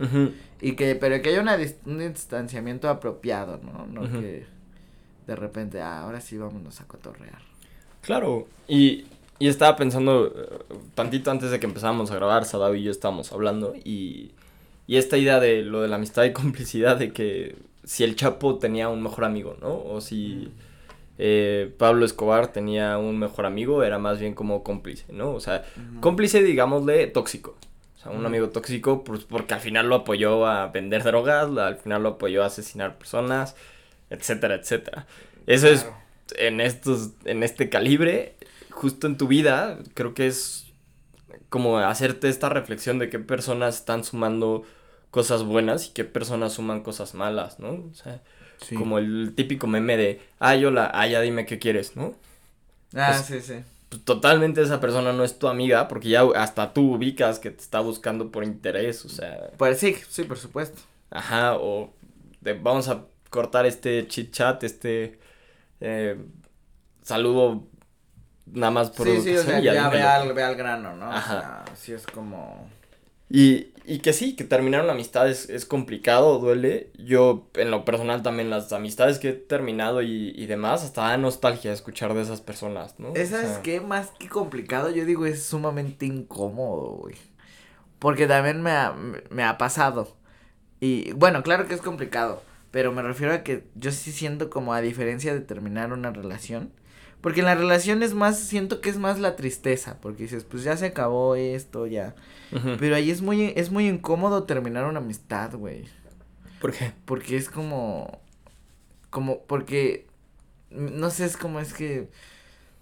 Y 0.62 0.74
que, 0.76 0.96
pero 0.96 1.22
que 1.22 1.30
haya 1.30 1.42
una 1.42 1.58
dis- 1.58 1.76
un 1.86 2.00
distanciamiento 2.00 2.90
apropiado, 2.90 3.60
¿no? 3.64 3.86
No 3.88 4.10
que 4.20 4.46
de 5.28 5.36
repente, 5.36 5.82
ah, 5.82 6.02
ahora 6.02 6.20
sí 6.22 6.38
vámonos 6.38 6.82
a 6.82 6.86
cotorrear. 6.88 7.42
Claro, 8.02 8.48
y, 8.68 9.06
y 9.40 9.48
estaba 9.48 9.76
pensando, 9.78 10.28
eh, 10.28 10.76
tantito 10.96 11.32
antes 11.32 11.52
de 11.52 11.60
que 11.60 11.66
empezáramos 11.66 12.12
a 12.12 12.16
grabar, 12.16 12.44
Sadao 12.46 12.76
y 12.76 12.84
yo 12.84 12.92
estábamos 12.92 13.32
hablando, 13.32 13.74
y, 13.76 14.32
y 14.88 14.98
esta 14.98 15.18
idea 15.18 15.40
de 15.40 15.62
lo 15.64 15.82
de 15.82 15.88
la 15.88 15.96
amistad 15.96 16.24
y 16.26 16.34
complicidad, 16.34 16.98
de 16.98 17.14
que 17.14 17.56
si 17.86 18.04
el 18.04 18.16
Chapo 18.18 18.58
tenía 18.60 18.90
un 18.90 19.02
mejor 19.02 19.24
amigo, 19.26 19.56
¿no? 19.62 19.74
O 19.82 20.02
si 20.02 20.52
eh, 21.18 21.74
Pablo 21.78 22.06
Escobar 22.06 22.52
tenía 22.52 22.98
un 22.98 23.18
mejor 23.20 23.46
amigo, 23.46 23.84
era 23.84 24.00
más 24.00 24.20
bien 24.20 24.34
como 24.34 24.64
cómplice, 24.64 25.06
¿no? 25.14 25.32
O 25.34 25.40
sea, 25.40 25.64
cómplice, 26.02 26.44
digámosle, 26.44 27.08
tóxico. 27.08 27.56
O 28.04 28.10
sea, 28.10 28.12
un 28.12 28.26
amigo 28.26 28.50
tóxico, 28.50 29.04
pues 29.06 29.24
porque 29.24 29.54
al 29.54 29.62
final 29.62 29.88
lo 29.88 29.96
apoyó 29.96 30.46
a 30.46 30.68
vender 30.68 31.04
drogas, 31.04 31.50
al 31.58 31.78
final 31.78 32.04
lo 32.04 32.10
apoyó 32.10 32.44
a 32.44 32.48
asesinar 32.48 32.98
personas, 32.98 33.56
etcétera, 34.10 34.56
etcétera. 34.56 35.08
Eso 35.48 35.68
es 35.68 35.88
en 36.36 36.60
estos, 36.60 37.12
en 37.24 37.44
este 37.44 37.70
calibre, 37.70 38.36
justo 38.72 39.08
en 39.08 39.18
tu 39.18 39.28
vida, 39.28 39.80
creo 39.94 40.14
que 40.14 40.28
es 40.28 40.66
como 41.50 41.78
hacerte 41.78 42.28
esta 42.30 42.50
reflexión 42.50 43.00
de 43.00 43.10
qué 43.10 43.20
personas 43.20 43.76
están 43.76 44.04
sumando 44.04 44.64
cosas 45.12 45.44
buenas 45.44 45.88
y 45.88 45.92
qué 45.92 46.04
personas 46.04 46.54
suman 46.54 46.82
cosas 46.84 47.14
malas, 47.14 47.60
¿no? 47.60 47.70
O 47.70 47.94
sea, 47.94 48.22
Sí. 48.58 48.76
como 48.76 48.98
el 48.98 49.34
típico 49.36 49.68
meme 49.68 49.98
de, 49.98 50.22
ay, 50.40 50.66
hola, 50.66 50.90
ah, 50.94 51.08
ya 51.08 51.22
dime 51.22 51.46
qué 51.46 51.60
quieres, 51.60 51.96
¿no? 51.96 52.16
Ah, 52.96 53.14
pues- 53.16 53.26
sí, 53.26 53.42
sí. 53.42 53.64
Totalmente 54.00 54.62
esa 54.62 54.80
persona 54.80 55.14
no 55.14 55.24
es 55.24 55.38
tu 55.40 55.48
amiga 55.48 55.88
porque 55.88 56.10
ya 56.10 56.24
hasta 56.36 56.74
tú 56.74 56.96
ubicas 56.96 57.40
que 57.40 57.52
te 57.52 57.62
está 57.62 57.80
buscando 57.80 58.32
por 58.32 58.44
interés, 58.44 59.04
o 59.06 59.10
sea, 59.10 59.52
Pues 59.58 59.80
sí, 59.80 59.96
sí, 60.10 60.24
por 60.24 60.38
supuesto. 60.38 60.82
ajá, 61.12 61.56
o 61.58 61.94
de, 62.42 62.54
vamos 62.54 62.88
a 62.90 63.06
cortar 63.30 63.66
este 63.66 64.08
chit 64.08 64.32
chat, 64.32 64.64
este 64.64 65.20
eh, 65.80 66.18
saludo 67.02 67.68
nada 68.46 68.72
más 68.72 68.90
por 68.90 69.08
sí, 69.08 69.22
sí, 69.22 69.36
o 69.36 69.44
sea, 69.44 69.60
ya 69.60 69.90
ve 69.90 70.02
al, 70.02 70.34
ve 70.34 70.44
al 70.44 70.56
grano, 70.56 70.96
¿no? 70.96 71.12
Ajá. 71.12 71.38
O 71.38 71.42
sea, 71.68 71.76
sí 71.76 71.94
es 71.94 72.06
como... 72.08 72.70
Y, 73.34 73.74
y 73.86 74.00
que 74.00 74.14
sí, 74.14 74.36
que 74.36 74.44
terminar 74.46 74.84
una 74.84 74.94
amistad 74.94 75.28
es, 75.30 75.50
es 75.50 75.66
complicado, 75.66 76.40
duele. 76.40 76.92
Yo, 77.00 77.50
en 77.56 77.72
lo 77.72 77.84
personal, 77.84 78.22
también 78.24 78.52
las 78.52 78.72
amistades 78.74 79.20
que 79.20 79.30
he 79.30 79.34
terminado 79.34 80.04
y, 80.04 80.30
y 80.38 80.46
demás, 80.46 80.84
hasta 80.84 81.10
da 81.10 81.18
nostalgia 81.18 81.74
escuchar 81.74 82.14
de 82.14 82.22
esas 82.22 82.42
personas, 82.42 83.00
¿no? 83.00 83.10
O 83.12 83.16
Esa 83.16 83.42
es 83.44 83.50
sea, 83.50 83.62
que 83.64 83.82
más 83.82 84.12
que 84.20 84.30
complicado, 84.30 84.92
yo 84.92 85.06
digo, 85.06 85.26
es 85.26 85.44
sumamente 85.44 86.06
incómodo, 86.06 86.92
güey. 86.98 87.16
Porque 88.00 88.28
también 88.28 88.62
me 88.62 88.72
ha, 88.72 88.94
me- 88.94 89.24
me 89.30 89.44
ha 89.44 89.58
pasado. 89.58 90.18
Y 90.80 91.14
bueno, 91.14 91.44
claro 91.44 91.68
que 91.68 91.74
es 91.76 91.82
complicado, 91.82 92.44
pero 92.72 92.92
me 92.92 93.02
refiero 93.02 93.34
a 93.34 93.44
que 93.44 93.66
yo 93.76 93.92
sí 93.92 94.12
siento 94.12 94.50
como 94.50 94.74
a 94.74 94.82
diferencia 94.82 95.34
de 95.34 95.42
terminar 95.42 95.94
una 95.94 96.12
relación, 96.12 96.72
porque 97.22 97.40
en 97.42 97.46
la 97.46 97.56
relación 97.56 98.04
es 98.04 98.14
más, 98.14 98.40
siento 98.40 98.82
que 98.82 98.90
es 98.90 98.98
más 98.98 99.20
la 99.20 99.36
tristeza, 99.38 100.00
porque 100.02 100.24
dices, 100.24 100.44
pues 100.46 100.64
ya 100.64 100.76
se 100.78 100.88
acabó 100.88 101.36
esto, 101.36 101.88
ya. 101.88 102.16
Pero 102.80 102.96
ahí 102.96 103.10
es 103.10 103.22
muy, 103.22 103.54
es 103.56 103.72
muy 103.72 103.88
incómodo 103.88 104.44
terminar 104.44 104.86
una 104.86 105.00
amistad, 105.00 105.54
güey. 105.56 105.86
¿Por 106.62 106.72
qué? 106.72 106.94
Porque 107.06 107.36
es 107.36 107.50
como, 107.50 108.22
como, 109.10 109.42
porque, 109.44 110.08
no 110.70 111.10
sé, 111.10 111.26
es 111.26 111.38
como 111.38 111.60
es 111.60 111.74
que 111.74 112.10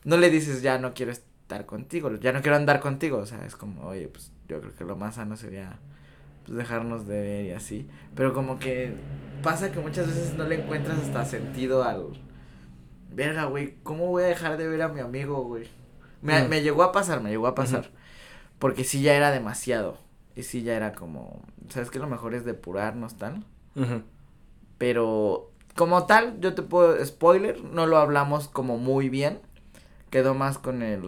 no 0.03 0.17
le 0.17 0.29
dices, 0.29 0.61
ya 0.61 0.77
no 0.77 0.93
quiero 0.93 1.11
estar 1.11 1.65
contigo, 1.65 2.13
ya 2.15 2.31
no 2.31 2.41
quiero 2.41 2.57
andar 2.57 2.79
contigo, 2.79 3.17
o 3.17 3.25
sea, 3.25 3.45
es 3.45 3.55
como, 3.55 3.87
oye, 3.87 4.07
pues 4.07 4.31
yo 4.47 4.59
creo 4.59 4.75
que 4.75 4.83
lo 4.83 4.95
más 4.95 5.15
sano 5.15 5.35
sería 5.35 5.79
pues 6.45 6.57
dejarnos 6.57 7.07
de 7.07 7.21
ver 7.21 7.45
y 7.45 7.51
así. 7.51 7.87
Pero 8.15 8.33
como 8.33 8.59
que 8.59 8.93
pasa 9.41 9.71
que 9.71 9.79
muchas 9.79 10.07
veces 10.07 10.33
no 10.35 10.45
le 10.45 10.61
encuentras 10.61 10.99
hasta 10.99 11.25
sentido 11.25 11.83
al... 11.83 12.07
Verga, 13.13 13.45
güey, 13.45 13.75
¿cómo 13.83 14.07
voy 14.07 14.23
a 14.23 14.27
dejar 14.27 14.57
de 14.57 14.67
ver 14.67 14.81
a 14.81 14.87
mi 14.87 15.01
amigo, 15.01 15.43
güey? 15.43 15.67
Me, 16.21 16.43
mm. 16.43 16.49
me 16.49 16.61
llegó 16.61 16.83
a 16.83 16.91
pasar, 16.91 17.21
me 17.21 17.29
llegó 17.29 17.47
a 17.47 17.55
pasar. 17.55 17.89
Porque 18.61 18.83
sí 18.83 19.01
ya 19.01 19.15
era 19.15 19.31
demasiado. 19.31 19.97
Y 20.35 20.43
sí 20.43 20.61
ya 20.61 20.75
era 20.75 20.93
como... 20.93 21.41
¿Sabes 21.69 21.89
qué? 21.89 21.97
Lo 21.97 22.05
mejor 22.05 22.35
es 22.35 22.45
depurarnos 22.45 23.17
tal. 23.17 23.43
Pero 24.77 25.49
como 25.75 26.05
tal, 26.05 26.39
yo 26.39 26.53
te 26.53 26.61
puedo... 26.61 27.03
Spoiler, 27.03 27.63
no 27.63 27.87
lo 27.87 27.97
hablamos 27.97 28.47
como 28.47 28.77
muy 28.77 29.09
bien. 29.09 29.39
Quedó 30.11 30.35
más 30.35 30.59
con 30.59 30.83
el... 30.83 31.01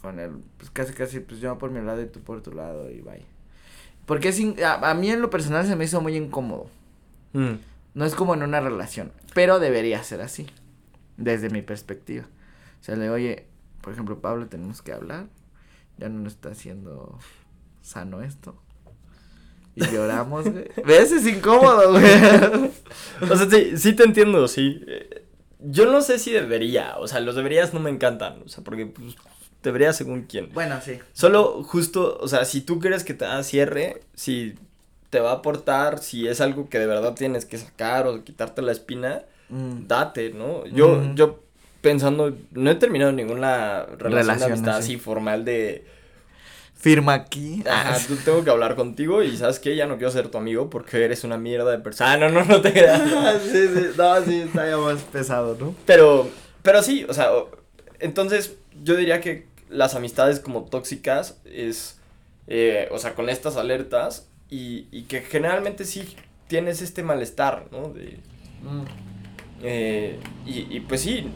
Con 0.00 0.20
el... 0.20 0.42
Pues 0.56 0.70
casi 0.70 0.94
casi, 0.94 1.20
pues 1.20 1.38
yo 1.40 1.58
por 1.58 1.70
mi 1.70 1.82
lado 1.82 2.00
y 2.00 2.06
tú 2.06 2.20
por 2.20 2.40
tu 2.40 2.52
lado 2.52 2.90
y 2.90 3.02
bye. 3.02 3.26
Porque 4.06 4.28
es 4.28 4.40
a, 4.64 4.94
mí 4.94 5.10
en 5.10 5.20
lo 5.20 5.28
personal 5.28 5.66
se 5.66 5.76
me 5.76 5.84
hizo 5.84 6.00
muy 6.00 6.16
incómodo. 6.16 6.70
Mm. 7.34 7.56
No 7.92 8.06
es 8.06 8.14
como 8.14 8.32
en 8.32 8.42
una 8.42 8.58
relación, 8.58 9.12
pero 9.34 9.58
debería 9.58 10.02
ser 10.02 10.22
así, 10.22 10.46
desde 11.18 11.50
mi 11.50 11.60
perspectiva. 11.60 12.24
O 12.80 12.84
sea, 12.84 12.96
le 12.96 13.10
oye, 13.10 13.44
por 13.82 13.92
ejemplo, 13.92 14.18
Pablo, 14.20 14.46
tenemos 14.46 14.80
que 14.80 14.94
hablar. 14.94 15.26
Ya 15.98 16.08
no 16.08 16.20
nos 16.20 16.34
está 16.34 16.50
haciendo 16.50 17.18
sano 17.82 18.22
esto. 18.22 18.56
Y 19.74 19.84
lloramos, 19.92 20.50
güey. 20.50 20.66
¿Ves? 20.84 21.12
Es 21.12 21.26
incómodo, 21.26 21.92
güey. 21.92 22.04
o 23.30 23.36
sea, 23.36 23.48
sí, 23.50 23.76
sí 23.76 23.92
te 23.94 24.04
entiendo, 24.04 24.48
sí. 24.48 24.84
Yo 25.60 25.90
no 25.90 26.00
sé 26.00 26.18
si 26.18 26.32
debería, 26.32 26.96
o 26.98 27.06
sea, 27.06 27.20
los 27.20 27.36
deberías 27.36 27.74
no 27.74 27.80
me 27.80 27.90
encantan, 27.90 28.42
o 28.44 28.48
sea, 28.48 28.62
porque 28.64 28.86
pues, 28.86 29.16
debería 29.62 29.92
según 29.92 30.22
quién. 30.22 30.50
Bueno, 30.52 30.80
sí. 30.82 30.98
Solo 31.12 31.62
justo, 31.64 32.18
o 32.20 32.28
sea, 32.28 32.44
si 32.44 32.60
tú 32.60 32.78
crees 32.78 33.04
que 33.04 33.14
te 33.14 33.24
da 33.24 33.42
cierre, 33.42 34.02
si 34.14 34.54
te 35.10 35.20
va 35.20 35.30
a 35.30 35.34
aportar, 35.34 35.98
si 35.98 36.28
es 36.28 36.40
algo 36.40 36.68
que 36.68 36.78
de 36.78 36.86
verdad 36.86 37.14
tienes 37.14 37.44
que 37.44 37.58
sacar 37.58 38.06
o 38.06 38.24
quitarte 38.24 38.62
la 38.62 38.72
espina, 38.72 39.22
mm. 39.48 39.86
date, 39.86 40.30
¿no? 40.30 40.66
Yo, 40.66 40.96
mm. 40.96 41.14
yo 41.14 41.42
pensando, 41.80 42.36
no 42.52 42.70
he 42.70 42.74
terminado 42.74 43.12
ninguna 43.12 43.86
relación, 43.98 44.38
de 44.38 44.44
amistad 44.44 44.76
así 44.76 44.96
formal 44.96 45.44
de... 45.44 45.84
Firma 46.74 47.14
aquí. 47.14 47.64
Ajá, 47.68 47.98
tú 48.06 48.14
tengo 48.24 48.44
que 48.44 48.50
hablar 48.50 48.76
contigo 48.76 49.24
y 49.24 49.36
sabes 49.36 49.58
que 49.58 49.74
ya 49.74 49.86
no 49.86 49.96
quiero 49.96 50.12
ser 50.12 50.28
tu 50.28 50.38
amigo 50.38 50.70
porque 50.70 51.04
eres 51.04 51.24
una 51.24 51.36
mierda 51.36 51.72
de 51.72 51.78
persona. 51.78 52.12
Ah, 52.12 52.16
no, 52.16 52.28
no, 52.30 52.44
no 52.44 52.60
te 52.60 52.72
creas. 52.74 53.02
sí, 53.42 53.66
sí, 53.74 53.86
no, 53.96 54.24
sí, 54.24 54.42
está 54.42 54.68
ya 54.68 54.76
más 54.76 55.02
pesado, 55.02 55.56
¿no? 55.58 55.74
Pero, 55.86 56.30
pero 56.62 56.80
sí, 56.82 57.04
o 57.08 57.14
sea, 57.14 57.30
entonces 57.98 58.54
yo 58.84 58.94
diría 58.94 59.20
que 59.20 59.46
las 59.68 59.94
amistades 59.94 60.40
como 60.40 60.64
tóxicas 60.64 61.40
es, 61.44 61.98
eh, 62.46 62.88
o 62.92 62.98
sea, 62.98 63.14
con 63.14 63.28
estas 63.28 63.56
alertas 63.56 64.28
y, 64.48 64.86
y, 64.90 65.02
que 65.02 65.20
generalmente 65.20 65.84
sí 65.84 66.16
tienes 66.46 66.80
este 66.80 67.02
malestar, 67.02 67.66
¿no? 67.70 67.88
De, 67.88 68.18
mm. 68.62 68.84
eh, 69.62 70.18
y, 70.46 70.76
y, 70.76 70.80
pues 70.80 71.02
sí, 71.02 71.28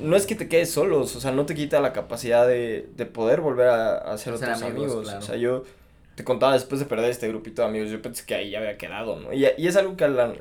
no 0.00 0.16
es 0.16 0.26
que 0.26 0.34
te 0.34 0.48
quedes 0.48 0.70
solos, 0.70 1.14
o 1.16 1.20
sea, 1.20 1.32
no 1.32 1.46
te 1.46 1.54
quita 1.54 1.80
la 1.80 1.92
capacidad 1.92 2.46
de, 2.46 2.88
de 2.96 3.06
poder 3.06 3.40
volver 3.40 3.68
a, 3.68 3.96
a 3.98 4.18
ser 4.18 4.32
otros 4.34 4.62
amigos. 4.62 5.08
O 5.08 5.22
sea, 5.22 5.36
yo 5.36 5.64
te 6.14 6.24
contaba 6.24 6.52
después 6.52 6.80
de 6.80 6.86
perder 6.86 7.10
este 7.10 7.28
grupito 7.28 7.62
de 7.62 7.68
amigos, 7.68 7.90
yo 7.90 8.00
pensé 8.02 8.24
que 8.26 8.34
ahí 8.34 8.50
ya 8.50 8.58
había 8.58 8.76
quedado, 8.76 9.18
¿no? 9.18 9.32
Y, 9.32 9.46
y 9.56 9.66
es 9.66 9.76
algo 9.76 9.96
que 9.96 10.04
a 10.04 10.08
la, 10.08 10.34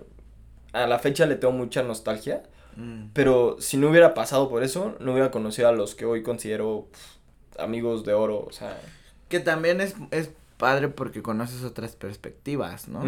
a 0.73 0.87
la 0.87 0.99
fecha 0.99 1.25
le 1.25 1.35
tengo 1.35 1.53
mucha 1.53 1.83
nostalgia. 1.83 2.43
Mm. 2.75 3.07
Pero 3.13 3.57
si 3.59 3.75
no 3.75 3.89
hubiera 3.89 4.13
pasado 4.13 4.49
por 4.49 4.63
eso, 4.63 4.95
no 4.99 5.11
hubiera 5.11 5.29
conocido 5.29 5.67
a 5.67 5.73
los 5.73 5.93
que 5.93 6.05
hoy 6.05 6.23
considero 6.23 6.87
amigos 7.59 8.05
de 8.05 8.13
oro, 8.13 8.45
o 8.47 8.51
sea. 8.51 8.79
Que 9.27 9.39
también 9.39 9.81
es, 9.81 9.95
es 10.11 10.31
padre 10.57 10.87
porque 10.87 11.21
conoces 11.21 11.63
otras 11.63 11.95
perspectivas, 11.95 12.87
¿no? 12.87 13.03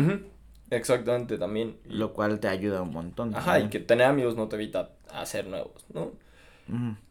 Exactamente, 0.69 1.37
también. 1.37 1.77
Lo 1.85 2.13
cual 2.13 2.39
te 2.39 2.47
ayuda 2.47 2.81
un 2.81 2.91
montón. 2.91 3.35
Ajá, 3.35 3.59
y 3.59 3.69
que 3.69 3.79
tener 3.79 4.07
amigos 4.07 4.35
no 4.35 4.47
te 4.47 4.55
evita 4.55 4.89
hacer 5.11 5.47
nuevos, 5.47 5.85
¿no? 5.93 6.11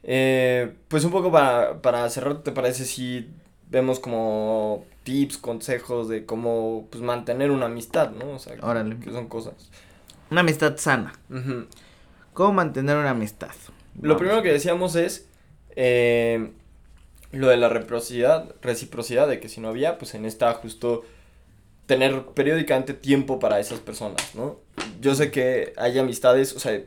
Eh, 0.03 0.75
pues 0.89 1.05
un 1.05 1.11
poco 1.11 1.31
para, 1.31 1.81
para 1.83 2.09
cerrar, 2.11 2.43
¿te 2.43 2.53
parece 2.53 2.85
si 2.85 3.29
vemos 3.71 4.01
como 4.01 4.85
tips, 5.05 5.39
consejos 5.39 6.09
de 6.09 6.25
cómo 6.25 6.87
pues 6.91 7.03
mantener 7.03 7.51
una 7.51 7.67
amistad, 7.67 8.11
¿no? 8.11 8.33
O 8.33 8.39
sea, 8.39 8.55
que 8.55 9.11
son 9.11 9.29
cosas. 9.29 9.71
Una 10.31 10.43
amistad 10.43 10.77
sana. 10.77 11.13
¿Cómo 12.35 12.53
mantener 12.53 12.97
una 12.97 13.11
amistad? 13.11 13.51
Lo 14.01 14.17
primero 14.17 14.43
que 14.43 14.53
decíamos 14.53 14.95
es 14.97 15.29
eh, 15.77 16.53
lo 17.33 17.49
de 17.49 17.57
la 17.57 17.69
reciprocidad, 17.69 18.55
reciprocidad, 18.63 19.29
de 19.29 19.41
que 19.41 19.49
si 19.49 19.61
no 19.61 19.69
había, 19.69 19.99
pues 19.99 20.15
en 20.15 20.25
esta 20.25 20.53
justo 20.55 21.03
tener 21.87 22.25
periódicamente 22.27 22.95
tiempo 22.95 23.39
para 23.39 23.59
esas 23.59 23.81
personas, 23.81 24.35
¿no? 24.35 24.59
Yo 25.01 25.15
sé 25.15 25.31
que 25.31 25.73
hay 25.77 25.99
amistades, 25.99 26.55
o 26.55 26.61
sea, 26.61 26.81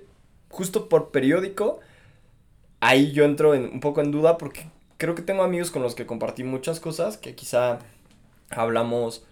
justo 0.50 0.88
por 0.88 1.12
periódico, 1.12 1.80
ahí 2.86 3.12
yo 3.12 3.26
entro 3.26 3.56
en, 3.56 3.66
un 3.66 3.80
poco 3.80 4.02
en 4.02 4.12
duda 4.12 4.38
porque 4.38 4.70
creo 4.98 5.16
que 5.16 5.22
tengo 5.22 5.44
amigos 5.44 5.72
con 5.72 5.82
los 5.82 5.96
que 5.96 6.06
compartí 6.06 6.44
muchas 6.44 6.80
cosas 6.80 7.18
que 7.18 7.36
quizá 7.36 7.80
hablamos 8.50 9.26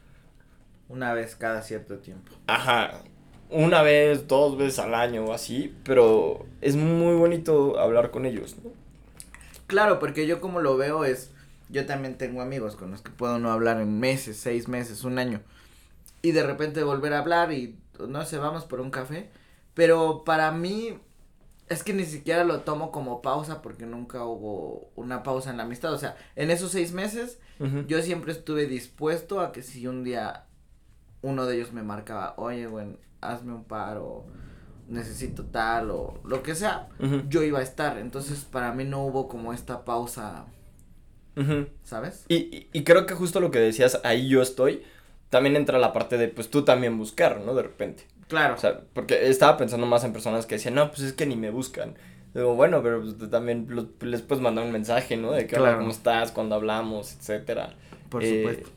una 0.90 1.14
vez 1.14 1.36
cada 1.36 1.62
cierto 1.62 1.98
tiempo. 2.00 2.32
Ajá, 2.48 3.02
una 3.50 3.82
vez, 3.82 4.28
dos 4.28 4.58
veces 4.58 4.80
al 4.80 4.96
año 4.96 5.26
o 5.26 5.34
así, 5.34 5.76
pero 5.84 6.46
es 6.62 6.76
muy 6.76 7.16
bonito 7.16 7.80
hablar 7.80 8.12
con 8.12 8.26
ellos, 8.26 8.58
¿no? 8.64 8.72
Claro, 9.68 10.00
porque 10.00 10.28
yo 10.28 10.42
como 10.42 10.60
lo 10.60 10.76
veo 10.76 11.06
es, 11.06 11.32
yo 11.70 11.86
también 11.86 12.18
tengo 12.18 12.42
amigos 12.42 12.76
con 12.76 12.92
los 12.92 13.02
que 13.02 13.12
puedo 13.12 13.40
no 13.40 13.52
hablar 13.52 13.80
en 13.80 14.00
meses, 14.00 14.38
seis 14.38 14.68
meses, 14.68 15.04
un 15.04 15.20
año, 15.20 15.42
y 16.22 16.32
de 16.32 16.44
repente 16.44 16.84
volver 16.84 17.14
a 17.14 17.20
hablar 17.20 17.54
y, 17.54 17.76
no 18.08 18.26
sé, 18.26 18.38
vamos 18.38 18.66
por 18.66 18.82
un 18.82 18.92
café, 18.92 19.30
pero 19.74 20.24
para 20.26 20.52
mí 20.52 20.98
es 21.74 21.84
que 21.84 21.94
ni 21.94 22.06
siquiera 22.06 22.44
lo 22.44 22.62
tomo 22.62 22.92
como 22.92 23.22
pausa 23.22 23.62
porque 23.62 23.86
nunca 23.86 24.24
hubo 24.24 24.92
una 24.96 25.24
pausa 25.24 25.50
en 25.50 25.58
la 25.58 25.64
amistad, 25.64 25.94
o 25.94 25.98
sea, 25.98 26.16
en 26.36 26.52
esos 26.52 26.72
seis 26.72 26.94
meses 26.94 27.40
yo 27.88 28.02
siempre 28.02 28.34
estuve 28.34 28.66
dispuesto 28.68 29.40
a 29.40 29.54
que 29.54 29.62
si 29.62 29.88
un 29.88 30.04
día 30.04 30.46
uno 31.22 31.46
de 31.46 31.56
ellos 31.56 31.72
me 31.72 31.82
marcaba, 31.82 32.34
oye, 32.38 32.68
bueno, 32.68 32.98
hazme 33.22 33.54
un 33.54 33.64
paro, 33.64 34.26
necesito 34.90 35.46
tal 35.46 35.90
o 35.92 36.20
lo 36.26 36.44
que 36.44 36.56
sea, 36.56 36.90
yo 37.30 37.44
iba 37.44 37.60
a 37.60 37.64
estar. 37.64 37.98
Entonces, 37.98 38.44
para 38.44 38.74
mí 38.74 38.84
no 38.84 39.06
hubo 39.06 39.28
como 39.28 39.54
esta 39.54 39.86
pausa, 39.86 40.46
¿sabes? 41.84 42.26
Y, 42.28 42.68
y, 42.72 42.84
creo 42.84 43.06
que 43.06 43.16
justo 43.16 43.40
lo 43.40 43.52
que 43.52 43.60
decías, 43.60 44.00
ahí 44.04 44.28
yo 44.28 44.42
estoy, 44.42 44.84
también 45.30 45.56
entra 45.56 45.80
la 45.80 45.94
parte 45.94 46.18
de, 46.18 46.28
pues, 46.28 46.50
tú 46.50 46.64
también 46.64 46.98
buscar, 46.98 47.40
¿no? 47.42 47.56
De 47.56 47.64
repente. 47.64 48.06
Claro. 48.28 48.56
O 48.56 48.58
sea, 48.58 48.82
porque 48.94 49.30
estaba 49.30 49.58
pensando 49.58 49.86
más 49.86 50.04
en 50.04 50.14
personas 50.14 50.46
que 50.46 50.56
decían, 50.56 50.76
no, 50.76 50.90
pues 50.90 51.02
es 51.02 51.14
que 51.14 51.26
ni 51.26 51.36
me 51.36 51.50
buscan. 51.50 51.96
Digo, 52.34 52.56
bueno, 52.56 52.82
pero 52.82 53.02
pues, 53.02 53.30
también 53.30 53.68
les 54.02 54.22
puedes 54.22 54.42
mandar 54.42 54.66
un 54.66 54.72
mensaje, 54.72 55.18
¿no? 55.18 55.32
De 55.32 55.46
que, 55.46 55.56
cómo 55.56 55.92
estás, 55.92 56.32
cuando 56.32 56.56
hablamos, 56.56 57.14
etcétera. 57.14 57.76
Por 58.10 58.24
supuesto. 58.26 58.70
Eh, 58.70 58.74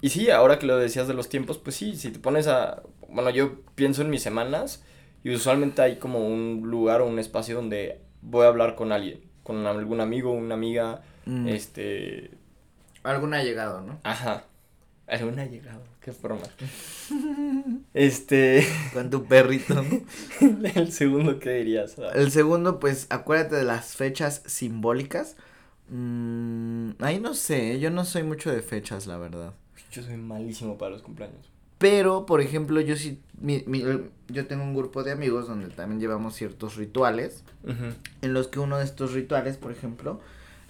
y 0.00 0.10
sí, 0.10 0.30
ahora 0.30 0.58
que 0.58 0.66
lo 0.66 0.76
decías 0.76 1.08
de 1.08 1.14
los 1.14 1.28
tiempos, 1.28 1.58
pues 1.58 1.76
sí, 1.76 1.96
si 1.96 2.10
te 2.10 2.18
pones 2.18 2.46
a 2.46 2.82
bueno, 3.14 3.30
yo 3.30 3.60
pienso 3.76 4.02
en 4.02 4.10
mis 4.10 4.22
semanas 4.22 4.84
y 5.22 5.32
usualmente 5.32 5.80
hay 5.80 5.96
como 5.96 6.26
un 6.26 6.62
lugar 6.64 7.00
o 7.00 7.06
un 7.06 7.20
espacio 7.20 7.54
donde 7.54 8.00
voy 8.22 8.44
a 8.44 8.48
hablar 8.48 8.74
con 8.74 8.90
alguien, 8.90 9.20
con 9.44 9.66
algún 9.66 10.00
amigo, 10.00 10.32
una 10.32 10.54
amiga, 10.54 11.02
mm. 11.24 11.48
este... 11.48 12.32
Algún 13.04 13.32
llegado, 13.32 13.82
¿no? 13.82 14.00
Ajá. 14.02 14.44
Algún 15.06 15.36
llegado, 15.36 15.82
qué 16.04 16.12
forma. 16.12 16.42
este... 17.94 18.66
Con 18.92 19.08
tu 19.08 19.24
perrito, 19.24 19.74
El 20.74 20.92
segundo, 20.92 21.38
¿qué 21.38 21.54
dirías? 21.54 21.96
El 22.14 22.30
segundo, 22.30 22.78
pues, 22.78 23.06
acuérdate 23.08 23.56
de 23.56 23.64
las 23.64 23.96
fechas 23.96 24.42
simbólicas. 24.44 25.36
Mm, 25.88 26.90
ahí 27.00 27.18
no 27.18 27.34
sé, 27.34 27.80
yo 27.80 27.90
no 27.90 28.04
soy 28.04 28.22
mucho 28.22 28.52
de 28.52 28.60
fechas, 28.60 29.06
la 29.06 29.16
verdad. 29.16 29.54
Yo 29.90 30.02
soy 30.02 30.16
malísimo 30.18 30.76
para 30.76 30.92
los 30.92 31.02
cumpleaños. 31.02 31.50
Pero, 31.78 32.26
por 32.26 32.40
ejemplo, 32.40 32.80
yo 32.80 32.96
sí, 32.96 33.20
mi, 33.40 33.64
mi, 33.66 33.82
yo 34.28 34.46
tengo 34.46 34.62
un 34.62 34.74
grupo 34.74 35.04
de 35.04 35.12
amigos 35.12 35.48
donde 35.48 35.68
también 35.68 36.00
llevamos 36.00 36.34
ciertos 36.34 36.76
rituales, 36.76 37.44
en 38.22 38.34
los 38.34 38.48
que 38.48 38.58
uno 38.58 38.78
de 38.78 38.84
estos 38.84 39.12
rituales, 39.12 39.56
por 39.56 39.72
ejemplo, 39.72 40.20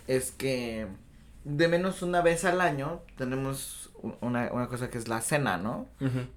es 0.06 0.30
que 0.30 0.86
de 1.44 1.68
menos 1.68 2.02
una 2.02 2.22
vez 2.22 2.44
al 2.44 2.60
año 2.60 3.02
tenemos 3.16 3.83
una, 4.20 4.50
una 4.52 4.68
cosa 4.68 4.90
que 4.90 4.98
es 4.98 5.08
la 5.08 5.20
cena, 5.20 5.56
¿no? 5.56 5.86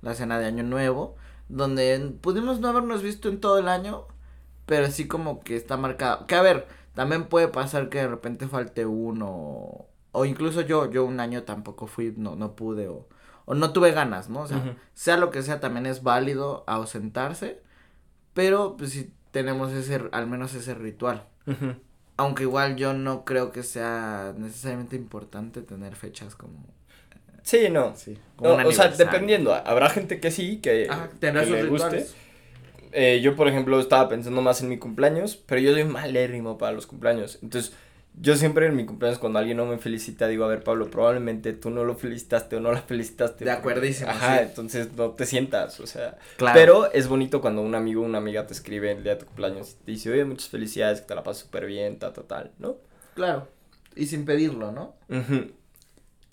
La 0.02 0.14
cena 0.16 0.40
de 0.40 0.46
Año 0.46 0.64
Nuevo, 0.64 1.16
donde 1.50 2.14
pudimos 2.22 2.60
no 2.60 2.68
habernos 2.70 3.02
visto 3.02 3.30
en 3.30 3.40
todo 3.40 3.58
el 3.60 3.68
año, 3.68 4.06
pero 4.66 4.90
sí 4.92 5.08
como 5.08 5.42
que 5.42 5.56
está 5.56 5.78
marcado. 5.78 6.28
Que 6.28 6.36
a 6.36 6.42
ver, 6.42 6.68
también 6.94 7.26
puede 7.26 7.48
pasar 7.48 7.90
que 7.90 8.00
de 8.00 8.08
repente 8.08 8.48
falte 8.48 8.86
uno, 8.86 9.86
o 10.12 10.26
incluso 10.26 10.62
yo, 10.62 10.90
yo 10.92 11.06
un 11.06 11.20
año 11.20 11.44
tampoco 11.44 11.88
fui, 11.88 12.14
no, 12.18 12.36
no 12.36 12.56
pude, 12.56 12.88
o, 12.88 13.08
o 13.46 13.54
no 13.54 13.72
tuve 13.72 13.92
ganas, 13.92 14.30
¿no? 14.30 14.42
O 14.42 14.48
sea, 14.48 14.76
sea 14.94 15.18
lo 15.18 15.30
que 15.32 15.44
sea, 15.44 15.60
también 15.60 15.86
es 15.86 16.04
válido 16.04 16.64
ausentarse, 16.68 17.62
pero 18.34 18.76
pues 18.78 18.92
sí 18.92 19.14
tenemos 19.32 19.72
ese, 19.72 20.10
al 20.12 20.28
menos 20.28 20.54
ese 20.54 20.74
ritual. 20.74 21.28
Aunque 22.18 22.44
igual 22.44 22.76
yo 22.78 22.94
no 22.94 23.26
creo 23.26 23.52
que 23.52 23.62
sea 23.64 24.34
necesariamente 24.38 24.96
importante 24.96 25.62
tener 25.62 25.96
fechas 25.96 26.36
como... 26.36 26.66
Sí, 27.48 27.70
no. 27.72 27.96
Sí, 27.96 28.18
o 28.40 28.72
sea, 28.74 28.90
dependiendo. 28.90 29.54
Habrá 29.54 29.90
gente 29.90 30.20
que 30.20 30.32
sí, 30.32 30.58
que, 30.58 30.90
que 31.22 31.32
le 31.32 31.64
guste. 31.64 32.06
Eh, 32.92 33.22
yo, 33.22 33.38
por 33.38 33.48
ejemplo, 33.48 33.80
estaba 33.80 34.10
pensando 34.10 34.42
más 34.42 34.62
en 34.62 34.68
mi 34.68 34.78
cumpleaños, 34.78 35.38
pero 35.46 35.62
yo 35.62 35.72
soy 35.72 35.86
malérrimo 35.86 36.58
para 36.58 36.74
los 36.74 36.88
cumpleaños. 36.88 37.40
Entonces, 37.42 37.72
yo 38.20 38.36
siempre 38.36 38.66
en 38.66 38.76
mi 38.76 38.86
cumpleaños, 38.86 39.18
cuando 39.18 39.40
alguien 39.40 39.56
no 39.56 39.66
me 39.66 39.78
felicita, 39.78 40.28
digo, 40.28 40.44
a 40.44 40.50
ver, 40.50 40.62
Pablo, 40.62 40.92
probablemente 40.92 41.54
tú 41.54 41.70
no 41.70 41.86
lo 41.86 41.96
felicitaste 41.96 42.58
o 42.58 42.60
no 42.60 42.74
la 42.74 42.82
felicitaste. 42.82 43.46
De 43.46 43.52
acuerdísimo. 43.52 44.10
Ajá, 44.10 44.42
entonces 44.42 44.92
no 44.98 45.12
te 45.12 45.26
sientas, 45.26 45.80
o 45.80 45.88
sea. 45.88 46.18
Claro. 46.36 46.54
Pero 46.54 46.92
es 46.92 47.08
bonito 47.08 47.40
cuando 47.40 47.62
un 47.62 47.76
amigo 47.76 48.02
o 48.02 48.06
una 48.06 48.18
amiga 48.18 48.46
te 48.46 48.52
escribe 48.52 48.92
el 48.92 49.04
día 49.04 49.14
de 49.14 49.22
tu 49.22 49.26
cumpleaños 49.28 49.72
y 49.72 49.86
te 49.86 49.92
dice, 49.94 50.12
oye, 50.12 50.26
muchas 50.26 50.50
felicidades, 50.50 51.00
que 51.00 51.08
te 51.08 51.16
la 51.16 51.24
pasas 51.24 51.44
súper 51.44 51.66
bien, 51.66 51.98
ta, 51.98 52.12
ta, 52.12 52.24
tal, 52.24 52.52
¿no? 52.60 52.76
Claro. 53.14 53.48
Y 53.96 54.08
sin 54.08 54.26
pedirlo, 54.26 54.74
¿no? 54.74 54.96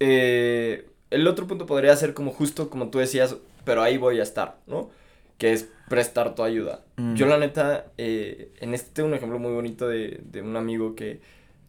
eh, 0.01 0.89
el 1.15 1.27
otro 1.27 1.47
punto 1.47 1.67
podría 1.67 1.97
ser 1.97 2.15
como 2.15 2.33
justo 2.33 2.71
como 2.71 2.89
tú 2.91 2.99
decías, 2.99 3.37
pero 3.65 3.83
ahí 3.83 3.97
voy 3.97 4.21
a 4.21 4.23
estar, 4.23 4.59
¿no? 4.67 4.91
Que 5.39 5.53
es 5.53 5.69
prestar 5.89 6.35
tu 6.35 6.43
ayuda. 6.43 6.85
Mm. 6.97 7.15
Yo 7.15 7.27
la 7.27 7.39
neta, 7.39 7.87
eh, 7.99 8.53
en 8.61 8.75
este 8.75 8.91
tengo 8.93 9.09
un 9.09 9.15
ejemplo 9.15 9.39
muy 9.39 9.53
bonito 9.53 9.89
de, 9.89 10.21
de 10.25 10.43
un 10.43 10.57
amigo 10.57 10.95
que 10.95 11.21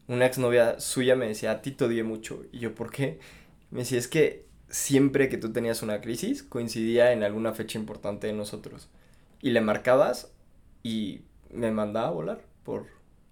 una 0.08 0.26
exnovia 0.26 0.80
suya 0.80 1.16
me 1.16 1.28
decía, 1.28 1.52
a 1.52 1.62
ti 1.62 1.72
te 1.72 1.86
odié 1.86 2.04
mucho. 2.04 2.43
Y 2.52 2.60
yo, 2.60 2.76
¿por 2.76 2.91
qué? 2.91 3.20
Me 3.72 3.80
decía, 3.80 3.98
es 3.98 4.08
que 4.08 4.46
siempre 4.70 5.30
que 5.30 5.38
tú 5.38 5.52
tenías 5.52 5.82
una 5.82 6.02
crisis, 6.02 6.43
coincidía 6.43 7.12
en 7.12 7.24
alguna 7.24 7.54
fecha 7.54 7.80
importante 7.80 8.28
de 8.28 8.34
nosotros. 8.34 8.89
Y 9.41 9.52
le 9.52 9.62
marcabas 9.62 10.32
y 10.84 11.22
me 11.52 11.72
mandaba 11.72 12.08
a 12.08 12.12
volar 12.12 12.41
por... 12.64 12.86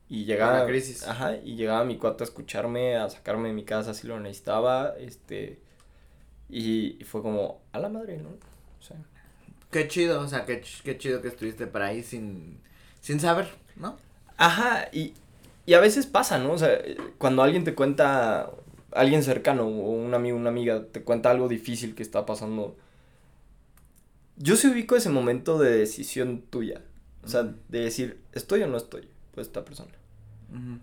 Y 0.09 0.25
llegaba... 0.25 0.65
Crisis. 0.65 1.07
Ajá, 1.07 1.37
y 1.37 1.55
llegaba 1.55 1.83
mi 1.85 1.97
cuate 1.97 2.23
a 2.23 2.25
escucharme, 2.25 2.95
a 2.95 3.09
sacarme 3.09 3.49
de 3.49 3.53
mi 3.53 3.63
casa 3.63 3.93
si 3.93 4.07
lo 4.07 4.19
necesitaba, 4.19 4.95
este... 4.99 5.59
Y, 6.53 7.03
fue 7.05 7.21
como, 7.21 7.61
a 7.71 7.79
la 7.79 7.89
madre, 7.89 8.17
¿no? 8.17 8.29
O 8.29 8.81
sea... 8.81 8.97
Qué 9.71 9.87
chido, 9.87 10.21
o 10.21 10.27
sea, 10.27 10.45
qué, 10.45 10.61
qué 10.83 10.97
chido 10.99 11.19
que 11.21 11.29
estuviste 11.29 11.65
para 11.65 11.87
ahí 11.87 12.03
sin, 12.03 12.59
sin 13.01 13.19
saber, 13.19 13.49
¿no? 13.75 13.97
Ajá, 14.37 14.87
y, 14.91 15.15
y 15.65 15.73
a 15.73 15.79
veces 15.79 16.05
pasa, 16.05 16.37
¿no? 16.37 16.51
O 16.51 16.57
sea, 16.59 16.79
cuando 17.17 17.41
alguien 17.41 17.63
te 17.63 17.73
cuenta, 17.73 18.51
alguien 18.91 19.23
cercano 19.23 19.63
o 19.63 19.91
un 19.91 20.13
amigo, 20.13 20.37
una 20.37 20.49
amiga, 20.49 20.85
te 20.91 21.01
cuenta 21.01 21.31
algo 21.31 21.47
difícil 21.47 21.95
que 21.95 22.03
está 22.03 22.25
pasando. 22.27 22.77
Yo 24.37 24.55
se 24.57 24.67
ubico 24.67 24.95
ese 24.95 25.09
momento 25.09 25.57
de 25.57 25.75
decisión 25.75 26.41
tuya. 26.41 26.81
O 27.23 27.27
sea, 27.27 27.43
de 27.43 27.79
decir, 27.79 28.21
¿estoy 28.33 28.61
o 28.61 28.67
no 28.67 28.77
estoy? 28.77 29.07
Pues 29.33 29.47
esta 29.47 29.65
persona. 29.65 29.93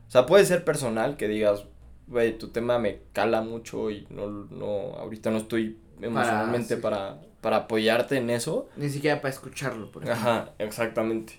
O 0.09 0.11
sea, 0.11 0.27
puede 0.27 0.45
ser 0.47 0.64
personal 0.64 1.16
que 1.16 1.29
digas, 1.29 1.64
güey, 2.11 2.37
tu 2.37 2.49
tema 2.49 2.79
me 2.79 3.01
cala 3.13 3.41
mucho 3.41 3.91
y 3.91 4.07
no, 4.11 4.29
no, 4.29 4.95
ahorita 4.99 5.31
no 5.31 5.39
estoy 5.39 5.79
emocionalmente 6.03 6.77
para, 6.77 7.21
para, 7.41 7.59
apoyarte 7.59 8.17
en 8.17 8.31
eso. 8.31 8.69
Ni 8.77 8.91
siquiera 8.91 9.21
para 9.21 9.33
escucharlo, 9.33 9.91
por 9.91 10.03
ejemplo. 10.03 10.21
Ajá, 10.21 10.53
exactamente. 10.59 11.35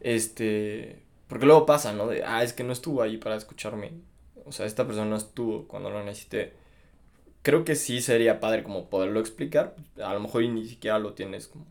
Este, 0.00 1.02
porque 1.28 1.46
luego 1.46 1.66
pasa, 1.66 1.92
¿no? 1.92 2.08
De, 2.08 2.24
ah, 2.24 2.42
es 2.42 2.52
que 2.52 2.64
no 2.64 2.72
estuvo 2.72 3.00
ahí 3.00 3.16
para 3.16 3.36
escucharme. 3.36 3.92
O 4.44 4.52
sea, 4.52 4.66
esta 4.66 4.86
persona 4.86 5.06
no 5.06 5.16
estuvo 5.16 5.68
cuando 5.68 5.90
lo 5.90 6.02
necesité. 6.04 6.54
Creo 7.42 7.64
que 7.64 7.76
sí 7.76 8.00
sería 8.00 8.40
padre 8.40 8.64
como 8.64 8.90
poderlo 8.90 9.20
explicar. 9.20 9.76
A 10.02 10.12
lo 10.14 10.20
mejor 10.20 10.42
ni 10.42 10.66
siquiera 10.66 10.98
lo 10.98 11.14
tienes 11.14 11.46
como... 11.46 11.66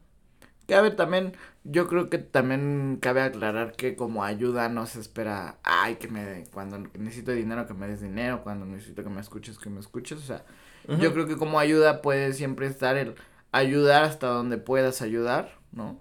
Que 0.68 0.76
a 0.76 0.82
ver, 0.82 0.96
también, 0.98 1.34
yo 1.64 1.88
creo 1.88 2.10
que 2.10 2.18
también 2.18 3.00
cabe 3.02 3.22
aclarar 3.22 3.72
que 3.74 3.96
como 3.96 4.24
ayuda 4.24 4.68
no 4.68 4.86
se 4.86 5.00
espera, 5.00 5.58
ay, 5.64 5.96
que 5.96 6.10
me, 6.10 6.44
cuando 6.54 6.78
necesito 6.78 7.32
dinero, 7.32 7.66
que 7.68 7.74
me 7.74 7.88
des 7.88 8.02
dinero, 8.02 8.44
cuando 8.44 8.66
necesito 8.66 9.02
que 9.04 9.10
me 9.10 9.22
escuches, 9.22 9.58
que 9.58 9.70
me 9.70 9.80
escuches, 9.80 10.20
o 10.20 10.22
sea, 10.22 10.44
yo 11.00 11.14
creo 11.14 11.26
que 11.26 11.38
como 11.38 11.60
ayuda 11.60 12.02
puede 12.02 12.34
siempre 12.34 12.68
estar 12.68 12.98
el 12.98 13.16
ayudar 13.52 14.04
hasta 14.04 14.28
donde 14.28 14.58
puedas 14.58 15.02
ayudar, 15.02 15.58
¿no? 15.72 16.00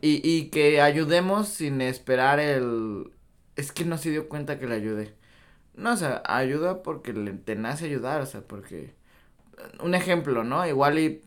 y, 0.00 0.20
y 0.28 0.50
que 0.50 0.80
ayudemos 0.80 1.48
sin 1.48 1.80
esperar 1.80 2.40
el... 2.40 3.12
Es 3.56 3.72
que 3.72 3.84
no 3.84 3.98
se 3.98 4.10
dio 4.10 4.28
cuenta 4.28 4.58
que 4.58 4.66
le 4.66 4.76
ayudé. 4.76 5.14
No, 5.74 5.92
o 5.92 5.96
sea, 5.96 6.22
ayuda 6.26 6.82
porque 6.82 7.12
le, 7.12 7.32
te 7.32 7.56
nace 7.56 7.86
ayudar, 7.86 8.20
o 8.20 8.26
sea, 8.26 8.40
porque... 8.42 8.94
Un 9.80 9.94
ejemplo, 9.94 10.44
¿no? 10.44 10.66
Igual 10.66 10.98
y, 10.98 11.22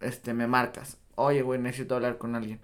este, 0.00 0.34
me 0.34 0.46
marcas. 0.46 0.98
Oye, 1.16 1.42
güey, 1.42 1.60
necesito 1.60 1.94
hablar 1.96 2.18
con 2.18 2.34
alguien. 2.36 2.60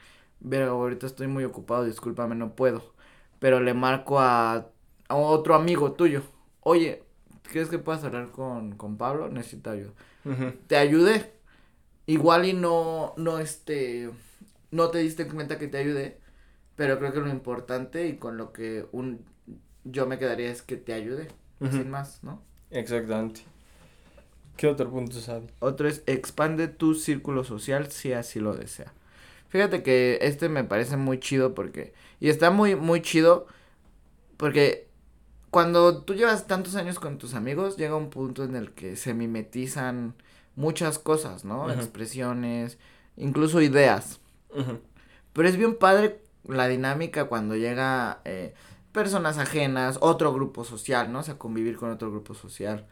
Pero 0.48 0.70
ahorita 0.72 1.06
estoy 1.06 1.26
muy 1.28 1.44
ocupado, 1.44 1.84
discúlpame, 1.84 2.34
no 2.34 2.54
puedo. 2.54 2.94
Pero 3.38 3.60
le 3.60 3.74
marco 3.74 4.20
a, 4.20 4.68
a 5.08 5.16
otro 5.16 5.54
amigo 5.54 5.92
tuyo. 5.92 6.22
Oye, 6.60 7.04
¿crees 7.44 7.68
que 7.68 7.78
puedas 7.78 8.04
hablar 8.04 8.30
con, 8.30 8.76
con 8.76 8.96
Pablo? 8.98 9.28
Necesito 9.28 9.70
ayuda. 9.70 9.92
Te 10.66 10.76
ayudé. 10.76 11.32
Igual 12.06 12.46
y 12.46 12.52
no, 12.54 13.14
no, 13.16 13.38
este 13.38 14.10
no 14.70 14.90
te 14.90 14.98
diste 14.98 15.26
cuenta 15.28 15.58
que 15.58 15.68
te 15.68 15.78
ayudé, 15.78 16.18
pero 16.76 16.98
creo 16.98 17.12
que 17.12 17.20
lo 17.20 17.28
importante 17.30 18.08
y 18.08 18.18
con 18.18 18.36
lo 18.38 18.52
que 18.52 18.86
un 18.92 19.24
yo 19.84 20.06
me 20.06 20.18
quedaría 20.18 20.50
es 20.50 20.62
que 20.62 20.76
te 20.76 20.92
ayude, 20.94 21.28
sin 21.70 21.90
más, 21.90 22.24
¿no? 22.24 22.42
Exactamente. 22.70 23.42
¿Qué 24.58 24.66
otro 24.66 24.90
punto 24.90 25.20
sabe? 25.20 25.46
Otro 25.60 25.88
es 25.88 26.02
expande 26.06 26.66
tu 26.66 26.96
círculo 26.96 27.44
social 27.44 27.92
si 27.92 28.12
así 28.12 28.40
lo 28.40 28.56
desea. 28.56 28.92
Fíjate 29.50 29.84
que 29.84 30.18
este 30.20 30.48
me 30.48 30.64
parece 30.64 30.96
muy 30.96 31.20
chido 31.20 31.54
porque 31.54 31.94
y 32.18 32.28
está 32.28 32.50
muy 32.50 32.74
muy 32.74 33.00
chido 33.00 33.46
porque 34.36 34.88
cuando 35.50 36.02
tú 36.02 36.14
llevas 36.14 36.48
tantos 36.48 36.74
años 36.74 36.98
con 36.98 37.18
tus 37.18 37.34
amigos 37.34 37.76
llega 37.76 37.94
un 37.94 38.10
punto 38.10 38.42
en 38.42 38.56
el 38.56 38.72
que 38.72 38.96
se 38.96 39.14
mimetizan 39.14 40.14
muchas 40.56 40.98
cosas, 40.98 41.44
¿no? 41.44 41.70
Expresiones, 41.70 42.78
incluso 43.16 43.62
ideas. 43.62 44.18
Pero 45.34 45.48
es 45.48 45.56
bien 45.56 45.76
padre 45.76 46.20
la 46.42 46.66
dinámica 46.66 47.26
cuando 47.26 47.54
llega 47.54 48.22
eh, 48.24 48.54
personas 48.90 49.38
ajenas, 49.38 49.98
otro 50.00 50.34
grupo 50.34 50.64
social, 50.64 51.12
¿no? 51.12 51.20
O 51.20 51.22
sea, 51.22 51.38
convivir 51.38 51.76
con 51.76 51.92
otro 51.92 52.10
grupo 52.10 52.34
social. 52.34 52.86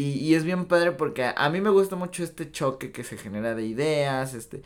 Y, 0.00 0.12
y, 0.18 0.34
es 0.34 0.44
bien 0.44 0.64
padre 0.64 0.92
porque 0.92 1.30
a, 1.34 1.48
mí 1.50 1.60
me 1.60 1.70
gusta 1.70 1.96
mucho 1.96 2.24
este 2.24 2.50
choque 2.50 2.92
que 2.92 3.04
se 3.04 3.18
genera 3.18 3.54
de 3.54 3.66
ideas, 3.66 4.34
este, 4.34 4.62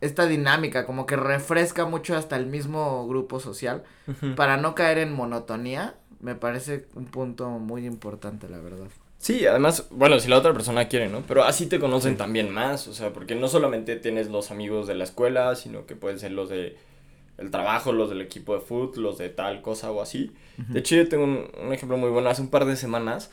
esta 0.00 0.26
dinámica, 0.26 0.86
como 0.86 1.06
que 1.06 1.16
refresca 1.16 1.84
mucho 1.84 2.16
hasta 2.16 2.36
el 2.36 2.46
mismo 2.46 3.06
grupo 3.06 3.40
social 3.40 3.82
para 4.36 4.56
no 4.56 4.74
caer 4.74 4.98
en 4.98 5.12
monotonía. 5.12 5.96
Me 6.20 6.34
parece 6.34 6.86
un 6.94 7.06
punto 7.06 7.48
muy 7.50 7.86
importante, 7.86 8.48
la 8.48 8.58
verdad. 8.58 8.88
Sí, 9.18 9.46
además, 9.46 9.86
bueno, 9.90 10.18
si 10.18 10.28
la 10.28 10.38
otra 10.38 10.54
persona 10.54 10.88
quiere, 10.88 11.08
¿no? 11.08 11.22
Pero 11.28 11.44
así 11.44 11.66
te 11.66 11.78
conocen 11.78 12.16
también 12.16 12.50
más, 12.50 12.88
o 12.88 12.94
sea, 12.94 13.12
porque 13.12 13.34
no 13.34 13.48
solamente 13.48 13.96
tienes 13.96 14.30
los 14.30 14.50
amigos 14.50 14.86
de 14.86 14.94
la 14.94 15.04
escuela, 15.04 15.54
sino 15.56 15.84
que 15.84 15.94
pueden 15.94 16.18
ser 16.18 16.32
los 16.32 16.48
de 16.48 16.78
el 17.36 17.50
trabajo, 17.50 17.92
los 17.92 18.08
del 18.10 18.20
equipo 18.20 18.54
de 18.54 18.60
fútbol, 18.60 19.02
los 19.02 19.18
de 19.18 19.28
tal 19.30 19.62
cosa 19.62 19.90
o 19.90 20.00
así. 20.00 20.32
De 20.56 20.80
hecho, 20.80 20.94
yo 20.94 21.08
tengo 21.08 21.24
un, 21.24 21.72
ejemplo 21.72 21.96
muy 21.96 22.10
bueno. 22.10 22.28
Hace 22.28 22.42
un 22.42 22.48
par 22.48 22.66
de 22.66 22.76
semanas 22.76 23.30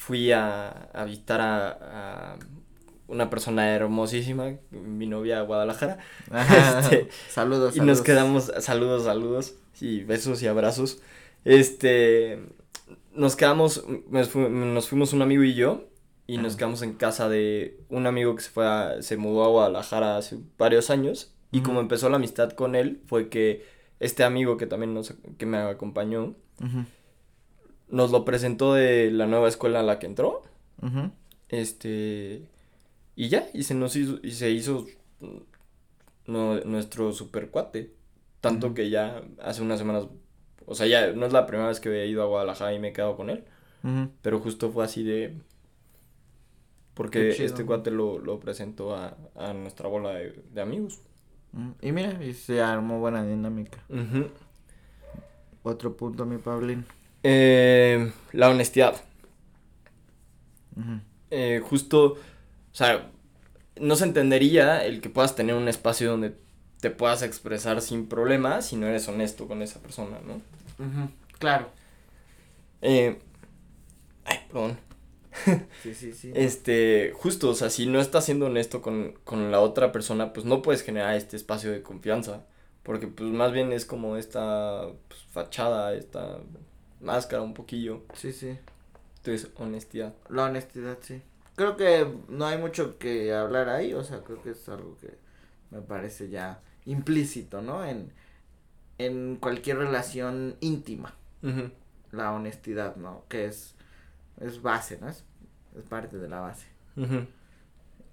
fui 0.00 0.32
a, 0.32 0.70
a 0.94 1.04
visitar 1.04 1.42
a, 1.42 2.38
una 3.06 3.28
persona 3.28 3.68
hermosísima, 3.74 4.54
mi 4.70 5.06
novia 5.06 5.40
de 5.40 5.46
Guadalajara. 5.46 5.98
este, 6.78 7.08
saludos, 7.28 7.76
Y 7.76 7.80
nos 7.80 8.00
quedamos, 8.00 8.50
saludos, 8.60 9.04
saludos, 9.04 9.56
y 9.78 10.02
besos 10.04 10.42
y 10.42 10.46
abrazos. 10.46 11.02
Este, 11.44 12.40
nos 13.12 13.36
quedamos, 13.36 13.84
nos 14.08 14.88
fuimos 14.88 15.12
un 15.12 15.20
amigo 15.20 15.42
y 15.42 15.52
yo, 15.52 15.88
y 16.26 16.38
nos 16.38 16.56
quedamos 16.56 16.80
en 16.80 16.94
casa 16.94 17.28
de 17.28 17.78
un 17.90 18.06
amigo 18.06 18.34
que 18.36 18.42
se 18.42 18.50
fue 18.50 18.66
a, 18.66 19.02
se 19.02 19.18
mudó 19.18 19.44
a 19.44 19.48
Guadalajara 19.48 20.16
hace 20.16 20.38
varios 20.56 20.88
años, 20.88 21.34
y 21.52 21.60
como 21.60 21.80
empezó 21.80 22.08
la 22.08 22.16
amistad 22.16 22.52
con 22.52 22.74
él, 22.74 23.02
fue 23.06 23.28
que 23.28 23.66
este 23.98 24.24
amigo 24.24 24.56
que 24.56 24.66
también 24.66 24.94
nos, 24.94 25.14
que 25.36 25.44
me 25.44 25.58
acompañó, 25.58 26.36
nos 27.90 28.10
lo 28.10 28.24
presentó 28.24 28.74
de 28.74 29.10
la 29.10 29.26
nueva 29.26 29.48
escuela 29.48 29.80
a 29.80 29.82
la 29.82 29.98
que 29.98 30.06
entró, 30.06 30.42
este, 31.48 32.42
y 33.16 33.28
ya, 33.28 33.48
y 33.52 33.64
se 33.64 33.74
nos 33.74 33.96
hizo, 33.96 34.18
y 34.22 34.32
se 34.32 34.50
hizo 34.50 34.86
nuestro 36.26 37.12
super 37.12 37.50
cuate, 37.50 37.92
tanto 38.40 38.74
que 38.74 38.90
ya 38.90 39.22
hace 39.42 39.62
unas 39.62 39.78
semanas 39.78 40.06
o 40.70 40.76
sea, 40.76 40.86
ya 40.86 41.12
no 41.12 41.26
es 41.26 41.32
la 41.32 41.46
primera 41.46 41.68
vez 41.68 41.80
que 41.80 41.90
he 41.90 42.06
ido 42.06 42.22
a 42.22 42.26
Guadalajara 42.26 42.72
y 42.72 42.78
me 42.78 42.88
he 42.88 42.92
quedado 42.92 43.16
con 43.16 43.28
él. 43.28 43.44
Pero 44.22 44.38
justo 44.38 44.70
fue 44.70 44.84
así 44.84 45.02
de. 45.02 45.36
Porque 46.94 47.30
este 47.30 47.64
cuate 47.64 47.90
lo, 47.90 48.20
lo 48.20 48.38
presentó 48.38 48.94
a, 48.94 49.16
a 49.34 49.52
nuestra 49.52 49.88
bola 49.88 50.10
de, 50.10 50.44
de 50.52 50.60
amigos. 50.60 51.00
Mm, 51.52 51.70
y 51.82 51.90
mira, 51.90 52.22
y 52.22 52.34
se 52.34 52.60
armó 52.60 53.00
buena 53.00 53.24
dinámica. 53.24 53.82
Otro 55.64 55.96
punto, 55.96 56.24
mi 56.24 56.38
Pablín. 56.38 56.84
Eh, 57.22 58.12
la 58.32 58.50
honestidad. 58.50 58.96
eh, 61.30 61.60
justo, 61.64 62.14
o 62.14 62.74
sea, 62.74 63.10
no 63.80 63.96
se 63.96 64.04
entendería 64.04 64.84
el 64.84 65.00
que 65.00 65.10
puedas 65.10 65.34
tener 65.36 65.54
un 65.54 65.68
espacio 65.68 66.10
donde 66.10 66.34
te 66.80 66.90
puedas 66.90 67.22
expresar 67.22 67.82
sin 67.82 68.08
problemas 68.08 68.66
si 68.66 68.76
no 68.76 68.86
eres 68.86 69.08
honesto 69.08 69.46
con 69.48 69.62
esa 69.62 69.80
persona, 69.80 70.20
¿no? 70.26 70.40
Claro. 71.38 71.70
Eh, 72.82 73.18
ay, 74.24 74.38
perdón. 74.48 74.78
sí, 75.82 75.94
sí, 75.94 76.12
sí. 76.12 76.32
Este, 76.34 77.12
justo, 77.14 77.50
o 77.50 77.54
sea, 77.54 77.70
si 77.70 77.86
no 77.86 78.00
estás 78.00 78.24
siendo 78.24 78.46
honesto 78.46 78.82
con, 78.82 79.14
con 79.24 79.50
la 79.50 79.60
otra 79.60 79.92
persona, 79.92 80.32
pues 80.32 80.46
no 80.46 80.62
puedes 80.62 80.82
generar 80.82 81.14
este 81.14 81.36
espacio 81.36 81.70
de 81.72 81.82
confianza. 81.82 82.46
Porque 82.82 83.06
pues 83.08 83.30
más 83.30 83.52
bien 83.52 83.72
es 83.72 83.84
como 83.86 84.16
esta 84.16 84.88
pues, 85.08 85.22
fachada, 85.30 85.94
esta 85.94 86.40
máscara 87.00 87.42
un 87.42 87.54
poquillo. 87.54 88.02
Sí, 88.14 88.32
sí. 88.32 88.58
Entonces, 89.18 89.50
honestidad. 89.56 90.14
La 90.28 90.44
honestidad, 90.44 90.98
sí. 91.00 91.22
Creo 91.56 91.76
que 91.76 92.06
no 92.28 92.46
hay 92.46 92.58
mucho 92.58 92.98
que 92.98 93.34
hablar 93.34 93.68
ahí, 93.68 93.92
o 93.92 94.02
sea, 94.02 94.22
creo 94.22 94.42
que 94.42 94.50
es 94.50 94.68
algo 94.68 94.96
que 94.98 95.18
me 95.70 95.82
parece 95.82 96.30
ya 96.30 96.60
implícito, 96.86 97.60
¿no? 97.60 97.84
En, 97.84 98.12
en 98.98 99.36
cualquier 99.36 99.78
relación 99.78 100.56
íntima. 100.60 101.14
La 102.12 102.32
honestidad, 102.32 102.96
¿no? 102.96 103.24
Que 103.28 103.46
es, 103.46 103.74
es 104.40 104.62
base, 104.62 104.98
¿no? 105.00 105.08
Es, 105.08 105.24
es 105.76 105.84
parte 105.84 106.18
de 106.18 106.28
la 106.28 106.40
base. 106.40 106.66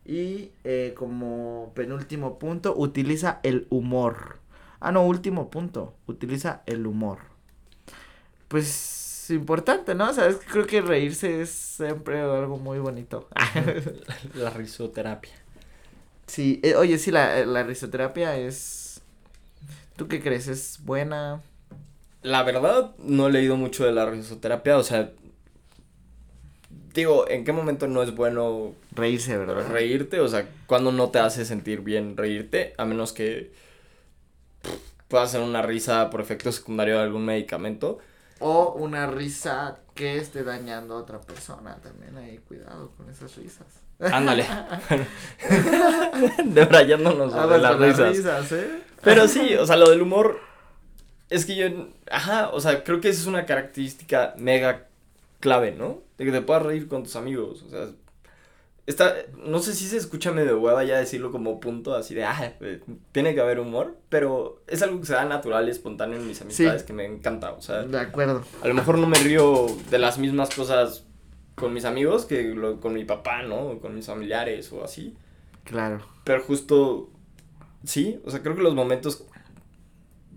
Y 0.06 0.52
eh, 0.64 0.94
como 0.98 1.72
penúltimo 1.76 2.40
punto, 2.40 2.76
utiliza 2.78 3.40
el 3.44 3.68
humor. 3.70 4.40
Ah, 4.80 4.92
no, 4.92 5.06
último 5.06 5.50
punto. 5.50 5.96
Utiliza 6.06 6.64
el 6.66 6.86
humor. 6.86 7.20
Pues 8.48 8.98
importante, 9.30 9.96
¿no? 9.96 10.10
O 10.10 10.14
sea, 10.14 10.30
creo 10.52 10.66
que 10.66 10.82
reírse 10.82 11.42
es 11.42 11.50
siempre 11.50 12.22
algo 12.22 12.58
muy 12.58 12.80
bonito. 12.80 13.28
la 14.36 14.50
risoterapia. 14.50 15.34
Sí, 16.28 16.60
eh, 16.64 16.76
oye, 16.76 16.98
sí, 16.98 17.12
la, 17.12 17.46
la 17.46 17.64
risoterapia 17.64 18.38
es... 18.38 19.02
¿Tú 19.96 20.08
qué 20.08 20.22
crees? 20.22 20.48
¿Es 20.48 20.80
buena? 20.84 21.42
La 22.22 22.44
verdad, 22.44 22.92
no 23.00 23.28
he 23.28 23.32
leído 23.32 23.56
mucho 23.56 23.86
de 23.86 23.92
la 23.92 24.06
risoterapia, 24.06 24.78
o 24.78 24.84
sea... 24.84 25.12
Digo, 26.94 27.30
¿en 27.30 27.46
qué 27.46 27.54
momento 27.54 27.88
no 27.88 28.04
es 28.04 28.16
bueno... 28.16 28.74
Reírse, 28.92 29.38
¿verdad? 29.38 29.68
Reírte, 29.70 30.20
o 30.20 30.28
sea, 30.28 30.48
cuando 30.66 30.92
no 30.92 31.10
te 31.10 31.20
hace 31.20 31.46
sentir 31.46 31.82
bien 31.82 32.18
reírte, 32.18 32.74
a 32.78 32.86
menos 32.86 33.14
que 33.14 33.52
pueda 35.08 35.28
ser 35.28 35.42
una 35.42 35.62
risa 35.62 36.10
por 36.10 36.20
efecto 36.20 36.52
secundario 36.52 36.98
de 36.98 37.04
algún 37.04 37.24
medicamento. 37.26 38.00
O 38.40 38.74
una 38.74 39.08
risa 39.08 39.80
que 39.96 40.18
esté 40.18 40.44
dañando 40.44 40.96
a 40.96 40.98
otra 40.98 41.20
persona. 41.20 41.78
También 41.82 42.18
hay 42.18 42.38
cuidado 42.40 42.92
con 42.98 43.10
esas 43.10 43.36
risas. 43.36 43.68
Ándale. 44.00 44.46
Debrayándonos 46.46 47.34
de 47.50 47.58
las 47.58 47.80
risas. 47.80 48.52
¿eh? 48.52 48.84
Pero 49.04 49.28
sí, 49.28 49.56
o 49.56 49.66
sea, 49.66 49.76
lo 49.76 49.90
del 49.90 50.02
humor. 50.02 50.40
Es 51.30 51.46
que 51.46 51.56
yo. 51.56 51.68
Ajá, 52.10 52.50
o 52.50 52.62
sea, 52.62 52.84
creo 52.84 53.02
que 53.02 53.10
esa 53.10 53.22
es 53.22 53.28
una 53.28 53.46
característica 53.46 54.34
mega 54.38 54.88
clave, 55.40 55.72
¿no? 55.72 56.02
De 56.18 56.26
que 56.26 56.32
te 56.32 56.42
puedas 56.42 56.64
reír 56.64 56.88
con 56.88 57.04
tus 57.04 57.16
amigos. 57.16 57.64
O 57.64 57.70
sea, 57.70 57.88
Está, 58.88 59.14
no 59.46 59.60
sé 59.60 59.74
si 59.74 59.86
se 59.86 59.98
escucha 59.98 60.32
medio 60.32 60.62
hueva 60.62 60.82
ya 60.86 60.98
decirlo 60.98 61.30
como 61.30 61.60
punto 61.60 61.94
así 61.94 62.16
de, 62.16 62.24
ah, 62.24 62.54
eh, 62.62 62.82
tiene 63.12 63.36
que 63.36 63.42
haber 63.42 63.60
humor, 63.60 63.98
pero 64.08 64.64
es 64.66 64.82
algo 64.82 65.02
que 65.02 65.08
se 65.08 65.14
da 65.14 65.26
natural 65.26 65.68
y 65.68 65.72
espontáneo 65.72 66.18
en 66.18 66.26
mis 66.26 66.42
amistades 66.42 66.84
que 66.84 66.94
me 66.94 67.04
encanta, 67.04 67.52
o 67.52 67.62
sea. 67.62 67.84
De 67.84 68.00
acuerdo. 68.00 68.44
A 68.64 68.68
lo 68.70 68.74
mejor 68.74 68.98
no 68.98 69.06
me 69.06 69.18
río 69.18 69.68
de 69.92 70.00
las 70.00 70.18
mismas 70.18 70.56
cosas 70.56 71.04
con 71.56 71.74
mis 71.74 71.84
amigos 71.84 72.26
que 72.26 72.56
con 72.80 72.94
mi 72.94 73.04
papá, 73.04 73.44
¿no? 73.44 73.58
O 73.58 73.80
con 73.82 73.94
mis 73.94 74.06
familiares 74.06 74.72
o 74.72 74.86
así. 74.86 75.18
Claro. 75.66 76.00
Pero 76.24 76.42
justo, 76.44 77.10
sí, 77.84 78.22
o 78.24 78.32
sea, 78.32 78.42
creo 78.42 78.56
que 78.56 78.64
los 78.64 78.74
momentos 78.74 79.26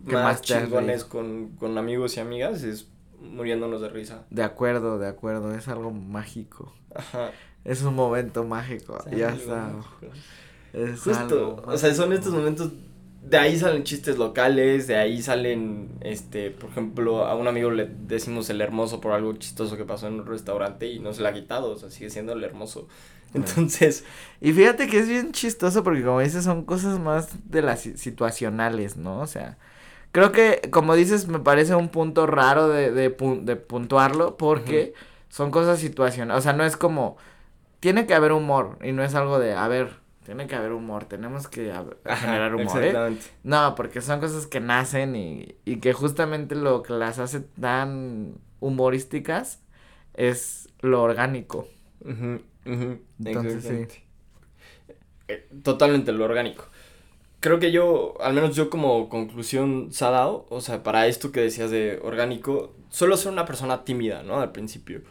más, 0.02 0.24
más 0.24 0.42
chingones 0.42 1.04
con, 1.04 1.50
con 1.50 1.78
amigos 1.78 2.16
y 2.16 2.20
amigas 2.20 2.64
es 2.64 2.88
muriéndonos 3.20 3.80
de 3.80 3.90
risa. 3.90 4.24
De 4.28 4.42
acuerdo, 4.42 4.98
de 4.98 5.06
acuerdo, 5.06 5.54
es 5.54 5.68
algo 5.68 5.92
mágico. 5.92 6.74
Ajá 6.92 7.30
es 7.64 7.82
un 7.82 7.94
momento 7.94 8.44
mágico, 8.44 8.98
ya 9.10 9.30
está. 9.30 9.70
Es 10.72 11.00
Justo, 11.00 11.62
o 11.66 11.76
sea, 11.76 11.94
son 11.94 12.12
estos 12.12 12.32
momentos, 12.32 12.70
de 13.22 13.36
ahí 13.36 13.58
salen 13.58 13.84
chistes 13.84 14.16
locales, 14.16 14.86
de 14.86 14.96
ahí 14.96 15.20
salen, 15.20 15.90
este, 16.00 16.50
por 16.50 16.70
ejemplo, 16.70 17.26
a 17.26 17.34
un 17.34 17.48
amigo 17.48 17.70
le 17.70 17.86
decimos 17.86 18.48
el 18.50 18.60
hermoso 18.60 19.00
por 19.00 19.12
algo 19.12 19.32
chistoso 19.34 19.76
que 19.76 19.84
pasó 19.84 20.06
en 20.08 20.14
un 20.14 20.26
restaurante 20.26 20.86
y 20.86 21.00
no 21.00 21.12
se 21.12 21.22
la 21.22 21.30
ha 21.30 21.32
quitado, 21.32 21.72
o 21.72 21.76
sea, 21.76 21.90
sigue 21.90 22.10
siendo 22.10 22.32
el 22.32 22.44
hermoso. 22.44 22.88
Entonces. 23.34 24.04
Y 24.40 24.52
fíjate 24.52 24.88
que 24.88 24.98
es 24.98 25.08
bien 25.08 25.32
chistoso 25.32 25.84
porque 25.84 26.02
como 26.02 26.20
dices 26.20 26.44
son 26.44 26.64
cosas 26.64 26.98
más 26.98 27.28
de 27.50 27.62
las 27.62 27.80
situacionales, 27.80 28.96
¿no? 28.96 29.20
O 29.20 29.26
sea, 29.26 29.58
creo 30.12 30.32
que 30.32 30.60
como 30.70 30.94
dices 30.96 31.28
me 31.28 31.38
parece 31.38 31.74
un 31.74 31.88
punto 31.90 32.26
raro 32.26 32.68
de, 32.68 32.90
de, 32.90 33.08
de 33.42 33.56
puntuarlo 33.56 34.36
porque 34.36 34.94
son 35.28 35.50
cosas 35.50 35.78
situacionales, 35.78 36.40
o 36.40 36.42
sea, 36.42 36.52
no 36.54 36.64
es 36.64 36.76
como 36.76 37.18
tiene 37.80 38.06
que 38.06 38.14
haber 38.14 38.32
humor 38.32 38.78
y 38.82 38.92
no 38.92 39.02
es 39.02 39.14
algo 39.14 39.38
de, 39.38 39.54
a 39.54 39.66
ver, 39.68 40.00
tiene 40.24 40.46
que 40.46 40.54
haber 40.54 40.72
humor, 40.72 41.06
tenemos 41.06 41.48
que 41.48 41.72
generar 42.06 42.54
humor, 42.54 42.84
¿eh? 42.84 43.16
No, 43.42 43.74
porque 43.74 44.00
son 44.00 44.20
cosas 44.20 44.46
que 44.46 44.60
nacen 44.60 45.16
y, 45.16 45.56
y 45.64 45.80
que 45.80 45.92
justamente 45.92 46.54
lo 46.54 46.82
que 46.82 46.92
las 46.92 47.18
hace 47.18 47.40
tan 47.40 48.34
humorísticas 48.60 49.60
es 50.14 50.68
lo 50.80 51.02
orgánico. 51.02 51.66
Entonces, 53.18 53.64
sí. 53.64 54.02
Eh, 55.28 55.48
totalmente 55.62 56.12
lo 56.12 56.24
orgánico. 56.24 56.66
Creo 57.40 57.58
que 57.58 57.72
yo, 57.72 58.14
al 58.20 58.34
menos 58.34 58.54
yo 58.54 58.68
como 58.68 59.08
conclusión 59.08 59.92
Sadao, 59.92 60.46
o 60.50 60.60
sea, 60.60 60.82
para 60.82 61.06
esto 61.06 61.32
que 61.32 61.40
decías 61.40 61.70
de 61.70 61.98
orgánico, 62.02 62.74
solo 62.90 63.16
ser 63.16 63.32
una 63.32 63.46
persona 63.46 63.84
tímida, 63.84 64.22
¿no? 64.22 64.40
Al 64.40 64.52
principio. 64.52 65.02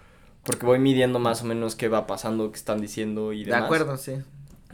Porque 0.50 0.66
voy 0.66 0.80
midiendo 0.80 1.20
más 1.20 1.44
o 1.44 1.46
menos 1.46 1.76
qué 1.76 1.90
va 1.90 2.08
pasando, 2.08 2.52
qué 2.52 2.58
están 2.58 2.82
diciendo 2.82 3.34
y 3.34 3.44
demás. 3.44 3.60
De 3.60 3.66
acuerdo, 3.66 3.98
sí. 3.98 4.14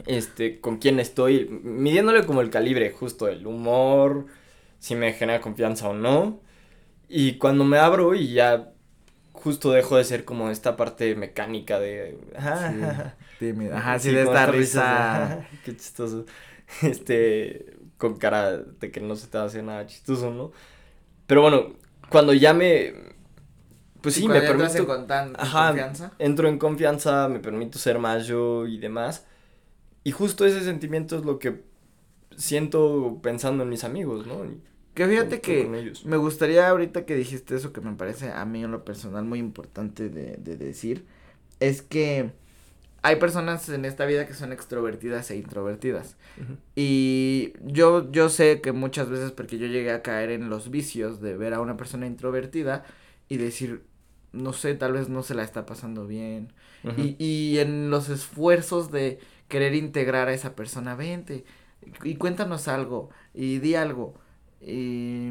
Este, 0.06 0.58
con 0.58 0.78
quién 0.78 0.98
estoy, 1.00 1.50
midiéndole 1.62 2.24
como 2.24 2.40
el 2.40 2.48
calibre, 2.48 2.90
justo 2.92 3.28
el 3.28 3.46
humor, 3.46 4.24
si 4.78 4.94
me 4.94 5.12
genera 5.12 5.42
confianza 5.42 5.90
o 5.90 5.92
no. 5.92 6.40
Y 7.10 7.34
cuando 7.34 7.64
me 7.64 7.76
abro 7.76 8.14
y 8.14 8.32
ya 8.32 8.72
justo 9.34 9.70
dejo 9.70 9.98
de 9.98 10.04
ser 10.04 10.24
como 10.24 10.48
esta 10.48 10.78
parte 10.78 11.14
mecánica 11.14 11.78
de... 11.78 12.16
Sí, 13.38 13.52
Ajá, 13.72 13.98
sí, 13.98 14.12
de 14.12 14.22
esta 14.22 14.46
risa. 14.46 15.46
qué 15.62 15.76
chistoso. 15.76 16.24
Este, 16.82 17.76
con 17.98 18.16
cara 18.16 18.56
de 18.56 18.90
que 18.90 19.00
no 19.00 19.14
se 19.14 19.26
te 19.26 19.36
va 19.36 19.44
a 19.44 19.46
hacer 19.46 19.62
nada 19.62 19.86
chistoso, 19.86 20.32
¿no? 20.32 20.52
Pero 21.26 21.42
bueno, 21.42 21.74
cuando 22.08 22.32
ya 22.32 22.54
me, 22.54 22.94
pues 24.00 24.14
sí, 24.14 24.28
me 24.28 24.40
permito. 24.40 24.78
En 24.78 25.34
confianza. 25.34 26.12
Entro 26.18 26.48
en 26.48 26.58
confianza, 26.58 27.28
me 27.28 27.40
permito 27.40 27.78
ser 27.78 27.98
más 27.98 28.26
yo 28.26 28.66
y 28.66 28.78
demás. 28.78 29.26
Y 30.04 30.12
justo 30.12 30.46
ese 30.46 30.62
sentimiento 30.62 31.16
es 31.16 31.24
lo 31.24 31.38
que 31.38 31.64
siento 32.36 33.18
pensando 33.22 33.62
en 33.62 33.68
mis 33.68 33.84
amigos, 33.84 34.26
¿no? 34.26 34.44
que 34.94 35.06
fíjate 35.06 35.42
que 35.42 35.92
me 36.06 36.16
gustaría 36.16 36.68
ahorita 36.70 37.04
que 37.04 37.14
dijiste 37.14 37.54
eso 37.54 37.70
que 37.74 37.82
me 37.82 37.94
parece 37.96 38.30
a 38.30 38.46
mí 38.46 38.64
en 38.64 38.70
lo 38.70 38.82
personal 38.82 39.26
muy 39.26 39.38
importante 39.38 40.08
de, 40.08 40.38
de 40.38 40.56
decir, 40.56 41.04
es 41.60 41.82
que 41.82 42.32
hay 43.06 43.16
personas 43.16 43.68
en 43.68 43.84
esta 43.84 44.04
vida 44.04 44.26
que 44.26 44.34
son 44.34 44.52
extrovertidas 44.52 45.30
e 45.30 45.36
introvertidas. 45.36 46.16
Y 46.74 47.52
yo, 47.62 48.10
yo 48.10 48.28
sé 48.28 48.60
que 48.60 48.72
muchas 48.72 49.08
veces, 49.08 49.30
porque 49.30 49.58
yo 49.58 49.68
llegué 49.68 49.92
a 49.92 50.02
caer 50.02 50.30
en 50.30 50.48
los 50.48 50.70
vicios 50.70 51.20
de 51.20 51.36
ver 51.36 51.54
a 51.54 51.60
una 51.60 51.76
persona 51.76 52.06
introvertida 52.06 52.84
y 53.28 53.36
decir, 53.38 53.84
no 54.32 54.52
sé, 54.52 54.74
tal 54.74 54.92
vez 54.92 55.08
no 55.08 55.22
se 55.22 55.34
la 55.34 55.42
está 55.44 55.66
pasando 55.66 56.06
bien. 56.06 56.52
y, 56.94 57.16
y 57.24 57.58
en 57.58 57.90
los 57.90 58.08
esfuerzos 58.08 58.90
de 58.90 59.18
querer 59.48 59.74
integrar 59.74 60.28
a 60.28 60.34
esa 60.34 60.54
persona, 60.56 60.94
vente 60.94 61.44
y 62.02 62.16
cuéntanos 62.16 62.68
algo 62.68 63.10
y 63.34 63.58
di 63.58 63.74
algo 63.74 64.14
y, 64.60 65.28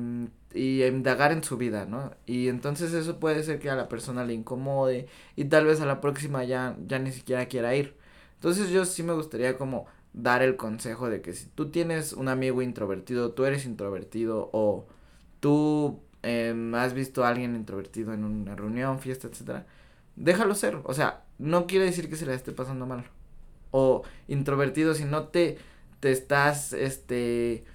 y 0.53 0.83
indagar 0.83 1.31
en 1.31 1.43
su 1.43 1.57
vida, 1.57 1.85
¿no? 1.85 2.11
Y 2.25 2.47
entonces 2.47 2.93
eso 2.93 3.19
puede 3.19 3.43
ser 3.43 3.59
que 3.59 3.69
a 3.69 3.75
la 3.75 3.89
persona 3.89 4.23
le 4.25 4.33
incomode 4.33 5.07
y 5.35 5.45
tal 5.45 5.65
vez 5.65 5.81
a 5.81 5.85
la 5.85 6.01
próxima 6.01 6.43
ya, 6.43 6.77
ya 6.87 6.99
ni 6.99 7.11
siquiera 7.11 7.47
quiera 7.47 7.75
ir. 7.75 7.95
Entonces 8.35 8.69
yo 8.69 8.85
sí 8.85 9.03
me 9.03 9.13
gustaría 9.13 9.57
como 9.57 9.85
dar 10.13 10.41
el 10.43 10.55
consejo 10.57 11.09
de 11.09 11.21
que 11.21 11.33
si 11.33 11.47
tú 11.47 11.71
tienes 11.71 12.13
un 12.13 12.27
amigo 12.29 12.61
introvertido, 12.61 13.33
tú 13.33 13.45
eres 13.45 13.65
introvertido 13.65 14.49
o 14.53 14.87
tú 15.39 16.01
Em, 16.27 16.73
has 16.73 16.95
visto 16.95 17.23
a 17.23 17.29
alguien 17.29 17.55
introvertido 17.55 18.11
en 18.11 18.23
una 18.23 18.55
reunión, 18.55 18.99
fiesta, 18.99 19.27
etcétera, 19.27 19.67
déjalo 20.15 20.55
ser. 20.55 20.79
O 20.83 20.93
sea, 20.95 21.23
no 21.37 21.67
quiere 21.67 21.85
decir 21.85 22.09
que 22.09 22.15
se 22.15 22.25
le 22.25 22.33
esté 22.33 22.51
pasando 22.51 22.87
mal. 22.87 23.05
o 23.71 24.03
introvertido 24.27 24.95
si 24.95 25.05
no 25.05 25.27
te, 25.27 25.59
te 25.99 26.11
estás, 26.11 26.73
este, 26.73 27.65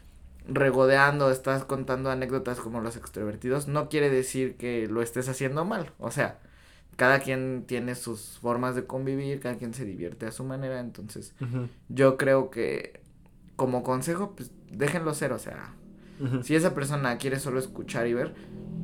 regodeando, 0.48 1.30
estás 1.30 1.64
contando 1.64 2.10
anécdotas 2.10 2.58
como 2.58 2.80
los 2.80 2.96
extrovertidos, 2.96 3.68
no 3.68 3.88
quiere 3.88 4.10
decir 4.10 4.56
que 4.56 4.88
lo 4.88 5.02
estés 5.02 5.28
haciendo 5.28 5.64
mal. 5.64 5.92
O 5.98 6.10
sea, 6.10 6.40
cada 6.96 7.20
quien 7.20 7.64
tiene 7.68 7.94
sus 7.94 8.38
formas 8.40 8.74
de 8.74 8.84
convivir, 8.84 9.40
cada 9.40 9.56
quien 9.58 9.74
se 9.74 9.84
divierte 9.84 10.26
a 10.26 10.32
su 10.32 10.42
manera, 10.44 10.80
entonces 10.80 11.34
yo 11.88 12.16
creo 12.16 12.50
que 12.50 13.00
como 13.56 13.82
consejo, 13.84 14.32
pues 14.36 14.50
déjenlo 14.72 15.14
ser, 15.14 15.32
o 15.32 15.38
sea, 15.38 15.74
si 16.42 16.54
esa 16.54 16.74
persona 16.74 17.16
quiere 17.18 17.38
solo 17.38 17.58
escuchar 17.58 18.06
y 18.06 18.14
ver, 18.14 18.34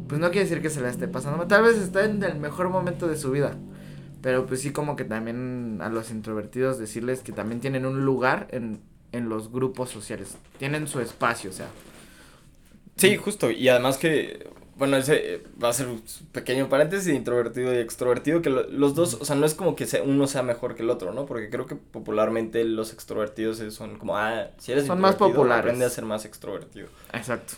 pues 0.08 0.20
no 0.20 0.30
quiere 0.30 0.48
decir 0.48 0.62
que 0.62 0.70
se 0.70 0.80
la 0.80 0.88
esté 0.88 1.08
pasando, 1.08 1.46
tal 1.46 1.62
vez 1.62 1.76
está 1.76 2.04
en 2.04 2.22
el 2.22 2.38
mejor 2.38 2.68
momento 2.68 3.08
de 3.08 3.16
su 3.16 3.30
vida. 3.30 3.56
Pero 4.22 4.46
pues 4.46 4.60
sí 4.60 4.70
como 4.72 4.96
que 4.96 5.04
también 5.04 5.78
a 5.82 5.88
los 5.88 6.10
introvertidos 6.10 6.78
decirles 6.78 7.20
que 7.20 7.32
también 7.32 7.60
tienen 7.60 7.86
un 7.86 8.04
lugar 8.04 8.48
en, 8.50 8.80
en 9.12 9.28
los 9.28 9.52
grupos 9.52 9.90
sociales. 9.90 10.36
Tienen 10.58 10.88
su 10.88 11.00
espacio, 11.00 11.50
o 11.50 11.52
sea. 11.52 11.68
Sí, 12.96 13.16
justo. 13.16 13.50
Y 13.50 13.68
además 13.68 13.98
que, 13.98 14.48
bueno, 14.76 14.98
ese 14.98 15.42
va 15.62 15.70
a 15.70 15.72
ser 15.72 15.88
un 15.88 16.02
pequeño 16.32 16.68
paréntesis, 16.68 17.14
introvertido 17.14 17.74
y 17.74 17.78
extrovertido, 17.78 18.42
que 18.42 18.50
los 18.50 18.94
dos, 18.94 19.14
o 19.14 19.24
sea, 19.24 19.34
no 19.34 19.46
es 19.46 19.54
como 19.54 19.74
que 19.74 19.86
uno 20.04 20.26
sea 20.26 20.42
mejor 20.42 20.74
que 20.74 20.82
el 20.82 20.90
otro, 20.90 21.12
¿no? 21.14 21.24
Porque 21.24 21.48
creo 21.48 21.66
que 21.66 21.76
popularmente 21.76 22.62
los 22.64 22.92
extrovertidos 22.92 23.62
son 23.72 23.96
como, 23.96 24.18
ah, 24.18 24.50
si 24.58 24.72
eres 24.72 24.86
son 24.86 25.00
más 25.00 25.16
populares. 25.16 25.64
aprende 25.64 25.86
a 25.86 25.90
ser 25.90 26.04
más 26.04 26.26
extrovertido. 26.26 26.88
Exacto. 27.14 27.54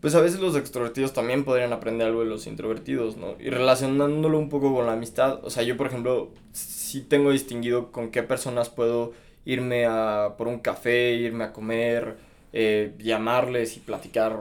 Pues 0.00 0.14
a 0.14 0.20
veces 0.20 0.40
los 0.40 0.56
extrovertidos 0.56 1.12
también 1.12 1.44
podrían 1.44 1.72
aprender 1.74 2.06
algo 2.06 2.20
de 2.20 2.26
los 2.26 2.46
introvertidos, 2.46 3.18
¿no? 3.18 3.34
Y 3.38 3.50
relacionándolo 3.50 4.38
un 4.38 4.48
poco 4.48 4.74
con 4.74 4.86
la 4.86 4.92
amistad, 4.92 5.44
o 5.44 5.50
sea, 5.50 5.62
yo 5.62 5.76
por 5.76 5.88
ejemplo, 5.88 6.32
sí 6.52 7.02
tengo 7.02 7.32
distinguido 7.32 7.92
con 7.92 8.10
qué 8.10 8.22
personas 8.22 8.70
puedo 8.70 9.12
irme 9.44 9.84
a 9.84 10.34
por 10.38 10.48
un 10.48 10.60
café, 10.60 11.12
irme 11.14 11.44
a 11.44 11.52
comer, 11.52 12.16
eh, 12.52 12.94
llamarles 12.98 13.76
y 13.76 13.80
platicar 13.80 14.40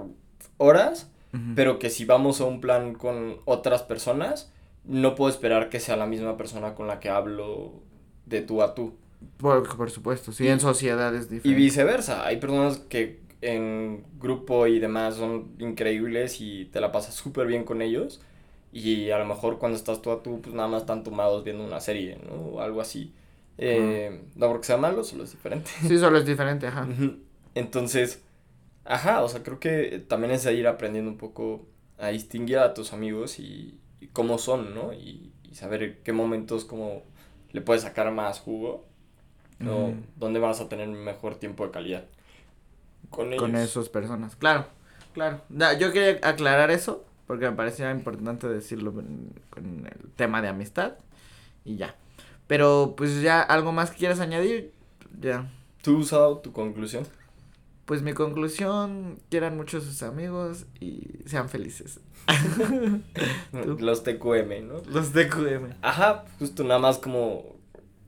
horas, 0.58 1.10
pero 1.56 1.80
que 1.80 1.90
si 1.90 2.06
vamos 2.06 2.42
a 2.42 2.46
un 2.46 2.62
plan 2.62 2.94
con 2.94 3.38
otras 3.46 3.84
personas, 3.84 4.52
no 4.84 5.16
puedo 5.16 5.30
esperar 5.30 5.70
que 5.70 5.80
sea 5.80 5.96
la 5.96 6.06
misma 6.06 6.38
persona 6.38 6.76
con 6.76 6.88
la 6.88 7.00
que 7.00 7.10
hablo 7.10 7.74
de 8.26 8.42
tú 8.42 8.62
a 8.62 8.76
tú. 8.76 8.96
Por, 9.38 9.76
por 9.76 9.90
supuesto, 9.90 10.32
sí, 10.32 10.48
en 10.48 10.60
sociedades 10.60 11.30
diferentes. 11.30 11.52
Y 11.52 11.56
viceversa, 11.56 12.26
hay 12.26 12.38
personas 12.38 12.78
que 12.78 13.20
en 13.42 14.04
grupo 14.20 14.68
y 14.68 14.80
demás 14.80 15.16
son 15.16 15.50
increíbles 15.60 16.42
y 16.42 16.66
te 16.66 16.80
la 16.80 16.92
pasas 16.92 17.14
súper 17.14 17.48
bien 17.48 17.64
con 17.64 17.82
ellos. 17.82 18.22
Y 18.72 19.10
a 19.12 19.18
lo 19.18 19.26
mejor 19.26 19.58
cuando 19.58 19.78
estás 19.78 20.02
tú 20.02 20.12
a 20.12 20.22
tú, 20.22 20.42
pues 20.42 20.54
nada 20.54 20.68
más 20.68 20.82
están 20.82 21.04
tomados 21.04 21.44
viendo 21.44 21.64
una 21.64 21.80
serie, 21.80 22.20
¿no? 22.28 22.34
O 22.34 22.62
algo 22.62 22.82
así. 22.82 23.14
Eh, 23.58 24.22
no 24.36 24.48
porque 24.50 24.66
sea 24.66 24.78
malo, 24.78 25.04
solo 25.04 25.24
es 25.24 25.32
diferente. 25.32 25.72
Sí, 25.88 25.98
solo 25.98 26.18
es 26.18 26.26
diferente, 26.26 26.68
ajá. 26.68 26.88
Entonces, 27.54 28.22
ajá, 28.86 29.24
o 29.24 29.30
sea, 29.30 29.44
creo 29.44 29.60
que 29.60 30.04
también 30.08 30.32
es 30.32 30.46
ir 30.46 30.68
aprendiendo 30.68 31.12
un 31.12 31.18
poco 31.18 31.68
a 31.98 32.10
distinguir 32.10 32.60
a 32.60 32.74
tus 32.74 32.94
amigos 32.94 33.40
y, 33.40 33.80
cómo 34.14 34.38
son, 34.38 34.74
¿no? 34.74 34.94
Y, 34.94 35.32
saber 35.54 36.02
qué 36.04 36.12
momentos 36.12 36.66
como 36.66 37.04
le 37.54 37.62
puedes 37.62 37.84
sacar 37.84 38.12
más 38.12 38.42
jugo, 38.42 38.86
¿no? 39.58 39.94
Dónde 40.18 40.40
vas 40.42 40.60
a 40.60 40.68
tener 40.68 40.90
mejor 40.90 41.36
tiempo 41.36 41.66
de 41.66 41.72
calidad 41.72 42.04
con 43.10 43.30
ellos. 43.30 43.42
Con 43.42 43.56
esas 43.56 43.88
personas, 43.88 44.36
claro, 44.36 44.66
claro. 45.14 45.40
yo 45.80 45.94
quería 45.94 46.20
aclarar 46.28 46.72
eso 46.72 47.06
porque 47.26 47.50
me 47.50 47.56
parecía 47.56 47.90
importante 47.92 48.50
decirlo 48.50 48.94
con 48.94 49.86
el 49.86 50.12
tema 50.18 50.42
de 50.42 50.50
amistad 50.50 50.96
y 51.64 51.78
ya. 51.78 51.96
Pero 52.48 52.94
pues 52.98 53.22
ya 53.22 53.42
algo 53.42 53.72
más 53.72 53.92
que 53.92 53.98
quieras 53.98 54.20
añadir, 54.20 54.74
ya. 55.20 55.50
¿Tú 55.82 56.00
usado 56.00 56.40
tu 56.40 56.52
conclusión? 56.52 57.08
Pues 57.86 58.02
mi 58.02 58.14
conclusión, 58.14 59.20
quieran 59.30 59.56
mucho 59.58 59.78
a 59.78 59.82
sus 59.82 60.02
amigos 60.04 60.66
y 60.80 61.20
sean 61.26 61.50
felices. 61.50 62.00
Los 63.52 64.04
TQM, 64.04 64.68
¿no? 64.68 64.82
Los 64.88 65.12
TQM. 65.12 65.76
Ajá, 65.82 66.26
justo 66.40 66.64
nada 66.64 66.80
más 66.80 66.98
como 66.98 67.56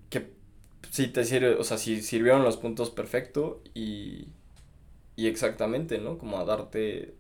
que 0.09 0.31
si 0.89 1.07
te 1.07 1.23
sirve, 1.23 1.55
o 1.55 1.63
sea, 1.63 1.77
si 1.77 2.01
sirvieron 2.01 2.43
los 2.43 2.57
puntos 2.57 2.89
perfecto 2.89 3.61
y, 3.75 4.29
y 5.15 5.27
exactamente, 5.27 5.99
¿no? 5.99 6.17
Como 6.17 6.39
a 6.39 6.45
darte 6.45 7.13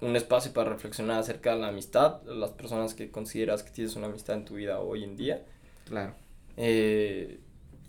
un 0.00 0.16
espacio 0.16 0.52
para 0.52 0.70
reflexionar 0.70 1.18
acerca 1.18 1.54
de 1.54 1.60
la 1.60 1.68
amistad, 1.68 2.22
las 2.24 2.52
personas 2.52 2.94
que 2.94 3.10
consideras 3.10 3.62
que 3.62 3.70
tienes 3.70 3.94
una 3.96 4.06
amistad 4.06 4.36
en 4.36 4.44
tu 4.44 4.54
vida 4.54 4.80
hoy 4.80 5.04
en 5.04 5.16
día 5.16 5.44
Claro. 5.88 6.14
Eh, 6.56 7.40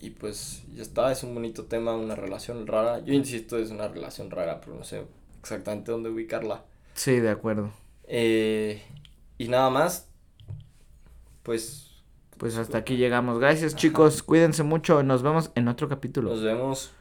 y 0.01 0.11
pues 0.11 0.63
ya 0.73 0.81
está, 0.81 1.11
es 1.11 1.23
un 1.23 1.33
bonito 1.33 1.65
tema, 1.65 1.95
una 1.95 2.15
relación 2.15 2.67
rara. 2.67 2.99
Yo 2.99 3.13
insisto, 3.13 3.57
es 3.57 3.69
una 3.71 3.87
relación 3.87 4.31
rara, 4.31 4.61
pero 4.61 4.75
no 4.77 4.83
sé 4.83 5.03
exactamente 5.41 5.91
dónde 5.91 6.09
ubicarla. 6.09 6.63
Sí, 6.93 7.19
de 7.19 7.29
acuerdo. 7.29 7.71
Eh, 8.05 8.81
y 9.37 9.47
nada 9.47 9.69
más, 9.69 10.09
pues... 11.43 11.85
Pues 12.37 12.57
hasta 12.57 12.77
aquí 12.77 12.95
llegamos. 12.95 13.39
Gracias 13.39 13.75
chicos, 13.75 14.23
cuídense 14.23 14.63
mucho, 14.63 15.03
nos 15.03 15.21
vemos 15.23 15.51
en 15.55 15.67
otro 15.67 15.89
capítulo. 15.89 16.29
Nos 16.29 16.41
vemos. 16.41 16.91